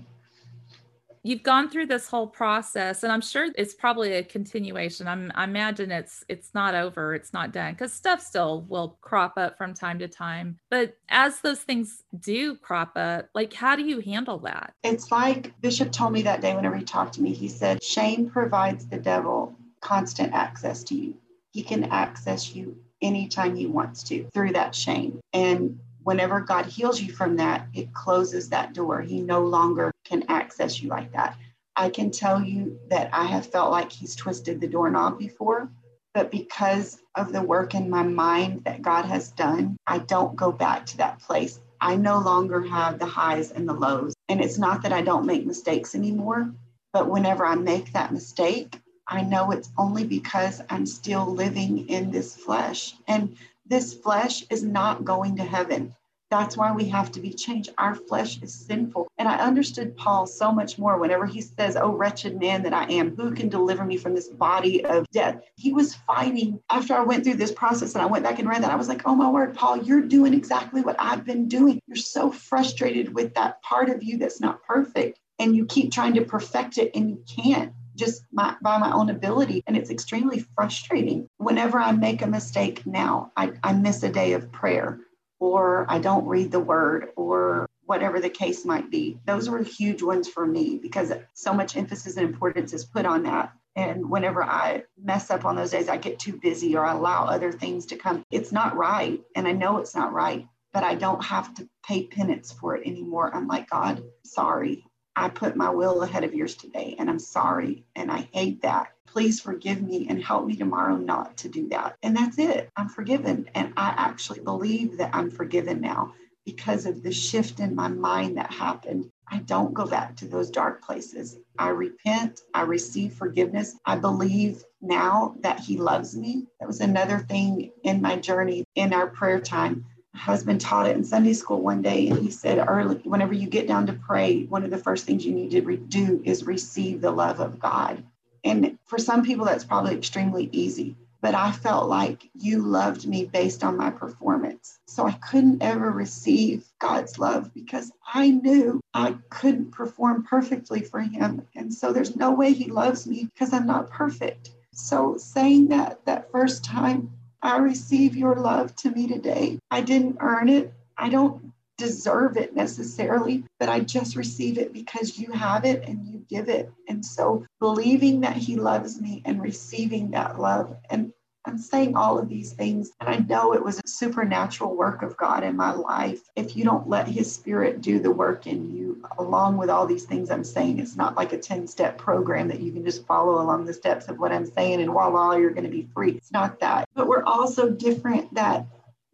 you've 1.24 1.44
gone 1.44 1.70
through 1.70 1.86
this 1.86 2.08
whole 2.08 2.28
process 2.28 3.04
and 3.04 3.12
i'm 3.12 3.22
sure 3.22 3.48
it's 3.56 3.74
probably 3.74 4.14
a 4.14 4.24
continuation 4.24 5.08
i'm 5.08 5.32
i 5.36 5.44
imagine 5.44 5.92
it's 5.92 6.24
it's 6.28 6.54
not 6.54 6.76
over 6.76 7.14
it's 7.14 7.34
not 7.34 7.52
done 7.52 7.74
because 7.74 7.94
stuff 7.94 8.22
still 8.22 8.66
will 8.70 8.98
crop 9.02 9.34
up 9.38 9.58
from 9.58 9.74
time 9.74 10.00
to 10.00 10.08
time 10.08 10.58
but 10.70 10.96
as 11.10 11.42
those 11.42 11.60
things 11.60 12.04
do 12.20 12.56
crop 12.56 12.92
up 12.96 13.30
like 13.34 13.54
how 13.54 13.76
do 13.76 13.84
you 13.84 14.00
handle 14.00 14.40
that 14.40 14.74
it's 14.84 15.12
like 15.12 15.54
bishop 15.62 15.92
told 15.92 16.14
me 16.14 16.22
that 16.22 16.42
day 16.42 16.56
whenever 16.56 16.76
he 16.76 16.84
talked 16.84 17.14
to 17.14 17.22
me 17.22 17.34
he 17.34 17.48
said 17.48 17.84
shame 17.84 18.30
provides 18.30 18.88
the 18.88 18.98
devil 18.98 19.56
constant 19.82 20.34
access 20.34 20.84
to 20.84 20.96
you 20.96 21.14
he 21.52 21.64
can 21.64 21.86
access 21.86 22.56
you 22.56 22.78
anytime 23.02 23.56
He 23.56 23.66
wants 23.66 24.04
to 24.04 24.26
through 24.34 24.54
that 24.54 24.76
shame. 24.76 25.20
And 25.34 25.80
whenever 26.04 26.40
God 26.40 26.66
heals 26.66 27.02
you 27.02 27.12
from 27.12 27.38
that, 27.38 27.68
it 27.74 27.94
closes 27.94 28.50
that 28.50 28.74
door. 28.74 29.02
He 29.02 29.22
no 29.22 29.42
longer 29.42 29.92
can 30.10 30.24
access 30.28 30.82
you 30.82 30.90
like 30.90 31.14
that. 31.14 31.38
I 31.76 31.90
can 31.90 32.12
tell 32.12 32.44
you 32.44 32.80
that 32.90 33.10
I 33.14 33.26
have 33.26 33.46
felt 33.46 33.72
like 33.72 33.92
He's 33.92 34.16
twisted 34.16 34.60
the 34.60 34.68
doorknob 34.68 35.20
before. 35.20 35.70
But 36.14 36.32
because 36.32 37.00
of 37.16 37.32
the 37.32 37.42
work 37.42 37.76
in 37.76 37.90
my 37.90 38.04
mind 38.04 38.64
that 38.66 38.82
God 38.82 39.06
has 39.06 39.30
done, 39.32 39.78
I 39.86 40.00
don't 40.00 40.36
go 40.36 40.52
back 40.52 40.86
to 40.88 40.98
that 40.98 41.20
place. 41.20 41.60
I 41.80 41.96
no 41.96 42.20
longer 42.20 42.62
have 42.64 43.00
the 43.00 43.06
highs 43.06 43.52
and 43.52 43.70
the 43.70 43.74
lows. 43.74 44.14
And 44.28 44.42
it's 44.42 44.58
not 44.58 44.82
that 44.82 44.92
I 44.92 45.02
don't 45.02 45.28
make 45.28 45.46
mistakes 45.46 45.96
anymore, 45.96 46.52
but 46.92 47.10
whenever 47.10 47.46
I 47.46 47.56
make 47.56 47.94
that 47.94 48.12
mistake, 48.12 48.82
I 49.08 49.22
know 49.22 49.52
it's 49.52 49.72
only 49.78 50.04
because 50.04 50.62
I'm 50.70 50.86
still 50.86 51.26
living 51.26 51.88
in 51.88 52.12
this 52.12 52.36
flesh. 52.36 52.96
And 53.08 53.38
this 53.66 53.94
flesh 53.94 54.44
is 54.50 54.64
not 54.64 55.06
going 55.06 55.38
to 55.38 55.44
heaven. 55.44 55.96
That's 56.30 56.56
why 56.56 56.72
we 56.72 56.86
have 56.90 57.12
to 57.14 57.20
be 57.20 57.34
changed. 57.34 57.72
Our 57.78 57.96
flesh 57.96 58.40
is 58.42 58.54
sinful. 58.54 59.08
And 59.18 59.28
I 59.28 59.38
understood 59.38 59.98
Paul 59.98 60.28
so 60.28 60.52
much 60.52 60.78
more 60.78 60.98
whenever 60.98 61.26
he 61.26 61.42
says, 61.42 61.76
Oh, 61.76 61.92
wretched 61.92 62.40
man 62.40 62.62
that 62.64 62.74
I 62.74 62.86
am, 62.86 63.16
who 63.16 63.34
can 63.34 63.50
deliver 63.50 63.84
me 63.84 63.98
from 63.98 64.14
this 64.14 64.28
body 64.28 64.86
of 64.86 65.10
death? 65.10 65.42
He 65.56 65.74
was 65.74 65.96
fighting. 65.96 66.62
After 66.70 66.94
I 66.94 67.02
went 67.02 67.24
through 67.24 67.36
this 67.36 67.52
process 67.52 67.96
and 67.96 68.04
I 68.04 68.06
went 68.06 68.24
back 68.24 68.38
and 68.38 68.48
read 68.48 68.62
that, 68.62 68.72
I 68.72 68.76
was 68.76 68.88
like, 68.88 69.02
Oh, 69.06 69.16
my 69.16 69.30
word, 69.30 69.56
Paul, 69.56 69.84
you're 69.84 70.02
doing 70.02 70.34
exactly 70.34 70.82
what 70.82 70.98
I've 71.00 71.26
been 71.26 71.48
doing. 71.48 71.80
You're 71.88 71.98
so 71.98 72.32
frustrated 72.32 73.14
with 73.14 73.34
that 73.34 73.62
part 73.64 73.90
of 73.90 74.04
you 74.04 74.18
that's 74.20 74.40
not 74.40 74.64
perfect. 74.64 75.20
And 75.40 75.56
you 75.56 75.66
keep 75.66 75.92
trying 75.92 76.14
to 76.14 76.22
perfect 76.26 76.78
it 76.78 76.92
and 76.94 77.10
you 77.10 77.24
can't 77.28 77.74
just 77.96 78.24
my, 78.32 78.56
by 78.62 78.78
my 78.78 78.92
own 78.92 79.10
ability. 79.10 79.64
And 79.66 79.76
it's 79.76 79.90
extremely 79.90 80.46
frustrating. 80.56 81.28
Whenever 81.38 81.80
I 81.80 81.92
make 81.92 82.22
a 82.22 82.28
mistake 82.28 82.86
now, 82.86 83.32
I, 83.36 83.54
I 83.64 83.74
miss 83.74 84.04
a 84.04 84.10
day 84.10 84.34
of 84.34 84.52
prayer 84.52 85.00
or 85.40 85.86
I 85.90 86.00
don't 86.00 86.28
read 86.28 86.52
the 86.52 86.60
word 86.60 87.10
or 87.16 87.68
whatever 87.86 88.20
the 88.20 88.30
case 88.30 88.66
might 88.66 88.92
be. 88.92 89.20
Those 89.26 89.50
were 89.50 89.64
huge 89.64 90.04
ones 90.04 90.28
for 90.28 90.46
me 90.46 90.78
because 90.78 91.12
so 91.34 91.54
much 91.54 91.76
emphasis 91.76 92.18
and 92.18 92.28
importance 92.28 92.72
is 92.74 92.86
put 92.86 93.06
on 93.06 93.24
that. 93.24 93.52
And 93.76 94.10
whenever 94.10 94.44
I 94.44 94.84
mess 95.02 95.32
up 95.32 95.46
on 95.46 95.56
those 95.56 95.72
days, 95.72 95.90
I 95.90 95.98
get 95.98 96.20
too 96.20 96.38
busy 96.38 96.76
or 96.76 96.86
I 96.86 96.94
allow 96.94 97.26
other 97.26 97.52
things 97.52 97.88
to 97.88 97.96
come. 97.96 98.24
It's 98.30 98.52
not 98.52 98.78
right. 98.78 99.22
And 99.36 99.48
I 99.48 99.54
know 99.54 99.78
it's 99.78 99.96
not 99.96 100.14
right, 100.14 100.48
but 100.74 100.84
I 100.84 100.96
don't 100.96 101.24
have 101.24 101.54
to 101.56 101.70
pay 101.84 102.04
penance 102.06 102.52
for 102.52 102.76
it 102.76 102.86
anymore. 102.86 103.34
I'm 103.34 103.48
like, 103.48 103.70
God, 103.70 104.04
sorry. 104.24 104.86
I 105.20 105.28
put 105.28 105.58
my 105.58 105.70
will 105.70 106.02
ahead 106.02 106.24
of 106.24 106.34
yours 106.34 106.56
today, 106.56 106.96
and 106.98 107.10
I'm 107.10 107.20
sorry, 107.20 107.84
and 107.94 108.10
I 108.10 108.30
hate 108.32 108.62
that. 108.62 108.94
Please 109.06 109.42
forgive 109.42 109.82
me 109.82 110.08
and 110.08 110.24
help 110.24 110.46
me 110.46 110.56
tomorrow 110.56 110.96
not 110.96 111.36
to 111.40 111.50
do 111.50 111.68
that. 111.70 111.98
And 112.02 112.16
that's 112.16 112.40
it. 112.40 112.70
I'm 112.78 112.88
forgiven. 112.88 113.50
And 113.54 113.74
I 113.76 113.94
actually 113.98 114.40
believe 114.40 114.96
that 114.96 115.14
I'm 115.14 115.30
forgiven 115.30 115.82
now 115.82 116.14
because 116.46 116.86
of 116.86 117.04
the 117.04 117.12
shift 117.12 117.60
in 117.60 117.76
my 117.76 117.90
mind 117.90 118.38
that 118.38 118.54
happened. 118.54 119.12
I 119.28 119.40
don't 119.40 119.74
go 119.74 119.86
back 119.86 120.16
to 120.18 120.26
those 120.26 120.50
dark 120.50 120.82
places. 120.82 121.38
I 121.58 121.70
repent. 121.70 122.40
I 122.54 122.62
receive 122.62 123.12
forgiveness. 123.12 123.78
I 123.86 123.98
believe 123.98 124.64
now 124.82 125.36
that 125.42 125.60
He 125.60 125.76
loves 125.76 126.16
me. 126.16 126.48
That 126.62 126.68
was 126.68 126.80
another 126.80 127.20
thing 127.20 127.72
in 127.84 128.02
my 128.02 128.16
journey 128.16 128.64
in 128.76 128.94
our 128.94 129.08
prayer 129.08 129.42
time 129.42 129.86
husband 130.20 130.62
taught 130.62 130.88
it 130.88 130.96
in 130.96 131.04
Sunday 131.04 131.34
school 131.34 131.62
one 131.62 131.82
day, 131.82 132.10
and 132.10 132.20
he 132.20 132.30
said, 132.30 132.64
early, 132.68 132.98
whenever 133.04 133.34
you 133.34 133.48
get 133.48 133.68
down 133.68 133.88
to 133.88 133.94
pray, 133.94 134.44
one 134.44 134.64
of 134.64 134.70
the 134.70 134.78
first 134.78 135.06
things 135.06 135.26
you 135.26 135.34
need 135.34 135.52
to 135.52 135.62
re- 135.62 135.78
do 135.78 136.22
is 136.26 136.44
receive 136.46 137.02
the 137.02 137.12
love 137.12 137.40
of 137.40 137.60
God. 137.60 138.04
And 138.44 138.78
for 138.86 138.98
some 138.98 139.24
people, 139.24 139.46
that's 139.46 139.64
probably 139.64 139.96
extremely 139.96 140.50
easy. 140.52 140.96
But 141.22 141.36
I 141.36 141.52
felt 141.52 141.90
like 141.90 142.30
you 142.34 142.60
loved 142.62 143.06
me 143.06 143.26
based 143.26 143.64
on 143.64 143.76
my 143.76 143.90
performance. 143.90 144.80
So 144.88 145.06
I 145.06 145.12
couldn't 145.14 145.62
ever 145.62 145.92
receive 145.92 146.66
God's 146.80 147.20
love 147.20 147.54
because 147.54 147.92
I 148.14 148.30
knew 148.30 148.80
I 148.94 149.18
couldn't 149.30 149.72
perform 149.72 150.24
perfectly 150.24 150.82
for 150.82 151.02
Him. 151.02 151.46
And 151.56 151.74
so 151.74 151.92
there's 151.92 152.16
no 152.16 152.32
way 152.32 152.54
He 152.54 152.72
loves 152.72 153.06
me 153.06 153.26
because 153.34 153.52
I'm 153.52 153.68
not 153.68 153.90
perfect. 153.90 154.52
So 154.74 155.18
saying 155.18 155.68
that 155.70 156.06
that 156.06 156.32
first 156.32 156.64
time 156.64 157.12
I 157.42 157.58
receive 157.58 158.16
your 158.18 158.36
love 158.36 158.76
to 158.78 158.92
me 158.92 159.08
today. 159.08 159.60
I 159.72 159.82
didn't 159.82 160.18
earn 160.20 160.50
it. 160.50 160.74
I 160.98 161.10
don't 161.10 161.54
deserve 161.78 162.36
it 162.36 162.54
necessarily, 162.56 163.46
but 163.60 163.70
I 163.70 163.80
just 163.80 164.18
receive 164.18 164.58
it 164.58 164.74
because 164.74 165.18
you 165.18 165.32
have 165.32 165.64
it 165.64 165.84
and 165.88 166.06
you 166.06 166.26
give 166.30 166.50
it. 166.50 166.72
And 166.90 167.06
so 167.06 167.46
believing 167.60 168.22
that 168.22 168.36
He 168.36 168.58
loves 168.58 169.00
me 169.00 169.22
and 169.26 169.42
receiving 169.42 170.12
that 170.12 170.40
love 170.40 170.76
and 170.90 171.14
I'm 171.46 171.58
saying 171.58 171.96
all 171.96 172.20
of 172.20 172.28
these 172.28 172.52
things, 172.52 172.92
and 173.00 173.10
I 173.10 173.18
know 173.18 173.54
it 173.54 173.64
was 173.64 173.80
a 173.80 173.88
supernatural 173.88 174.76
work 174.76 175.02
of 175.02 175.16
God 175.16 175.44
in 175.44 175.56
my 175.56 175.72
life. 175.72 176.22
If 176.36 176.58
you 176.58 176.66
don't 176.66 176.90
let 176.90 177.08
His 177.08 177.34
Spirit 177.34 177.82
do 177.82 178.00
the 178.00 178.12
work 178.12 178.46
in 178.46 178.76
you, 178.76 179.02
along 179.18 179.58
with 179.58 179.70
all 179.70 179.88
these 179.88 180.04
things 180.04 180.30
I'm 180.30 180.44
saying, 180.44 180.80
it's 180.80 180.98
not 180.98 181.16
like 181.16 181.32
a 181.32 181.38
10 181.38 181.68
step 181.68 181.98
program 181.98 182.50
that 182.50 182.60
you 182.60 182.72
can 182.74 182.84
just 182.84 183.08
follow 183.08 183.42
along 183.42 183.66
the 183.66 183.74
steps 183.74 184.10
of 184.10 184.20
what 184.20 184.34
I'm 184.34 184.46
saying 184.46 184.82
and 184.82 184.92
voila, 184.92 185.36
you're 185.36 185.52
going 185.52 185.64
to 185.64 185.70
be 185.70 185.88
free. 185.94 186.12
It's 186.12 186.32
not 186.32 186.60
that. 186.60 186.90
But 186.94 187.08
we're 187.08 187.24
also 187.24 187.70
different 187.70 188.34
that 188.34 188.66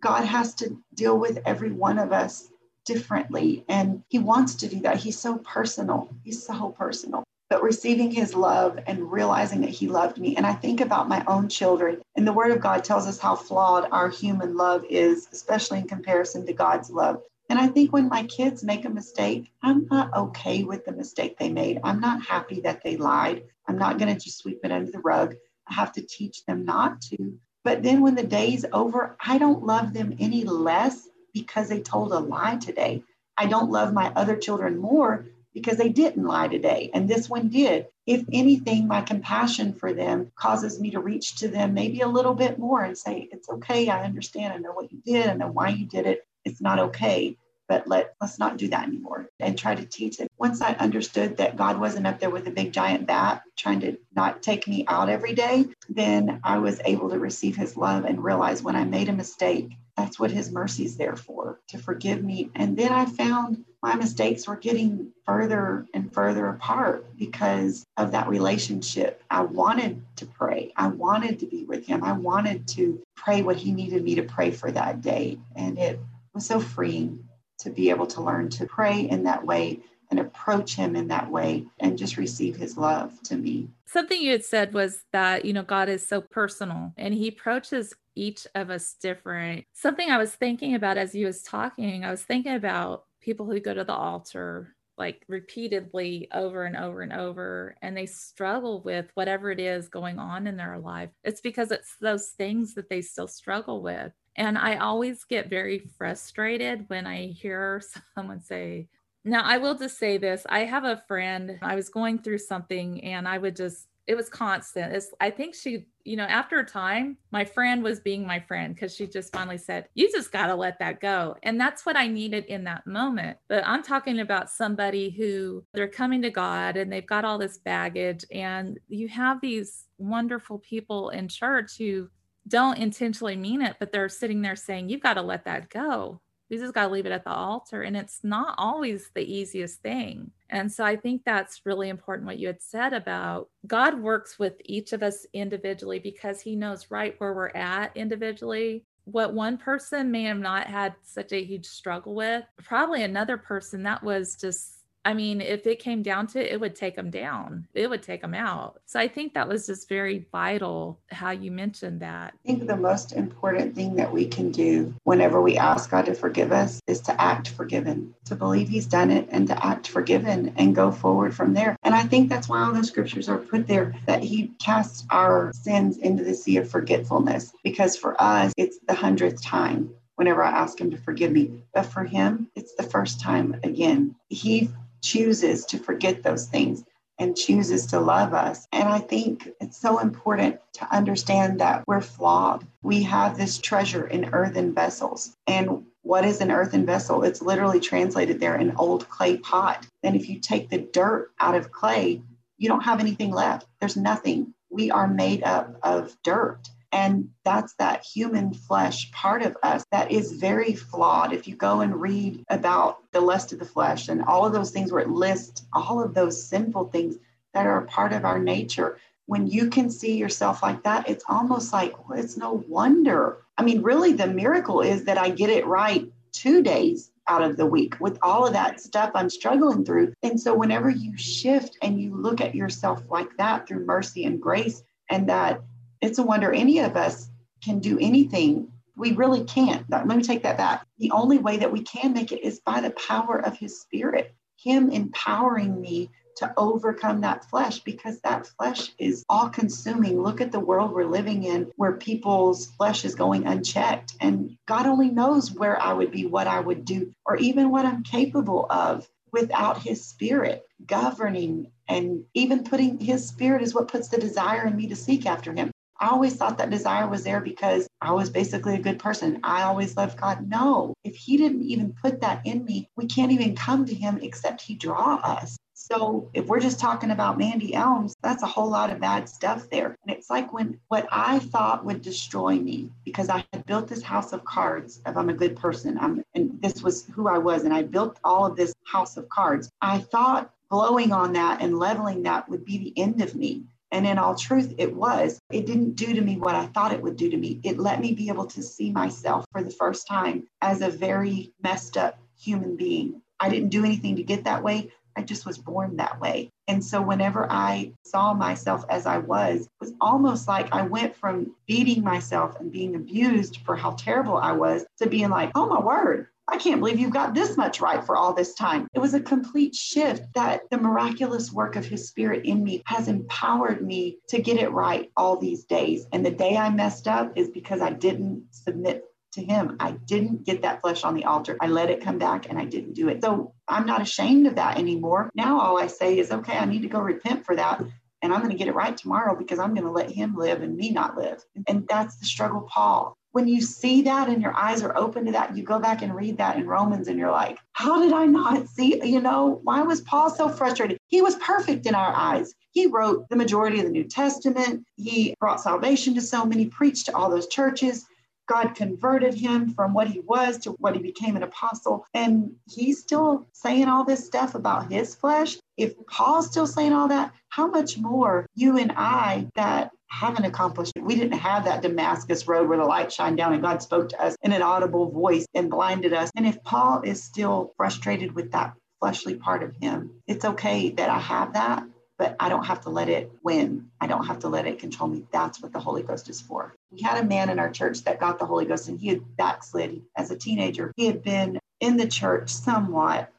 God 0.01 0.26
has 0.26 0.55
to 0.55 0.78
deal 0.95 1.17
with 1.17 1.39
every 1.45 1.71
one 1.71 1.99
of 1.99 2.11
us 2.11 2.49
differently. 2.86 3.65
And 3.69 4.03
He 4.09 4.17
wants 4.17 4.55
to 4.55 4.67
do 4.67 4.80
that. 4.82 4.97
He's 4.97 5.17
so 5.17 5.38
personal. 5.38 6.09
He's 6.23 6.43
so 6.43 6.69
personal 6.69 7.24
but 7.50 7.62
receiving 7.62 8.12
his 8.12 8.34
love 8.34 8.80
and 8.88 9.12
realizing 9.12 9.62
that 9.62 9.70
he 9.70 9.88
loved 9.88 10.18
me. 10.18 10.36
And 10.36 10.46
I 10.46 10.54
think 10.54 10.82
about 10.82 11.10
my 11.10 11.24
own 11.28 11.48
children, 11.48 12.02
and 12.16 12.28
the 12.28 12.34
word 12.34 12.52
of 12.52 12.62
God 12.62 12.84
tells 12.84 13.08
us 13.08 13.20
how 13.20 13.36
flawed 13.36 13.88
our 13.91 14.10
human 14.10 14.58
love 14.58 14.84
is, 14.89 15.28
especially 15.32 15.80
in 15.80 15.88
comparison 15.88 16.46
to 16.46 16.54
God's 16.54 16.89
love. 16.89 17.22
And 17.50 17.60
I 17.60 17.68
think 17.68 17.93
when 17.93 18.10
my 18.10 18.24
kids 18.24 18.64
make 18.64 18.86
a 18.86 18.89
mistake, 18.89 19.52
I'm 19.62 19.88
not 19.91 20.14
okay 20.16 20.64
with 20.64 20.86
the 20.86 20.91
mistake 20.91 21.38
they 21.38 21.50
made. 21.50 21.80
I'm 21.84 22.00
not 22.00 22.26
happy 22.26 22.62
that 22.62 22.84
they 22.84 22.98
lied. 22.98 23.43
I'm 23.68 23.78
not 23.78 24.00
going 24.00 24.14
to 24.14 24.20
just 24.20 24.39
sweep 24.39 24.62
it 24.64 24.72
under 24.72 24.91
the 24.91 25.00
rug. 25.00 25.36
I 25.68 25.74
have 25.76 25.91
to 25.93 26.02
teach 26.02 26.46
them 26.46 26.66
not 26.66 27.02
to. 27.02 27.38
But 27.64 27.84
then 27.84 28.02
when 28.02 28.16
the 28.16 28.24
day's 28.24 28.66
over, 28.74 29.16
I 29.20 29.38
don't 29.38 29.64
love 29.64 29.93
them 29.93 30.16
any 30.20 30.43
less 30.43 31.08
because 31.34 31.70
they 31.70 31.82
told 31.82 32.14
a 32.14 32.20
lie 32.20 32.58
today. 32.58 33.04
I 33.38 33.48
don't 33.48 33.72
love 33.72 33.93
my 33.93 34.12
other 34.16 34.38
children 34.38 34.78
more 34.78 35.26
because 35.56 35.78
they 35.78 35.89
didn't 35.89 36.28
lie 36.28 36.49
today 36.49 36.91
and 36.93 37.10
this 37.10 37.28
one 37.28 37.47
did. 37.47 37.88
If 38.06 38.24
anything, 38.32 38.88
my 38.88 39.01
compassion 39.01 39.74
for 39.74 39.93
them 39.93 40.32
causes 40.36 40.80
me 40.80 40.91
to 40.91 40.99
reach 40.99 41.38
to 41.38 41.47
them 41.47 41.74
maybe 41.74 42.01
a 42.01 42.08
little 42.08 42.36
bit 42.36 42.60
more 42.60 42.84
and 42.84 42.95
say, 42.95 43.28
It's 43.32 43.49
okay. 43.49 43.88
I 43.89 44.03
understand. 44.03 44.53
I 44.53 44.58
know 44.58 44.74
what 44.74 44.91
you 44.91 45.01
did. 45.03 45.28
I 45.28 45.34
know 45.34 45.47
why 45.47 45.70
you 45.70 45.88
did 45.88 46.06
it. 46.06 46.28
It's 46.43 46.62
not 46.62 46.78
okay. 46.80 47.38
But 47.68 47.88
let, 47.88 48.14
let's 48.22 48.38
not 48.38 48.58
do 48.58 48.68
that 48.68 48.88
anymore 48.88 49.28
and 49.39 49.58
try 49.58 49.74
to 49.74 49.86
teach 49.86 50.20
it. 50.20 50.30
Once 50.38 50.62
I 50.62 50.74
understood 50.74 51.38
that 51.38 51.56
God 51.56 51.80
wasn't 51.80 52.06
up 52.06 52.20
there 52.20 52.30
with 52.30 52.45
a 52.45 52.51
big 52.51 52.72
giant 52.72 53.08
bat 53.08 53.41
trying 53.58 53.80
to 53.80 53.97
not 54.16 54.43
take 54.43 54.68
me 54.68 54.86
out 54.88 55.10
every 55.10 55.34
day, 55.34 55.66
then 55.89 56.41
I 56.43 56.60
was 56.60 56.80
able 56.86 57.10
to 57.10 57.18
receive 57.18 57.56
his 57.56 57.76
love 57.76 58.06
and 58.06 58.24
realize 58.24 58.62
when 58.62 58.76
I 58.76 58.84
made 58.84 59.10
a 59.10 59.14
mistake, 59.14 59.72
that's 59.98 60.20
what 60.20 60.32
his 60.32 60.52
mercy 60.52 60.86
is 60.86 60.98
there 60.98 61.16
for, 61.16 61.60
to 61.70 61.78
forgive 61.78 62.24
me. 62.24 62.50
And 62.56 62.76
then 62.76 62.91
I 62.91 63.06
found 63.06 63.64
my 63.82 63.96
mistakes 63.96 64.48
were 64.48 64.56
getting 64.56 65.12
further 65.26 65.86
and 65.93 66.12
further 66.12 66.48
apart 66.50 67.06
because 67.18 67.86
of 67.98 68.12
that 68.12 68.28
relationship. 68.28 69.24
I 69.30 69.41
wanted 69.41 70.02
to 70.18 70.26
pray. 70.26 70.74
I 70.76 70.88
wanted 70.88 71.39
to 71.39 71.46
be 71.46 71.64
with 71.64 71.86
him. 71.86 72.04
I 72.04 72.14
wanted 72.14 72.68
to 72.70 73.02
pray 73.16 73.41
what 73.41 73.58
he 73.58 73.72
needed 73.72 74.04
me 74.04 74.16
to 74.16 74.24
pray 74.24 74.52
for 74.52 74.72
that 74.72 75.02
day. 75.02 75.39
And 75.56 75.78
it 75.78 76.00
was 76.34 76.46
so 76.46 76.60
freeing 76.60 77.28
to 77.60 77.70
be 77.70 77.89
able 77.89 78.08
to 78.08 78.22
learn 78.22 78.50
to 78.50 78.66
pray 78.66 79.02
in 79.02 79.24
that 79.24 79.46
way 79.46 79.80
and 80.12 80.20
approach 80.20 80.76
him 80.76 80.96
in 80.96 81.08
that 81.08 81.32
way 81.32 81.66
and 81.80 81.98
just 81.98 82.18
receive 82.18 82.56
his 82.56 82.78
love 82.78 83.22
to 83.24 83.36
me. 83.36 83.70
Something 83.88 84.22
you 84.22 84.32
had 84.32 84.46
said 84.46 84.74
was 84.74 85.04
that, 85.14 85.46
you 85.46 85.54
know, 85.54 85.64
God 85.64 85.89
is 85.89 86.08
so 86.08 86.22
personal 86.22 86.93
and 86.98 87.14
he 87.14 87.30
approaches 87.30 87.93
each 88.16 88.47
of 88.55 88.70
us 88.70 88.95
different. 89.01 89.66
Something 89.74 90.09
I 90.09 90.18
was 90.18 90.34
thinking 90.34 90.76
about 90.76 90.97
as 90.97 91.13
you 91.13 91.26
was 91.26 91.43
talking, 91.43 92.03
I 92.03 92.11
was 92.11 92.24
thinking 92.24 92.55
about 92.55 93.05
people 93.22 93.45
who 93.45 93.59
go 93.59 93.74
to 93.74 93.84
the 93.84 93.93
altar 93.93 94.76
like 94.97 95.24
repeatedly 95.28 96.28
over 96.34 96.63
and 96.63 96.78
over 96.78 97.01
and 97.01 97.11
over 97.11 97.76
and 97.82 97.97
they 97.97 98.05
struggle 98.05 98.82
with 98.82 99.07
whatever 99.16 99.51
it 99.51 99.59
is 99.59 99.89
going 99.89 100.20
on 100.20 100.47
in 100.47 100.55
their 100.55 100.78
life. 100.80 101.09
It's 101.24 101.41
because 101.41 101.72
it's 101.72 101.97
those 101.99 102.30
things 102.30 102.76
that 102.76 102.89
they 102.89 103.01
still 103.01 103.28
struggle 103.28 103.82
with. 103.82 104.13
And 104.38 104.57
I 104.57 104.78
always 104.78 105.24
get 105.26 105.49
very 105.49 105.80
frustrated 105.97 106.86
when 106.88 107.07
I 107.07 107.28
hear 107.28 107.82
someone 108.16 108.41
say, 108.41 108.88
now, 109.28 109.41
I 109.43 109.57
will 109.57 109.74
just 109.74 109.97
say 109.97 110.20
this. 110.20 110.45
I 110.47 110.66
have 110.66 110.84
a 110.84 111.03
friend, 111.07 111.57
I 111.63 111.76
was 111.76 111.89
going 111.89 112.20
through 112.20 112.38
something 112.38 113.03
and 113.03 113.28
I 113.28 113.39
would 113.39 113.55
just, 113.55 113.88
it 114.08 114.16
was 114.16 114.30
constant. 114.30 114.93
It's, 114.93 115.14
I 115.20 115.32
think 115.32 115.56
she, 115.56 115.88
you 116.03 116.16
know, 116.16 116.26
after 116.26 116.60
a 116.60 116.66
time, 116.66 117.18
my 117.32 117.43
friend 117.43 117.84
was 117.84 117.99
being 117.99 118.26
my 118.26 118.39
friend 118.39 118.76
because 118.76 118.95
she 118.95 119.08
just 119.08 119.34
finally 119.34 119.58
said, 119.58 119.89
You 119.95 120.12
just 120.12 120.32
got 120.32 120.47
to 120.47 120.56
let 120.56 120.78
that 120.80 121.01
go. 121.01 121.36
And 121.43 121.60
that's 121.60 121.86
what 121.86 121.97
I 121.97 122.08
needed 122.08 122.45
in 122.45 122.64
that 122.66 122.86
moment. 122.86 123.38
But 123.47 123.66
I'm 123.66 123.82
talking 123.82 124.20
about 124.20 124.49
somebody 124.49 125.10
who 125.10 125.64
they're 125.74 125.88
coming 125.88 126.22
to 126.22 126.30
God 126.30 126.78
and 126.78 126.91
they've 126.91 127.06
got 127.06 127.26
all 127.26 127.38
this 127.38 127.58
baggage, 127.58 128.26
and 128.32 128.80
you 128.88 129.08
have 129.08 129.41
these 129.41 129.86
wonderful 129.97 130.60
people 130.60 131.10
in 131.10 131.28
church 131.28 131.78
who 131.78 132.10
don't 132.47 132.78
intentionally 132.78 133.36
mean 133.36 133.62
it, 133.62 133.78
but 133.80 133.91
they're 133.91 134.10
sitting 134.10 134.41
there 134.41 134.56
saying, 134.56 134.89
You've 134.89 135.01
got 135.01 135.16
to 135.16 135.22
let 135.22 135.45
that 135.45 135.70
go. 135.70 136.22
You 136.50 136.60
just 136.60 136.74
got 136.74 136.88
to 136.88 136.93
leave 136.93 137.06
it 137.06 137.12
at 137.12 137.24
the 137.24 137.32
altar. 137.32 137.82
And 137.82 137.98
it's 137.98 138.24
not 138.24 138.56
always 138.58 139.10
the 139.14 139.24
easiest 139.24 139.82
thing. 139.82 140.32
And 140.50 140.72
so 140.72 140.84
I 140.84 140.96
think 140.96 141.24
that's 141.26 141.66
really 141.66 141.89
important 141.89 142.28
what 142.28 142.38
you 142.38 142.48
had 142.48 142.62
said 142.62 142.93
about 142.93 143.50
God 143.66 144.00
works 144.00 144.38
with 144.38 144.54
each 144.66 144.93
of 144.93 145.02
us 145.02 145.26
individually 145.34 146.00
because 146.00 146.41
he 146.41 146.56
knows 146.56 146.91
right 146.91 147.16
where 147.18 147.34
we're 147.34 147.50
at 147.50 147.96
individually. 147.96 148.84
What 149.06 149.34
one 149.34 149.58
person 149.58 150.12
may 150.12 150.24
have 150.24 150.39
not 150.39 150.68
had 150.68 150.96
such 151.04 151.32
a 151.32 151.43
huge 151.43 151.66
struggle 151.66 152.16
with, 152.16 152.43
probably 152.64 153.04
another 153.04 153.38
person 153.38 153.84
that 153.84 154.04
was 154.04 154.36
just 154.36 154.85
I 155.06 155.14
mean, 155.14 155.39
if 155.39 155.68
it 155.68 155.78
came 155.78 156.01
down 156.01 156.26
to 156.28 156.43
it, 156.43 156.51
it 156.51 156.60
would 156.60 156.76
take 156.76 156.95
them 156.95 157.12
down. 157.12 157.68
It 157.76 157.89
would 157.89 158.01
take 158.01 158.22
them 158.22 158.34
out. 158.34 158.82
So 158.88 158.99
I 158.99 159.08
think 159.08 159.36
that 159.36 159.47
was 159.47 159.68
just 159.68 159.88
very 159.88 160.26
vital 160.32 160.99
how 161.12 161.30
you 161.30 161.51
mentioned 161.51 161.99
that. 162.01 162.34
I 162.34 162.47
think 162.47 162.66
the 162.66 162.76
most 162.76 163.14
important 163.14 163.76
thing 163.76 163.95
that 163.95 164.12
we 164.12 164.26
can 164.26 164.51
do 164.51 164.95
whenever 165.03 165.39
we 165.41 165.58
ask 165.58 165.91
God 165.91 166.08
to 166.08 166.16
forgive 166.16 166.51
us 166.51 166.82
is 166.88 167.01
to 167.01 167.22
act 167.22 167.49
forgiven, 167.49 168.16
to 168.26 168.36
believe 168.36 168.68
He's 168.68 168.88
done 168.88 169.12
it 169.12 169.28
and 169.32 169.47
to 169.47 169.66
act 169.66 169.88
forgiven 169.88 170.51
and 170.58 170.76
go 170.76 170.91
forward 170.91 171.36
from 171.36 171.53
there. 171.53 171.78
And 171.84 171.93
I 171.93 172.01
think 172.01 172.28
that's 172.28 172.49
why 172.49 172.64
all 172.64 172.74
those 172.74 172.88
scriptures 172.88 173.30
are 173.30 173.38
put 173.38 173.68
there 173.68 173.93
that 174.08 174.24
He 174.24 174.47
casts 174.60 175.06
our 175.12 175.51
sins 175.53 175.99
into 175.99 176.24
the 176.24 176.34
sea 176.34 176.58
of 176.58 176.68
forgetfulness, 176.70 177.53
because 177.64 177.95
for 177.95 178.20
us, 178.20 178.53
it's 178.58 178.80
the 178.88 178.95
hundredth 178.95 179.43
time 179.43 179.91
whenever 180.16 180.43
I 180.43 180.49
ask 180.49 180.80
him 180.80 180.91
to 180.91 180.97
forgive 180.97 181.32
me. 181.32 181.64
But 181.74 181.84
for 181.84 182.03
him, 182.03 182.47
it's 182.56 182.74
the 182.76 182.84
first 182.84 183.20
time 183.20 183.60
again. 183.64 184.16
He 184.30 184.70
chooses 185.06 185.66
to 185.66 185.78
forget 185.78 186.24
those 186.24 186.47
things 186.47 186.84
and 187.18 187.38
chooses 187.38 187.86
to 187.86 187.99
love 187.99 188.34
us. 188.34 188.68
And 188.72 188.89
I 188.89 188.99
think 188.99 189.49
it's 189.62 189.78
so 189.78 189.99
important 189.99 190.60
to 190.74 190.93
understand 190.93 191.62
that 191.62 191.84
we're 191.88 192.01
flawed. 192.01 192.68
We 192.82 193.03
have 193.03 193.38
this 193.38 193.58
treasure 193.58 194.08
in 194.08 194.34
earthen 194.34 194.74
vessels. 194.74 195.36
And 195.47 195.86
what 196.01 196.26
is 196.26 196.41
an 196.41 196.51
earthen 196.51 196.86
vessel? 196.86 197.24
It's 197.24 197.41
literally 197.41 197.80
translated 197.80 198.39
there 198.39 198.56
an 198.56 198.76
old 198.78 199.08
clay 199.10 199.38
pot. 199.38 199.88
And 200.03 200.16
if 200.16 200.28
you 200.28 200.39
take 200.39 200.70
the 200.70 200.80
dirt 200.80 201.32
out 201.39 201.56
of 201.56 201.72
clay, 201.72 202.22
you 202.58 202.68
don't 202.68 202.84
have 202.84 202.99
anything 202.99 203.32
left. 203.32 203.68
There's 203.80 203.97
nothing. 203.97 204.53
We 204.70 204.91
are 204.91 205.08
made 205.08 205.43
up 205.43 205.78
of 205.84 206.18
dirt. 206.24 206.70
And 206.92 207.30
that's 207.44 207.74
that 207.76 208.04
human 208.04 208.54
flesh 208.54 209.12
part 209.12 209.42
of 209.42 209.58
us 209.64 209.86
that 209.92 210.12
is 210.12 210.34
very 210.34 210.74
flawed. 210.74 211.34
If 211.34 211.48
you 211.48 211.56
go 211.56 211.82
and 211.82 212.00
read 212.00 212.44
about 212.50 213.00
the 213.12 213.22
lust 213.22 213.54
of 213.54 213.60
the 213.60 213.66
flesh 213.66 214.08
and 214.08 214.24
all 214.24 214.46
of 214.46 214.54
those 214.54 214.72
things 214.72 214.92
where 214.92 215.02
it 215.02 215.10
lists 215.10 215.66
all 215.74 216.02
of 216.02 216.14
those 216.14 216.48
sinful 216.48 216.86
things 216.86 217.18
that 217.54 217.66
are 217.66 217.82
a 217.82 217.86
part 217.86 218.14
of 218.14 218.26
our 218.26 218.40
nature, 218.40 218.98
when 219.26 219.48
you 219.48 219.70
can 219.70 219.90
see 219.90 220.18
yourself 220.18 220.62
like 220.62 220.84
that, 220.84 221.10
it's 221.10 221.24
almost 221.28 221.74
like, 221.74 222.08
well, 222.08 222.20
it's 222.20 222.38
no 222.38 222.64
wonder. 222.68 223.38
I 223.58 223.64
mean, 223.64 223.82
really, 223.82 224.14
the 224.14 224.28
miracle 224.28 224.82
is 224.82 225.06
that 225.06 225.18
I 225.18 225.30
get 225.30 225.50
it 225.50 225.66
right 225.66 226.12
two 226.32 226.62
days 226.62 227.12
out 227.28 227.42
of 227.42 227.58
the 227.58 227.66
week 227.66 228.00
with 228.00 228.20
all 228.22 228.46
of 228.46 228.54
that 228.54 228.80
stuff 228.80 229.12
I'm 229.16 229.30
struggling 229.30 229.84
through. 229.84 230.14
And 230.22 230.40
so, 230.40 230.54
whenever 230.54 230.90
you 230.90 231.18
shift 231.18 231.78
and 231.82 232.00
you 232.00 232.16
look 232.16 232.42
at 232.42 232.54
yourself 232.54 233.02
like 233.10 233.36
that 233.38 233.68
through 233.68 233.86
mercy 233.86 234.26
and 234.26 234.42
grace, 234.42 234.84
and 235.10 235.28
that 235.30 235.62
it's 236.06 236.20
a 236.20 236.24
wonder 236.24 236.51
any 236.51 236.80
of 236.80 236.95
us 236.95 237.30
can 237.64 237.80
do 237.80 237.97
anything. 237.99 238.72
We 238.95 239.14
really 239.14 239.43
can't. 239.43 239.89
Let 239.89 240.08
me 240.08 240.22
take 240.22 240.43
that 240.43 240.58
back. 240.58 240.86
The 240.99 241.12
only 241.12 241.38
way 241.38 241.58
that 241.58 241.72
we 241.72 241.82
can 241.82 242.14
make 242.14 242.32
it 242.32 242.43
is 242.43 242.60
by 242.60 242.82
the 242.82 242.91
power 242.91 243.39
of 243.43 243.58
His 243.58 243.82
Spirit, 243.82 244.34
Him 244.58 244.89
empowering 244.89 245.82
me 245.82 246.12
to 246.38 246.53
overcome 246.58 247.22
that 247.22 247.45
flesh 247.45 247.80
because 247.80 248.20
that 248.22 248.47
flesh 248.47 248.91
is 248.97 249.24
all 249.30 249.49
consuming. 249.49 250.22
Look 250.22 250.41
at 250.41 250.51
the 250.51 250.60
world 250.60 250.91
we're 250.93 251.06
living 251.06 251.43
in 251.43 251.72
where 251.78 251.93
people's 251.93 252.68
flesh 252.78 253.06
is 253.06 253.16
going 253.16 253.47
unchecked. 253.47 254.16
And 254.20 254.58
God 254.68 254.86
only 254.86 255.10
knows 255.10 255.51
where 255.51 255.82
I 255.82 255.93
would 255.93 256.12
be, 256.12 256.26
what 256.26 256.47
I 256.47 256.60
would 256.60 256.86
do, 256.86 257.14
or 257.26 257.38
even 257.38 257.72
what 257.72 257.86
I'm 257.86 258.03
capable 258.03 258.68
of 258.70 259.08
without 259.32 259.82
His 259.82 260.06
Spirit 260.06 260.66
governing 260.86 261.72
and 261.88 262.26
even 262.34 262.64
putting 262.64 262.99
His 262.99 263.28
Spirit 263.28 263.62
is 263.62 263.74
what 263.74 263.88
puts 263.88 264.10
the 264.10 264.18
desire 264.18 264.66
in 264.68 264.76
me 264.76 264.88
to 264.88 264.95
seek 264.95 265.26
after 265.26 265.53
Him. 265.53 265.72
I 266.00 266.10
always 266.10 266.36
thought 266.36 266.58
that 266.58 266.70
desire 266.70 267.08
was 267.08 267.24
there 267.24 267.39
because 267.39 267.88
I 268.02 268.12
was 268.12 268.30
basically 268.30 268.76
a 268.76 268.82
good 268.82 269.00
person. 269.00 269.39
I 269.43 269.64
always 269.64 269.96
loved 269.96 270.20
God. 270.20 270.50
No, 270.50 270.93
if 271.04 271.16
He 271.16 271.38
didn't 271.38 271.64
even 271.64 271.93
put 271.93 272.22
that 272.22 272.46
in 272.46 272.66
me, 272.66 272.89
we 272.96 273.06
can't 273.06 273.32
even 273.32 273.56
come 273.56 273.86
to 273.86 273.93
Him 273.93 274.20
except 274.22 274.62
He 274.62 274.76
draw 274.76 275.16
us. 275.16 275.58
So 275.78 276.30
if 276.34 276.48
we're 276.48 276.62
just 276.62 276.80
talking 276.80 277.12
about 277.12 277.38
Mandy 277.38 277.76
Elms, 277.76 278.16
that's 278.24 278.43
a 278.43 278.48
whole 278.48 278.70
lot 278.70 278.89
of 278.89 279.00
bad 279.00 279.30
stuff 279.30 279.70
there. 279.70 279.96
And 280.04 280.16
it's 280.16 280.30
like 280.30 280.52
when 280.52 280.80
what 280.88 281.08
I 281.12 281.39
thought 281.39 281.86
would 281.86 282.02
destroy 282.02 282.56
me 282.56 282.89
because 283.04 283.30
I 283.30 283.46
had 283.54 283.66
built 283.66 283.88
this 283.88 284.02
house 284.02 284.34
of 284.34 284.43
cards 284.46 285.02
of 285.06 285.16
I'm 285.16 285.30
a 285.30 285.34
good 285.34 285.56
person. 285.56 285.98
I'm, 286.00 286.24
and 286.34 286.60
this 286.62 286.82
was 286.82 287.06
who 287.08 287.28
I 287.28 287.38
was. 287.38 287.66
And 287.66 287.74
I 287.74 287.84
built 287.84 288.20
all 288.24 288.46
of 288.46 288.56
this 288.56 288.74
house 288.86 289.16
of 289.16 289.30
cards. 289.30 289.70
I 289.82 290.00
thought 290.00 290.52
blowing 290.72 291.12
on 291.12 291.34
that 291.34 291.62
and 291.62 291.78
leveling 291.78 292.24
that 292.24 292.50
would 292.50 292.66
be 292.66 292.78
the 292.78 292.93
end 293.00 293.22
of 293.22 293.36
me. 293.36 293.66
And 293.96 294.06
in 294.06 294.18
all 294.18 294.36
truth, 294.36 294.76
it 294.78 294.93
was. 294.93 295.39
It 295.50 295.66
didn't 295.66 295.96
do 295.96 296.14
to 296.14 296.20
me 296.20 296.36
what 296.36 296.54
I 296.54 296.66
thought 296.66 296.91
it 296.91 297.02
would 297.02 297.16
do 297.16 297.30
to 297.30 297.38
me. 297.38 297.62
It 297.64 297.80
let 297.80 298.02
me 298.02 298.12
be 298.12 298.28
able 298.28 298.46
to 298.48 298.62
see 298.62 298.91
myself 298.91 299.46
for 299.54 299.64
the 299.64 299.72
first 299.72 300.06
time 300.06 300.50
as 300.62 300.82
a 300.82 300.89
very 300.89 301.54
messed 301.64 301.96
up 301.96 302.20
human 302.38 302.76
being. 302.76 303.22
I 303.39 303.48
didn't 303.48 303.70
do 303.70 303.86
anything 303.86 304.18
to 304.18 304.24
get 304.24 304.43
that 304.43 304.64
way. 304.64 304.91
I 305.16 305.22
just 305.22 305.46
was 305.46 305.58
born 305.58 305.96
that 305.96 306.20
way. 306.20 306.50
And 306.68 306.84
so 306.84 307.02
whenever 307.02 307.50
I 307.50 307.93
saw 308.06 308.34
myself 308.34 308.84
as 308.89 309.06
I 309.06 309.20
was, 309.20 309.62
it 309.62 309.70
was 309.80 309.93
almost 310.02 310.46
like 310.46 310.74
I 310.74 310.82
went 310.82 311.16
from 311.16 311.56
beating 311.66 312.04
myself 312.04 312.60
and 312.60 312.74
being 312.74 312.96
abused 312.96 313.60
for 313.66 313.78
how 313.78 313.91
terrible 313.91 314.36
I 314.36 314.52
was 314.52 314.86
to 314.98 315.08
being 315.08 315.30
like, 315.30 315.52
oh 315.56 315.68
my 315.68 315.80
word, 315.80 316.28
I 316.48 316.58
can't 316.58 316.80
believe 316.80 317.00
you've 317.00 317.12
got 317.12 317.34
this 317.34 317.58
much 317.58 317.82
right 317.82 318.04
for 318.04 318.16
all 318.16 318.34
this 318.34 318.54
time. 318.54 318.88
It 318.93 319.00
was 319.00 319.14
a 319.14 319.20
complete 319.20 319.74
shift 319.74 320.26
that 320.36 320.62
the 320.70 320.78
miraculous 320.78 321.52
work 321.52 321.76
of 321.76 321.86
his 321.86 322.08
spirit 322.08 322.46
in 322.46 322.64
me 322.64 322.84
has 322.86 323.08
empowered 323.08 323.86
me 323.86 324.20
to 324.30 324.41
get 324.41 324.58
it 324.58 324.72
right 324.72 325.12
all 325.18 325.38
these 325.38 325.66
days. 325.66 326.06
And 326.12 326.24
the 326.24 326.32
day 326.32 326.56
I 326.56 326.70
messed 326.70 327.08
up 327.08 327.34
is 327.36 327.50
because 327.50 327.82
I 327.82 327.91
didn't 327.91 328.46
submit 328.52 329.06
to 329.34 329.43
him. 329.43 329.76
I 329.80 329.91
didn't 329.91 330.46
get 330.46 330.62
that 330.62 330.82
flesh 330.82 331.04
on 331.04 331.16
the 331.16 331.26
altar. 331.26 331.58
I 331.60 331.68
let 331.68 331.89
it 331.89 332.02
come 332.02 332.20
back 332.20 332.48
and 332.48 332.60
I 332.60 332.66
didn't 332.66 332.93
do 332.93 333.10
it. 333.10 333.24
So 333.24 333.54
I'm 333.68 333.88
not 333.88 334.02
ashamed 334.02 334.46
of 334.46 334.56
that 334.56 334.78
anymore. 334.78 335.32
Now 335.34 335.60
all 335.60 335.78
I 335.80 335.88
say 335.88 336.20
is, 336.20 336.32
okay, 336.32 336.58
I 336.58 336.66
need 336.66 336.84
to 336.84 336.88
go 336.88 337.00
repent 337.00 337.46
for 337.46 337.56
that. 337.56 337.82
And 338.22 338.34
I'm 338.34 338.39
going 338.39 338.52
to 338.52 338.58
get 338.58 338.68
it 338.68 338.76
right 338.76 338.96
tomorrow 338.96 339.36
because 339.36 339.60
I'm 339.60 339.74
going 339.74 339.86
to 339.86 339.91
let 339.91 340.10
him 340.10 340.36
live 340.36 340.62
and 340.62 340.78
me 340.78 340.91
not 340.91 341.18
live. 341.18 341.43
And 341.68 341.88
that's 341.88 342.16
the 342.18 342.26
struggle, 342.26 342.62
Paul 342.62 343.18
when 343.36 343.50
you 343.50 343.60
see 343.60 344.02
that 344.02 344.30
and 344.30 344.42
your 344.42 344.56
eyes 344.56 344.82
are 344.82 344.98
open 344.98 345.26
to 345.26 345.32
that, 345.34 345.58
you 345.58 345.62
go 345.62 345.78
back 345.78 346.02
and 346.02 346.16
read 346.16 346.38
that 346.38 346.56
in 346.56 346.66
Romans 346.66 347.10
and 347.10 347.20
you're 347.20 347.34
like, 347.34 347.60
how 347.74 348.02
did 348.02 348.14
I 348.14 348.26
not 348.26 348.70
see? 348.70 349.06
You 349.06 349.20
know, 349.20 349.60
why 349.64 349.82
was 349.82 350.00
Paul 350.00 350.30
so 350.30 350.48
frustrated? 350.48 350.98
He 351.08 351.22
was 351.22 351.36
perfect 351.36 351.86
in 351.86 351.96
our 351.96 352.14
eyes. 352.16 352.54
He 352.72 352.88
wrote 352.88 353.28
the 353.28 353.36
majority 353.36 353.80
of 353.80 353.84
the 353.84 353.92
New 353.92 354.06
Testament. 354.06 354.86
He 354.96 355.36
brought 355.38 355.60
salvation 355.60 356.16
to 356.16 356.22
so 356.22 356.46
many, 356.46 356.68
preached 356.68 357.08
to 357.08 357.16
all 357.18 357.30
those 357.30 357.48
churches. 357.48 358.06
God 358.48 358.74
converted 358.74 359.34
him 359.34 359.74
from 359.74 359.94
what 359.94 360.08
he 360.08 360.22
was 360.22 360.58
to 360.60 360.72
what 360.72 360.96
he 360.96 361.02
became 361.02 361.36
an 361.36 361.44
apostle. 361.44 362.06
And 362.14 362.54
he's 362.70 363.02
still 363.02 363.46
saying 363.52 363.90
all 363.90 364.06
this 364.06 364.26
stuff 364.26 364.56
about 364.56 364.90
his 364.90 365.14
flesh. 365.14 365.58
If 365.76 365.94
Paul's 366.08 366.48
still 366.48 366.68
saying 366.68 366.94
all 366.94 367.10
that, 367.10 367.34
how 367.50 367.68
much 367.68 367.98
more 367.98 368.46
you 368.56 368.78
and 368.78 368.94
I 368.96 369.48
that 369.56 369.92
haven't 370.16 370.45
accomplished 370.45 370.93
it? 370.95 371.03
We 371.03 371.16
didn't 371.16 371.39
have 371.39 371.66
that 371.66 371.82
Damascus 371.82 372.47
road 372.47 372.70
where 372.70 372.78
the 372.78 372.86
light 372.86 373.11
shined 373.11 373.38
down 373.38 373.53
and 373.53 373.61
God 373.61 373.82
spoke 373.82 374.09
to 374.09 374.22
us 374.22 374.36
in 374.41 374.53
an 374.53 374.61
audible 374.61 375.11
voice 375.11 375.45
and 375.53 375.70
blinded 375.70 376.13
us. 376.13 376.32
And 376.36 376.45
if 376.45 376.63
Paul 376.63 377.01
is 377.03 377.24
still 377.24 377.74
frustrated 377.78 378.34
with 378.34 378.51
that 378.51 378.74
fleshly 378.99 379.36
part 379.36 379.61
of 379.61 379.76
him, 379.76 380.11
it's 380.28 380.45
okay 380.45 380.89
that 380.91 381.09
I 381.09 381.20
have 381.20 381.53
that 381.53 381.84
but 382.18 382.36
I 382.39 382.49
don't 382.49 382.66
have 382.66 382.82
to 382.82 382.89
let 382.89 383.09
it 383.09 383.32
win. 383.43 383.89
I 383.99 384.07
don't 384.07 384.26
have 384.26 384.39
to 384.39 384.47
let 384.47 384.68
it 384.68 384.80
control 384.80 385.09
me. 385.09 385.24
That's 385.32 385.61
what 385.61 385.74
the 385.74 385.80
Holy 385.80 386.03
Ghost 386.03 386.30
is 386.30 386.41
for. 386.41 386.74
We 386.91 387.01
had 387.01 387.22
a 387.22 387.28
man 387.28 387.49
in 387.49 387.59
our 387.59 387.70
church 387.70 388.03
that 388.03 388.20
got 388.20 388.39
the 388.39 388.45
Holy 388.45 388.66
Ghost 388.66 388.88
and 388.88 388.99
he 388.99 389.09
had 389.09 389.36
backslid 389.36 390.01
as 390.16 390.32
a 390.32 390.38
teenager. 390.38 390.93
He 390.95 391.07
had 391.07 391.24
been 391.24 391.59
in 391.82 391.97
the 391.97 392.07
church 392.07 392.49
somewhat 392.49 393.32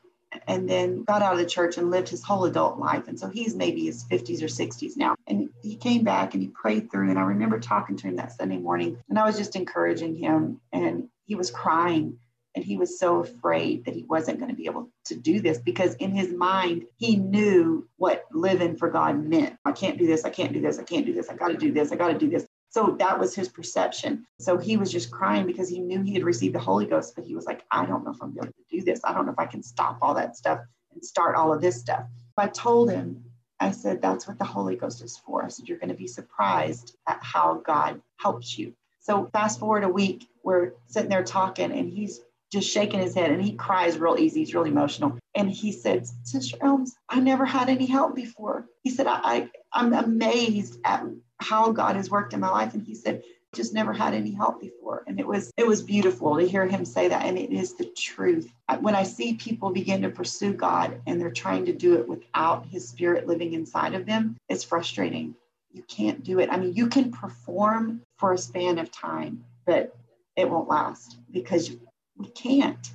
and 0.46 0.68
then 0.68 1.04
got 1.04 1.22
out 1.22 1.34
of 1.34 1.38
the 1.38 1.46
church 1.46 1.78
and 1.78 1.90
lived 1.90 2.08
his 2.08 2.22
whole 2.22 2.44
adult 2.44 2.78
life. 2.78 3.08
And 3.08 3.18
so 3.18 3.28
he's 3.28 3.54
maybe 3.54 3.86
his 3.86 4.04
50s 4.04 4.42
or 4.42 4.46
60s 4.46 4.96
now. 4.96 5.14
And 5.26 5.50
he 5.62 5.76
came 5.76 6.04
back 6.04 6.34
and 6.34 6.42
he 6.42 6.48
prayed 6.48 6.90
through. 6.90 7.10
And 7.10 7.18
I 7.18 7.22
remember 7.22 7.58
talking 7.58 7.96
to 7.96 8.08
him 8.08 8.16
that 8.16 8.32
Sunday 8.32 8.58
morning 8.58 8.98
and 9.08 9.18
I 9.18 9.24
was 9.24 9.36
just 9.36 9.56
encouraging 9.56 10.16
him. 10.16 10.60
And 10.72 11.08
he 11.24 11.34
was 11.34 11.50
crying 11.50 12.18
and 12.56 12.64
he 12.64 12.78
was 12.78 12.98
so 12.98 13.20
afraid 13.20 13.84
that 13.84 13.94
he 13.94 14.02
wasn't 14.04 14.38
going 14.38 14.50
to 14.50 14.56
be 14.56 14.64
able 14.64 14.88
to 15.04 15.14
do 15.14 15.40
this 15.40 15.58
because 15.58 15.94
in 15.96 16.10
his 16.10 16.32
mind, 16.32 16.86
he 16.96 17.16
knew 17.16 17.86
what 17.98 18.24
living 18.32 18.76
for 18.76 18.88
God 18.88 19.22
meant. 19.22 19.56
I 19.66 19.72
can't 19.72 19.98
do 19.98 20.06
this. 20.06 20.24
I 20.24 20.30
can't 20.30 20.54
do 20.54 20.62
this. 20.62 20.78
I 20.78 20.82
can't 20.82 21.04
do 21.04 21.12
this. 21.12 21.28
I 21.28 21.34
got 21.34 21.48
to 21.48 21.56
do 21.56 21.70
this. 21.70 21.92
I 21.92 21.96
got 21.96 22.08
to 22.08 22.18
do 22.18 22.30
this. 22.30 22.46
So 22.76 22.94
that 22.98 23.18
was 23.18 23.34
his 23.34 23.48
perception. 23.48 24.26
So 24.38 24.58
he 24.58 24.76
was 24.76 24.92
just 24.92 25.10
crying 25.10 25.46
because 25.46 25.66
he 25.66 25.80
knew 25.80 26.02
he 26.02 26.12
had 26.12 26.24
received 26.24 26.54
the 26.54 26.58
Holy 26.58 26.84
Ghost, 26.84 27.14
but 27.16 27.24
he 27.24 27.34
was 27.34 27.46
like, 27.46 27.64
I 27.70 27.86
don't 27.86 28.04
know 28.04 28.10
if 28.10 28.22
I'm 28.22 28.34
going 28.34 28.48
to 28.48 28.54
do 28.70 28.82
this. 28.82 29.00
I 29.02 29.14
don't 29.14 29.24
know 29.24 29.32
if 29.32 29.38
I 29.38 29.46
can 29.46 29.62
stop 29.62 29.96
all 30.02 30.12
that 30.12 30.36
stuff 30.36 30.60
and 30.92 31.02
start 31.02 31.36
all 31.36 31.54
of 31.54 31.62
this 31.62 31.80
stuff. 31.80 32.04
I 32.36 32.48
told 32.48 32.90
him, 32.90 33.24
I 33.60 33.70
said, 33.70 34.02
that's 34.02 34.28
what 34.28 34.38
the 34.38 34.44
Holy 34.44 34.76
Ghost 34.76 35.02
is 35.02 35.16
for. 35.16 35.42
I 35.42 35.48
said, 35.48 35.66
you're 35.66 35.78
going 35.78 35.88
to 35.88 35.94
be 35.94 36.06
surprised 36.06 36.98
at 37.08 37.18
how 37.22 37.62
God 37.64 38.02
helps 38.20 38.58
you 38.58 38.74
So 39.00 39.30
fast 39.32 39.58
forward 39.58 39.84
a 39.84 39.88
week, 39.88 40.28
we're 40.42 40.72
sitting 40.86 41.08
there 41.08 41.24
talking, 41.24 41.72
and 41.72 41.88
he's 41.88 42.20
just 42.52 42.70
shaking 42.70 43.00
his 43.00 43.14
head 43.14 43.30
and 43.30 43.42
he 43.42 43.52
cries 43.52 43.98
real 43.98 44.16
easy. 44.18 44.40
He's 44.40 44.54
really 44.54 44.70
emotional. 44.70 45.18
And 45.34 45.50
he 45.50 45.72
said, 45.72 46.06
Sister 46.24 46.56
Elms, 46.60 46.94
I 47.08 47.20
never 47.20 47.44
had 47.44 47.68
any 47.68 47.86
help 47.86 48.14
before. 48.14 48.66
He 48.82 48.90
said, 48.90 49.06
I, 49.06 49.20
I, 49.24 49.50
I'm 49.72 49.92
amazed 49.92 50.78
at 50.84 51.04
how 51.38 51.72
God 51.72 51.96
has 51.96 52.10
worked 52.10 52.32
in 52.32 52.40
my 52.40 52.50
life. 52.50 52.74
And 52.74 52.82
he 52.82 52.94
said, 52.94 53.22
just 53.56 53.74
never 53.74 53.92
had 53.92 54.14
any 54.14 54.30
help 54.30 54.60
before. 54.60 55.02
And 55.06 55.18
it 55.18 55.26
was 55.26 55.50
it 55.56 55.66
was 55.66 55.82
beautiful 55.82 56.36
to 56.36 56.46
hear 56.46 56.66
him 56.66 56.84
say 56.84 57.08
that 57.08 57.24
and 57.24 57.38
it 57.38 57.50
is 57.50 57.74
the 57.74 57.86
truth. 57.96 58.52
When 58.80 58.94
i 58.94 59.02
see 59.02 59.34
people 59.34 59.70
begin 59.70 60.02
to 60.02 60.10
pursue 60.10 60.52
god 60.52 61.00
and 61.06 61.20
they're 61.20 61.30
trying 61.30 61.64
to 61.66 61.72
do 61.72 61.94
it 61.94 62.06
without 62.06 62.66
his 62.66 62.86
spirit 62.88 63.26
living 63.26 63.54
inside 63.54 63.94
of 63.94 64.06
them 64.06 64.36
it's 64.48 64.62
frustrating. 64.62 65.34
You 65.72 65.82
can't 65.84 66.22
do 66.22 66.38
it. 66.38 66.50
I 66.52 66.58
mean 66.58 66.74
you 66.74 66.88
can 66.88 67.10
perform 67.10 68.02
for 68.18 68.32
a 68.32 68.38
span 68.38 68.78
of 68.78 68.92
time 68.92 69.44
but 69.64 69.96
it 70.36 70.48
won't 70.48 70.68
last 70.68 71.16
because 71.30 71.72
we 72.18 72.28
can't 72.28 72.90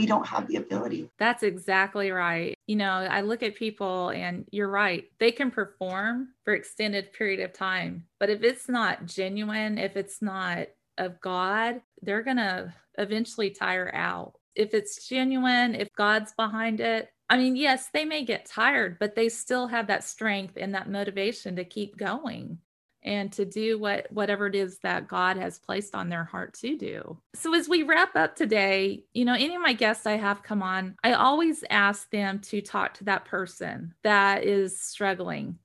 we 0.00 0.06
don't 0.06 0.26
have 0.26 0.46
the 0.46 0.56
ability. 0.56 1.10
That's 1.18 1.42
exactly 1.42 2.10
right. 2.10 2.54
You 2.66 2.76
know, 2.76 2.90
I 2.90 3.20
look 3.20 3.42
at 3.42 3.54
people 3.54 4.08
and 4.08 4.46
you're 4.50 4.70
right. 4.70 5.04
They 5.18 5.30
can 5.30 5.50
perform 5.50 6.28
for 6.42 6.54
extended 6.54 7.12
period 7.12 7.40
of 7.40 7.52
time, 7.52 8.06
but 8.18 8.30
if 8.30 8.42
it's 8.42 8.66
not 8.66 9.04
genuine, 9.04 9.76
if 9.76 9.98
it's 9.98 10.22
not 10.22 10.68
of 10.96 11.20
God, 11.20 11.82
they're 12.00 12.22
going 12.22 12.38
to 12.38 12.72
eventually 12.96 13.50
tire 13.50 13.94
out. 13.94 14.38
If 14.54 14.72
it's 14.72 15.06
genuine, 15.06 15.74
if 15.74 15.92
God's 15.94 16.32
behind 16.32 16.80
it, 16.80 17.10
I 17.28 17.36
mean, 17.36 17.54
yes, 17.54 17.90
they 17.92 18.06
may 18.06 18.24
get 18.24 18.46
tired, 18.46 18.96
but 18.98 19.14
they 19.14 19.28
still 19.28 19.66
have 19.66 19.88
that 19.88 20.02
strength 20.02 20.54
and 20.56 20.74
that 20.74 20.88
motivation 20.88 21.56
to 21.56 21.64
keep 21.64 21.98
going 21.98 22.56
and 23.02 23.32
to 23.32 23.44
do 23.44 23.78
what 23.78 24.06
whatever 24.12 24.46
it 24.46 24.54
is 24.54 24.78
that 24.78 25.08
God 25.08 25.36
has 25.36 25.58
placed 25.58 25.94
on 25.94 26.08
their 26.08 26.24
heart 26.24 26.54
to 26.54 26.76
do. 26.76 27.18
So 27.34 27.54
as 27.54 27.68
we 27.68 27.82
wrap 27.82 28.16
up 28.16 28.36
today, 28.36 29.04
you 29.14 29.24
know, 29.24 29.34
any 29.34 29.54
of 29.54 29.62
my 29.62 29.72
guests 29.72 30.06
I 30.06 30.16
have 30.16 30.42
come 30.42 30.62
on, 30.62 30.96
I 31.02 31.12
always 31.12 31.64
ask 31.70 32.10
them 32.10 32.40
to 32.40 32.60
talk 32.60 32.94
to 32.94 33.04
that 33.04 33.24
person 33.24 33.94
that 34.02 34.44
is 34.44 34.78
struggling. 34.78 35.58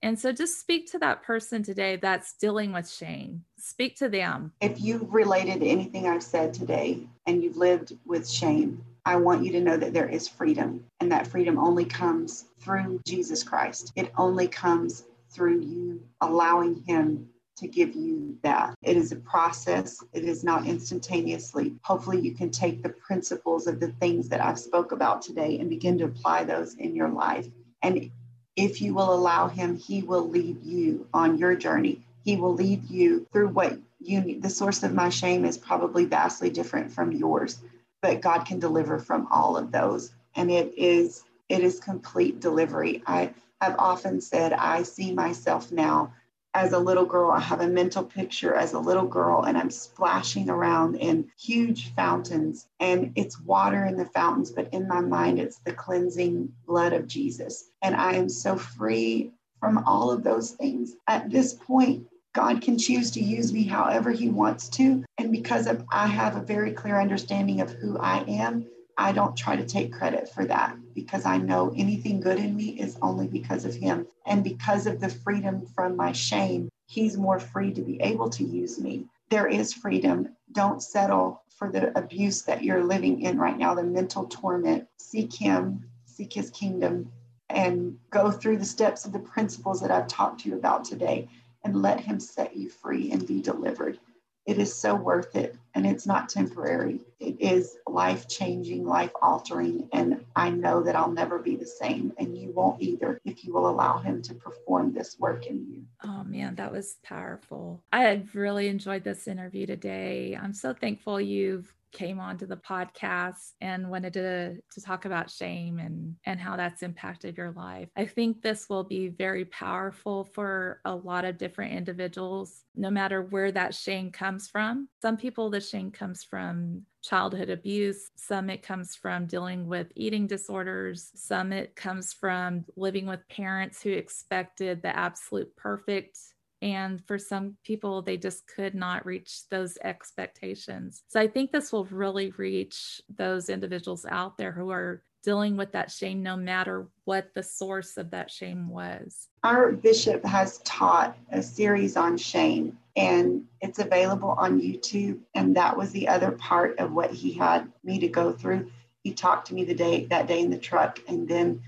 And 0.00 0.18
so 0.18 0.30
just 0.30 0.60
speak 0.60 0.90
to 0.92 0.98
that 1.00 1.24
person 1.24 1.64
today 1.64 1.96
that's 1.96 2.34
dealing 2.34 2.72
with 2.72 2.88
shame. 2.88 3.42
Speak 3.58 3.96
to 3.96 4.08
them. 4.08 4.52
If 4.60 4.80
you've 4.80 5.12
related 5.12 5.62
anything 5.62 6.06
I've 6.06 6.22
said 6.22 6.54
today 6.54 7.08
and 7.26 7.42
you've 7.42 7.56
lived 7.56 7.96
with 8.06 8.28
shame, 8.28 8.84
I 9.04 9.16
want 9.16 9.44
you 9.44 9.50
to 9.52 9.60
know 9.60 9.76
that 9.76 9.94
there 9.94 10.08
is 10.08 10.28
freedom, 10.28 10.84
and 11.00 11.10
that 11.10 11.26
freedom 11.26 11.58
only 11.58 11.86
comes 11.86 12.44
through 12.60 13.00
Jesus 13.06 13.42
Christ. 13.42 13.90
It 13.96 14.12
only 14.18 14.46
comes 14.46 15.04
through 15.30 15.60
you 15.60 16.00
allowing 16.20 16.82
Him 16.86 17.28
to 17.58 17.66
give 17.66 17.94
you 17.94 18.38
that. 18.42 18.74
It 18.82 18.96
is 18.96 19.12
a 19.12 19.16
process. 19.16 20.02
It 20.12 20.24
is 20.24 20.44
not 20.44 20.66
instantaneously. 20.66 21.74
Hopefully 21.82 22.20
you 22.20 22.32
can 22.32 22.50
take 22.50 22.82
the 22.82 22.90
principles 22.90 23.66
of 23.66 23.80
the 23.80 23.88
things 23.92 24.28
that 24.28 24.40
I've 24.40 24.60
spoke 24.60 24.92
about 24.92 25.22
today 25.22 25.58
and 25.58 25.68
begin 25.68 25.98
to 25.98 26.04
apply 26.04 26.44
those 26.44 26.74
in 26.74 26.94
your 26.94 27.08
life. 27.08 27.48
And 27.82 28.10
if 28.56 28.80
you 28.80 28.94
will 28.94 29.12
allow 29.12 29.48
him, 29.48 29.76
he 29.76 30.02
will 30.02 30.28
lead 30.28 30.62
you 30.62 31.06
on 31.12 31.38
your 31.38 31.56
journey. 31.56 32.00
He 32.24 32.36
will 32.36 32.54
lead 32.54 32.88
you 32.88 33.26
through 33.32 33.48
what 33.48 33.78
you 34.00 34.20
need. 34.20 34.42
The 34.42 34.50
source 34.50 34.82
of 34.82 34.94
my 34.94 35.08
shame 35.08 35.44
is 35.44 35.58
probably 35.58 36.04
vastly 36.04 36.50
different 36.50 36.92
from 36.92 37.12
yours, 37.12 37.60
but 38.02 38.20
God 38.20 38.44
can 38.44 38.58
deliver 38.60 38.98
from 38.98 39.26
all 39.30 39.56
of 39.56 39.72
those. 39.72 40.12
And 40.36 40.50
it 40.50 40.72
is 40.76 41.24
it 41.48 41.60
is 41.64 41.80
complete 41.80 42.40
delivery. 42.40 43.02
I 43.06 43.32
have 43.60 43.76
often 43.78 44.20
said, 44.20 44.52
I 44.52 44.82
see 44.82 45.12
myself 45.12 45.72
now 45.72 46.12
as 46.54 46.72
a 46.72 46.78
little 46.78 47.04
girl. 47.04 47.30
I 47.30 47.40
have 47.40 47.60
a 47.60 47.68
mental 47.68 48.04
picture 48.04 48.54
as 48.54 48.72
a 48.72 48.78
little 48.78 49.06
girl, 49.06 49.42
and 49.42 49.56
I'm 49.56 49.70
splashing 49.70 50.48
around 50.48 50.96
in 50.96 51.30
huge 51.38 51.94
fountains, 51.94 52.66
and 52.80 53.12
it's 53.16 53.40
water 53.40 53.84
in 53.84 53.96
the 53.96 54.06
fountains, 54.06 54.50
but 54.50 54.72
in 54.72 54.88
my 54.88 55.00
mind, 55.00 55.38
it's 55.38 55.58
the 55.58 55.72
cleansing 55.72 56.52
blood 56.66 56.92
of 56.92 57.06
Jesus. 57.06 57.70
And 57.82 57.94
I 57.94 58.14
am 58.14 58.28
so 58.28 58.56
free 58.56 59.32
from 59.60 59.78
all 59.86 60.10
of 60.10 60.22
those 60.22 60.52
things. 60.52 60.94
At 61.06 61.30
this 61.30 61.54
point, 61.54 62.06
God 62.34 62.62
can 62.62 62.78
choose 62.78 63.10
to 63.12 63.20
use 63.20 63.52
me 63.52 63.64
however 63.64 64.10
He 64.12 64.28
wants 64.28 64.68
to. 64.70 65.04
And 65.18 65.32
because 65.32 65.66
of, 65.66 65.84
I 65.90 66.06
have 66.06 66.36
a 66.36 66.42
very 66.42 66.72
clear 66.72 67.00
understanding 67.00 67.60
of 67.60 67.70
who 67.70 67.98
I 67.98 68.24
am, 68.28 68.66
I 69.00 69.12
don't 69.12 69.36
try 69.36 69.54
to 69.54 69.64
take 69.64 69.92
credit 69.92 70.28
for 70.28 70.44
that 70.46 70.76
because 70.92 71.24
I 71.24 71.38
know 71.38 71.72
anything 71.76 72.20
good 72.20 72.38
in 72.38 72.56
me 72.56 72.70
is 72.70 72.98
only 73.00 73.28
because 73.28 73.64
of 73.64 73.72
Him. 73.72 74.08
And 74.26 74.42
because 74.42 74.88
of 74.88 75.00
the 75.00 75.08
freedom 75.08 75.64
from 75.64 75.94
my 75.94 76.10
shame, 76.10 76.68
He's 76.86 77.16
more 77.16 77.38
free 77.38 77.72
to 77.74 77.80
be 77.80 78.00
able 78.02 78.28
to 78.30 78.42
use 78.42 78.80
me. 78.80 79.06
There 79.30 79.46
is 79.46 79.72
freedom. 79.72 80.30
Don't 80.50 80.82
settle 80.82 81.42
for 81.48 81.70
the 81.70 81.96
abuse 81.96 82.42
that 82.42 82.64
you're 82.64 82.82
living 82.82 83.22
in 83.22 83.38
right 83.38 83.56
now, 83.56 83.74
the 83.74 83.84
mental 83.84 84.26
torment. 84.26 84.88
Seek 84.96 85.32
Him, 85.32 85.88
seek 86.04 86.32
His 86.32 86.50
kingdom, 86.50 87.12
and 87.50 87.96
go 88.10 88.32
through 88.32 88.58
the 88.58 88.64
steps 88.64 89.04
of 89.04 89.12
the 89.12 89.20
principles 89.20 89.80
that 89.80 89.92
I've 89.92 90.08
talked 90.08 90.40
to 90.40 90.48
you 90.48 90.56
about 90.56 90.84
today 90.84 91.28
and 91.62 91.82
let 91.82 92.00
Him 92.00 92.18
set 92.18 92.56
you 92.56 92.68
free 92.68 93.12
and 93.12 93.24
be 93.24 93.40
delivered 93.40 94.00
it 94.48 94.58
is 94.58 94.74
so 94.74 94.94
worth 94.94 95.36
it 95.36 95.56
and 95.78 95.86
it's 95.86 96.06
not 96.08 96.28
temporary. 96.28 96.98
It 97.20 97.40
is 97.40 97.76
life 97.86 98.26
changing, 98.26 98.84
life 98.84 99.12
altering. 99.22 99.88
And 99.92 100.24
I 100.34 100.50
know 100.50 100.82
that 100.82 100.96
I'll 100.96 101.12
never 101.12 101.38
be 101.38 101.54
the 101.54 101.66
same. 101.66 102.12
And 102.18 102.36
you 102.36 102.50
won't 102.50 102.82
either 102.82 103.20
if 103.24 103.44
you 103.44 103.52
will 103.52 103.70
allow 103.70 103.98
Him 103.98 104.20
to 104.22 104.34
perform 104.34 104.92
this 104.92 105.16
work 105.20 105.46
in 105.46 105.64
you. 105.70 105.84
Oh, 106.02 106.24
man, 106.24 106.56
that 106.56 106.72
was 106.72 106.96
powerful. 107.04 107.80
I 107.92 108.24
really 108.34 108.66
enjoyed 108.66 109.04
this 109.04 109.28
interview 109.28 109.66
today. 109.66 110.36
I'm 110.40 110.52
so 110.52 110.74
thankful 110.74 111.20
you've 111.20 111.72
came 111.92 112.20
onto 112.20 112.46
the 112.46 112.56
podcast 112.56 113.52
and 113.60 113.90
wanted 113.90 114.12
to, 114.14 114.56
to 114.56 114.80
talk 114.80 115.04
about 115.04 115.30
shame 115.30 115.78
and, 115.78 116.16
and 116.24 116.40
how 116.40 116.56
that's 116.56 116.82
impacted 116.82 117.36
your 117.36 117.52
life. 117.52 117.88
I 117.96 118.06
think 118.06 118.42
this 118.42 118.68
will 118.68 118.84
be 118.84 119.08
very 119.08 119.44
powerful 119.44 120.24
for 120.24 120.80
a 120.84 120.94
lot 120.94 121.24
of 121.24 121.38
different 121.38 121.74
individuals, 121.74 122.64
no 122.74 122.90
matter 122.90 123.22
where 123.22 123.52
that 123.52 123.74
shame 123.74 124.10
comes 124.10 124.48
from. 124.48 124.88
Some 125.02 125.16
people, 125.16 125.50
the 125.50 125.60
shame 125.60 125.90
comes 125.90 126.22
from 126.24 126.82
childhood 127.02 127.50
abuse. 127.50 128.10
Some 128.16 128.50
it 128.50 128.62
comes 128.62 128.94
from 128.94 129.26
dealing 129.26 129.66
with 129.66 129.88
eating 129.94 130.26
disorders. 130.26 131.10
Some 131.14 131.52
it 131.52 131.76
comes 131.76 132.12
from 132.12 132.64
living 132.76 133.06
with 133.06 133.28
parents 133.28 133.82
who 133.82 133.90
expected 133.90 134.82
the 134.82 134.94
absolute 134.96 135.54
perfect 135.56 136.18
and 136.60 137.04
for 137.06 137.18
some 137.18 137.56
people, 137.64 138.02
they 138.02 138.16
just 138.16 138.46
could 138.46 138.74
not 138.74 139.06
reach 139.06 139.48
those 139.48 139.78
expectations. 139.84 141.02
So 141.08 141.20
I 141.20 141.28
think 141.28 141.52
this 141.52 141.72
will 141.72 141.84
really 141.86 142.32
reach 142.36 143.00
those 143.08 143.48
individuals 143.48 144.04
out 144.08 144.36
there 144.36 144.52
who 144.52 144.70
are 144.70 145.02
dealing 145.22 145.56
with 145.56 145.72
that 145.72 145.90
shame, 145.90 146.22
no 146.22 146.36
matter 146.36 146.88
what 147.04 147.32
the 147.34 147.42
source 147.42 147.96
of 147.96 148.10
that 148.10 148.30
shame 148.30 148.68
was. 148.68 149.28
Our 149.44 149.72
bishop 149.72 150.24
has 150.24 150.58
taught 150.58 151.16
a 151.30 151.42
series 151.42 151.96
on 151.96 152.16
shame, 152.16 152.78
and 152.96 153.44
it's 153.60 153.78
available 153.78 154.30
on 154.30 154.60
YouTube. 154.60 155.18
And 155.34 155.56
that 155.56 155.76
was 155.76 155.90
the 155.90 156.08
other 156.08 156.32
part 156.32 156.78
of 156.78 156.92
what 156.92 157.10
he 157.10 157.32
had 157.32 157.70
me 157.84 157.98
to 157.98 158.08
go 158.08 158.32
through. 158.32 158.70
He 159.02 159.12
talked 159.12 159.48
to 159.48 159.54
me 159.54 159.64
the 159.64 159.74
day 159.74 160.06
that 160.06 160.26
day 160.26 160.40
in 160.40 160.50
the 160.50 160.58
truck, 160.58 161.00
and 161.08 161.28
then 161.28 161.62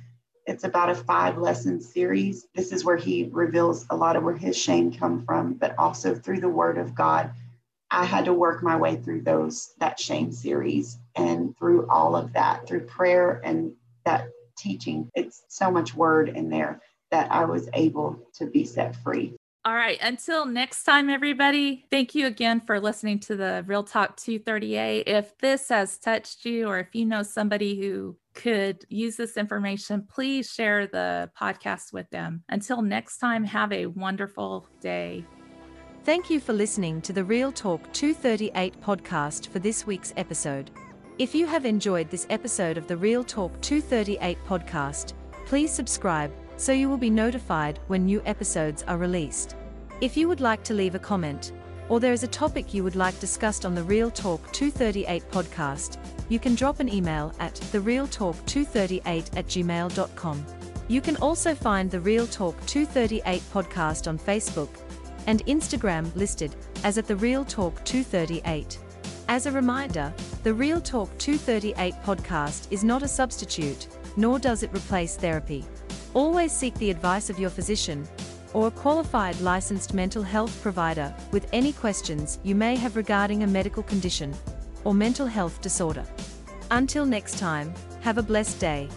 it's 0.51 0.65
about 0.65 0.91
a 0.91 0.97
five 0.97 1.39
lesson 1.39 1.81
series. 1.81 2.49
This 2.57 2.73
is 2.73 2.85
where 2.85 2.97
he 2.97 3.29
reveals 3.31 3.87
a 3.89 3.97
lot 3.97 4.17
of 4.17 4.25
where 4.25 4.37
his 4.37 4.59
shame 4.59 4.93
come 4.93 5.25
from, 5.25 5.55
but 5.55 5.79
also 5.79 6.13
through 6.13 6.41
the 6.41 6.49
word 6.49 6.77
of 6.77 6.93
God. 6.93 7.31
I 7.89 8.05
had 8.05 8.25
to 8.25 8.35
work 8.35 8.61
my 8.61 8.77
way 8.77 8.97
through 8.97 9.23
those 9.23 9.73
that 9.79 10.01
shame 10.01 10.33
series 10.33 10.99
and 11.15 11.57
through 11.57 11.89
all 11.89 12.17
of 12.17 12.33
that 12.33 12.67
through 12.67 12.87
prayer 12.87 13.41
and 13.45 13.75
that 14.05 14.31
teaching. 14.59 15.09
It's 15.15 15.45
so 15.49 15.71
much 15.71 15.95
word 15.95 16.29
in 16.31 16.51
there 16.51 16.81
that 17.13 17.31
I 17.31 17.45
was 17.45 17.69
able 17.73 18.19
to 18.35 18.47
be 18.47 18.65
set 18.65 18.97
free. 18.97 19.37
All 19.63 19.75
right. 19.75 19.99
Until 20.01 20.47
next 20.47 20.85
time, 20.85 21.11
everybody, 21.11 21.85
thank 21.91 22.15
you 22.15 22.27
again 22.27 22.61
for 22.61 22.81
listening 22.81 23.19
to 23.21 23.37
the 23.37 23.63
Real 23.67 23.83
Talk 23.83 24.17
238. 24.17 25.07
If 25.07 25.37
this 25.37 25.69
has 25.69 25.99
touched 25.99 26.47
you, 26.47 26.67
or 26.67 26.79
if 26.79 26.95
you 26.95 27.05
know 27.05 27.23
somebody 27.23 27.79
who 27.79 28.17
could 28.33 28.87
use 28.89 29.17
this 29.17 29.37
information, 29.37 30.07
please 30.11 30.51
share 30.51 30.87
the 30.87 31.31
podcast 31.39 31.93
with 31.93 32.09
them. 32.09 32.43
Until 32.49 32.81
next 32.81 33.19
time, 33.19 33.45
have 33.45 33.71
a 33.71 33.85
wonderful 33.85 34.67
day. 34.81 35.27
Thank 36.05 36.31
you 36.31 36.41
for 36.41 36.55
listening 36.55 37.03
to 37.03 37.13
the 37.13 37.23
Real 37.23 37.53
Talk 37.53 37.93
238 37.93 38.81
podcast 38.81 39.49
for 39.49 39.59
this 39.59 39.87
week's 39.87 40.15
episode. 40.17 40.71
If 41.19 41.35
you 41.35 41.47
have 41.47 41.67
enjoyed 41.67 42.09
this 42.09 42.27
episode 42.31 42.79
of 42.79 42.87
the 42.87 42.97
Real 42.97 43.23
Talk 43.23 43.61
238 43.61 44.39
podcast, 44.47 45.13
please 45.45 45.71
subscribe 45.71 46.33
so 46.61 46.73
you 46.73 46.91
will 46.91 46.99
be 46.99 47.09
notified 47.09 47.79
when 47.87 48.05
new 48.05 48.21
episodes 48.27 48.83
are 48.87 48.99
released. 48.99 49.57
If 50.03 50.15
you 50.15 50.29
would 50.29 50.43
like 50.43 50.63
to 50.65 50.75
leave 50.75 50.95
a 50.95 50.99
comment, 50.99 51.53
or 51.89 52.01
there 52.01 52.13
is 52.13 52.23
a 52.23 52.29
topic 52.29 52.75
you 52.75 52.85
would 52.85 52.97
like 52.97 53.19
discussed 53.19 53.65
on 53.65 53.75
the 53.75 53.83
Real 53.83 54.11
Talk 54.11 54.53
238 54.53 55.31
podcast, 55.31 55.97
you 56.29 56.39
can 56.39 56.55
drop 56.55 56.79
an 56.79 56.93
email 56.93 57.33
at 57.39 57.55
therealtalk238 57.73 59.39
at 59.39 59.47
gmail.com. 59.47 60.47
You 60.89 61.01
can 61.01 61.17
also 61.17 61.55
find 61.55 61.91
the 61.91 62.01
Real 62.01 62.27
Talk 62.27 62.55
238 62.67 63.41
podcast 63.55 64.07
on 64.07 64.19
Facebook 64.19 64.69
and 65.27 65.45
Instagram 65.47 66.15
listed 66.15 66.55
as 66.85 66.99
at 66.99 67.07
The 67.07 67.17
Real 67.17 67.43
Talk 67.43 67.83
238. 67.85 68.79
As 69.29 69.47
a 69.47 69.53
reminder, 69.53 70.13
the 70.43 70.53
Real 70.53 70.81
Talk 70.81 71.09
238 71.17 71.95
podcast 72.05 72.67
is 72.71 72.85
not 72.85 73.03
a 73.03 73.09
substitute, 73.09 73.89
nor 74.19 74.39
does 74.39 74.63
it 74.63 74.75
replace 74.75 75.17
therapy. 75.17 75.65
Always 76.13 76.51
seek 76.51 76.75
the 76.75 76.91
advice 76.91 77.31
of 77.31 77.39
your 77.39 77.51
physician 77.51 78.07
or 78.53 78.67
a 78.67 78.71
qualified 78.71 79.41
licensed 79.41 79.95
mental 79.95 80.23
health 80.23 80.61
provider 80.61 81.15
with 81.31 81.49
any 81.53 81.73
questions 81.73 82.41
you 82.43 82.55
may 82.55 82.75
have 82.75 82.97
regarding 82.97 83.43
a 83.45 83.47
medical 83.47 83.83
condition 83.83 84.35
or 84.85 84.93
mental 84.93 85.27
health 85.27 85.61
disorder. 85.61 86.05
Until 86.73 87.07
next 87.07 87.39
time, 87.39 87.73
have 88.01 88.19
a 88.19 88.23
blessed 88.23 88.59
day. 88.59 88.89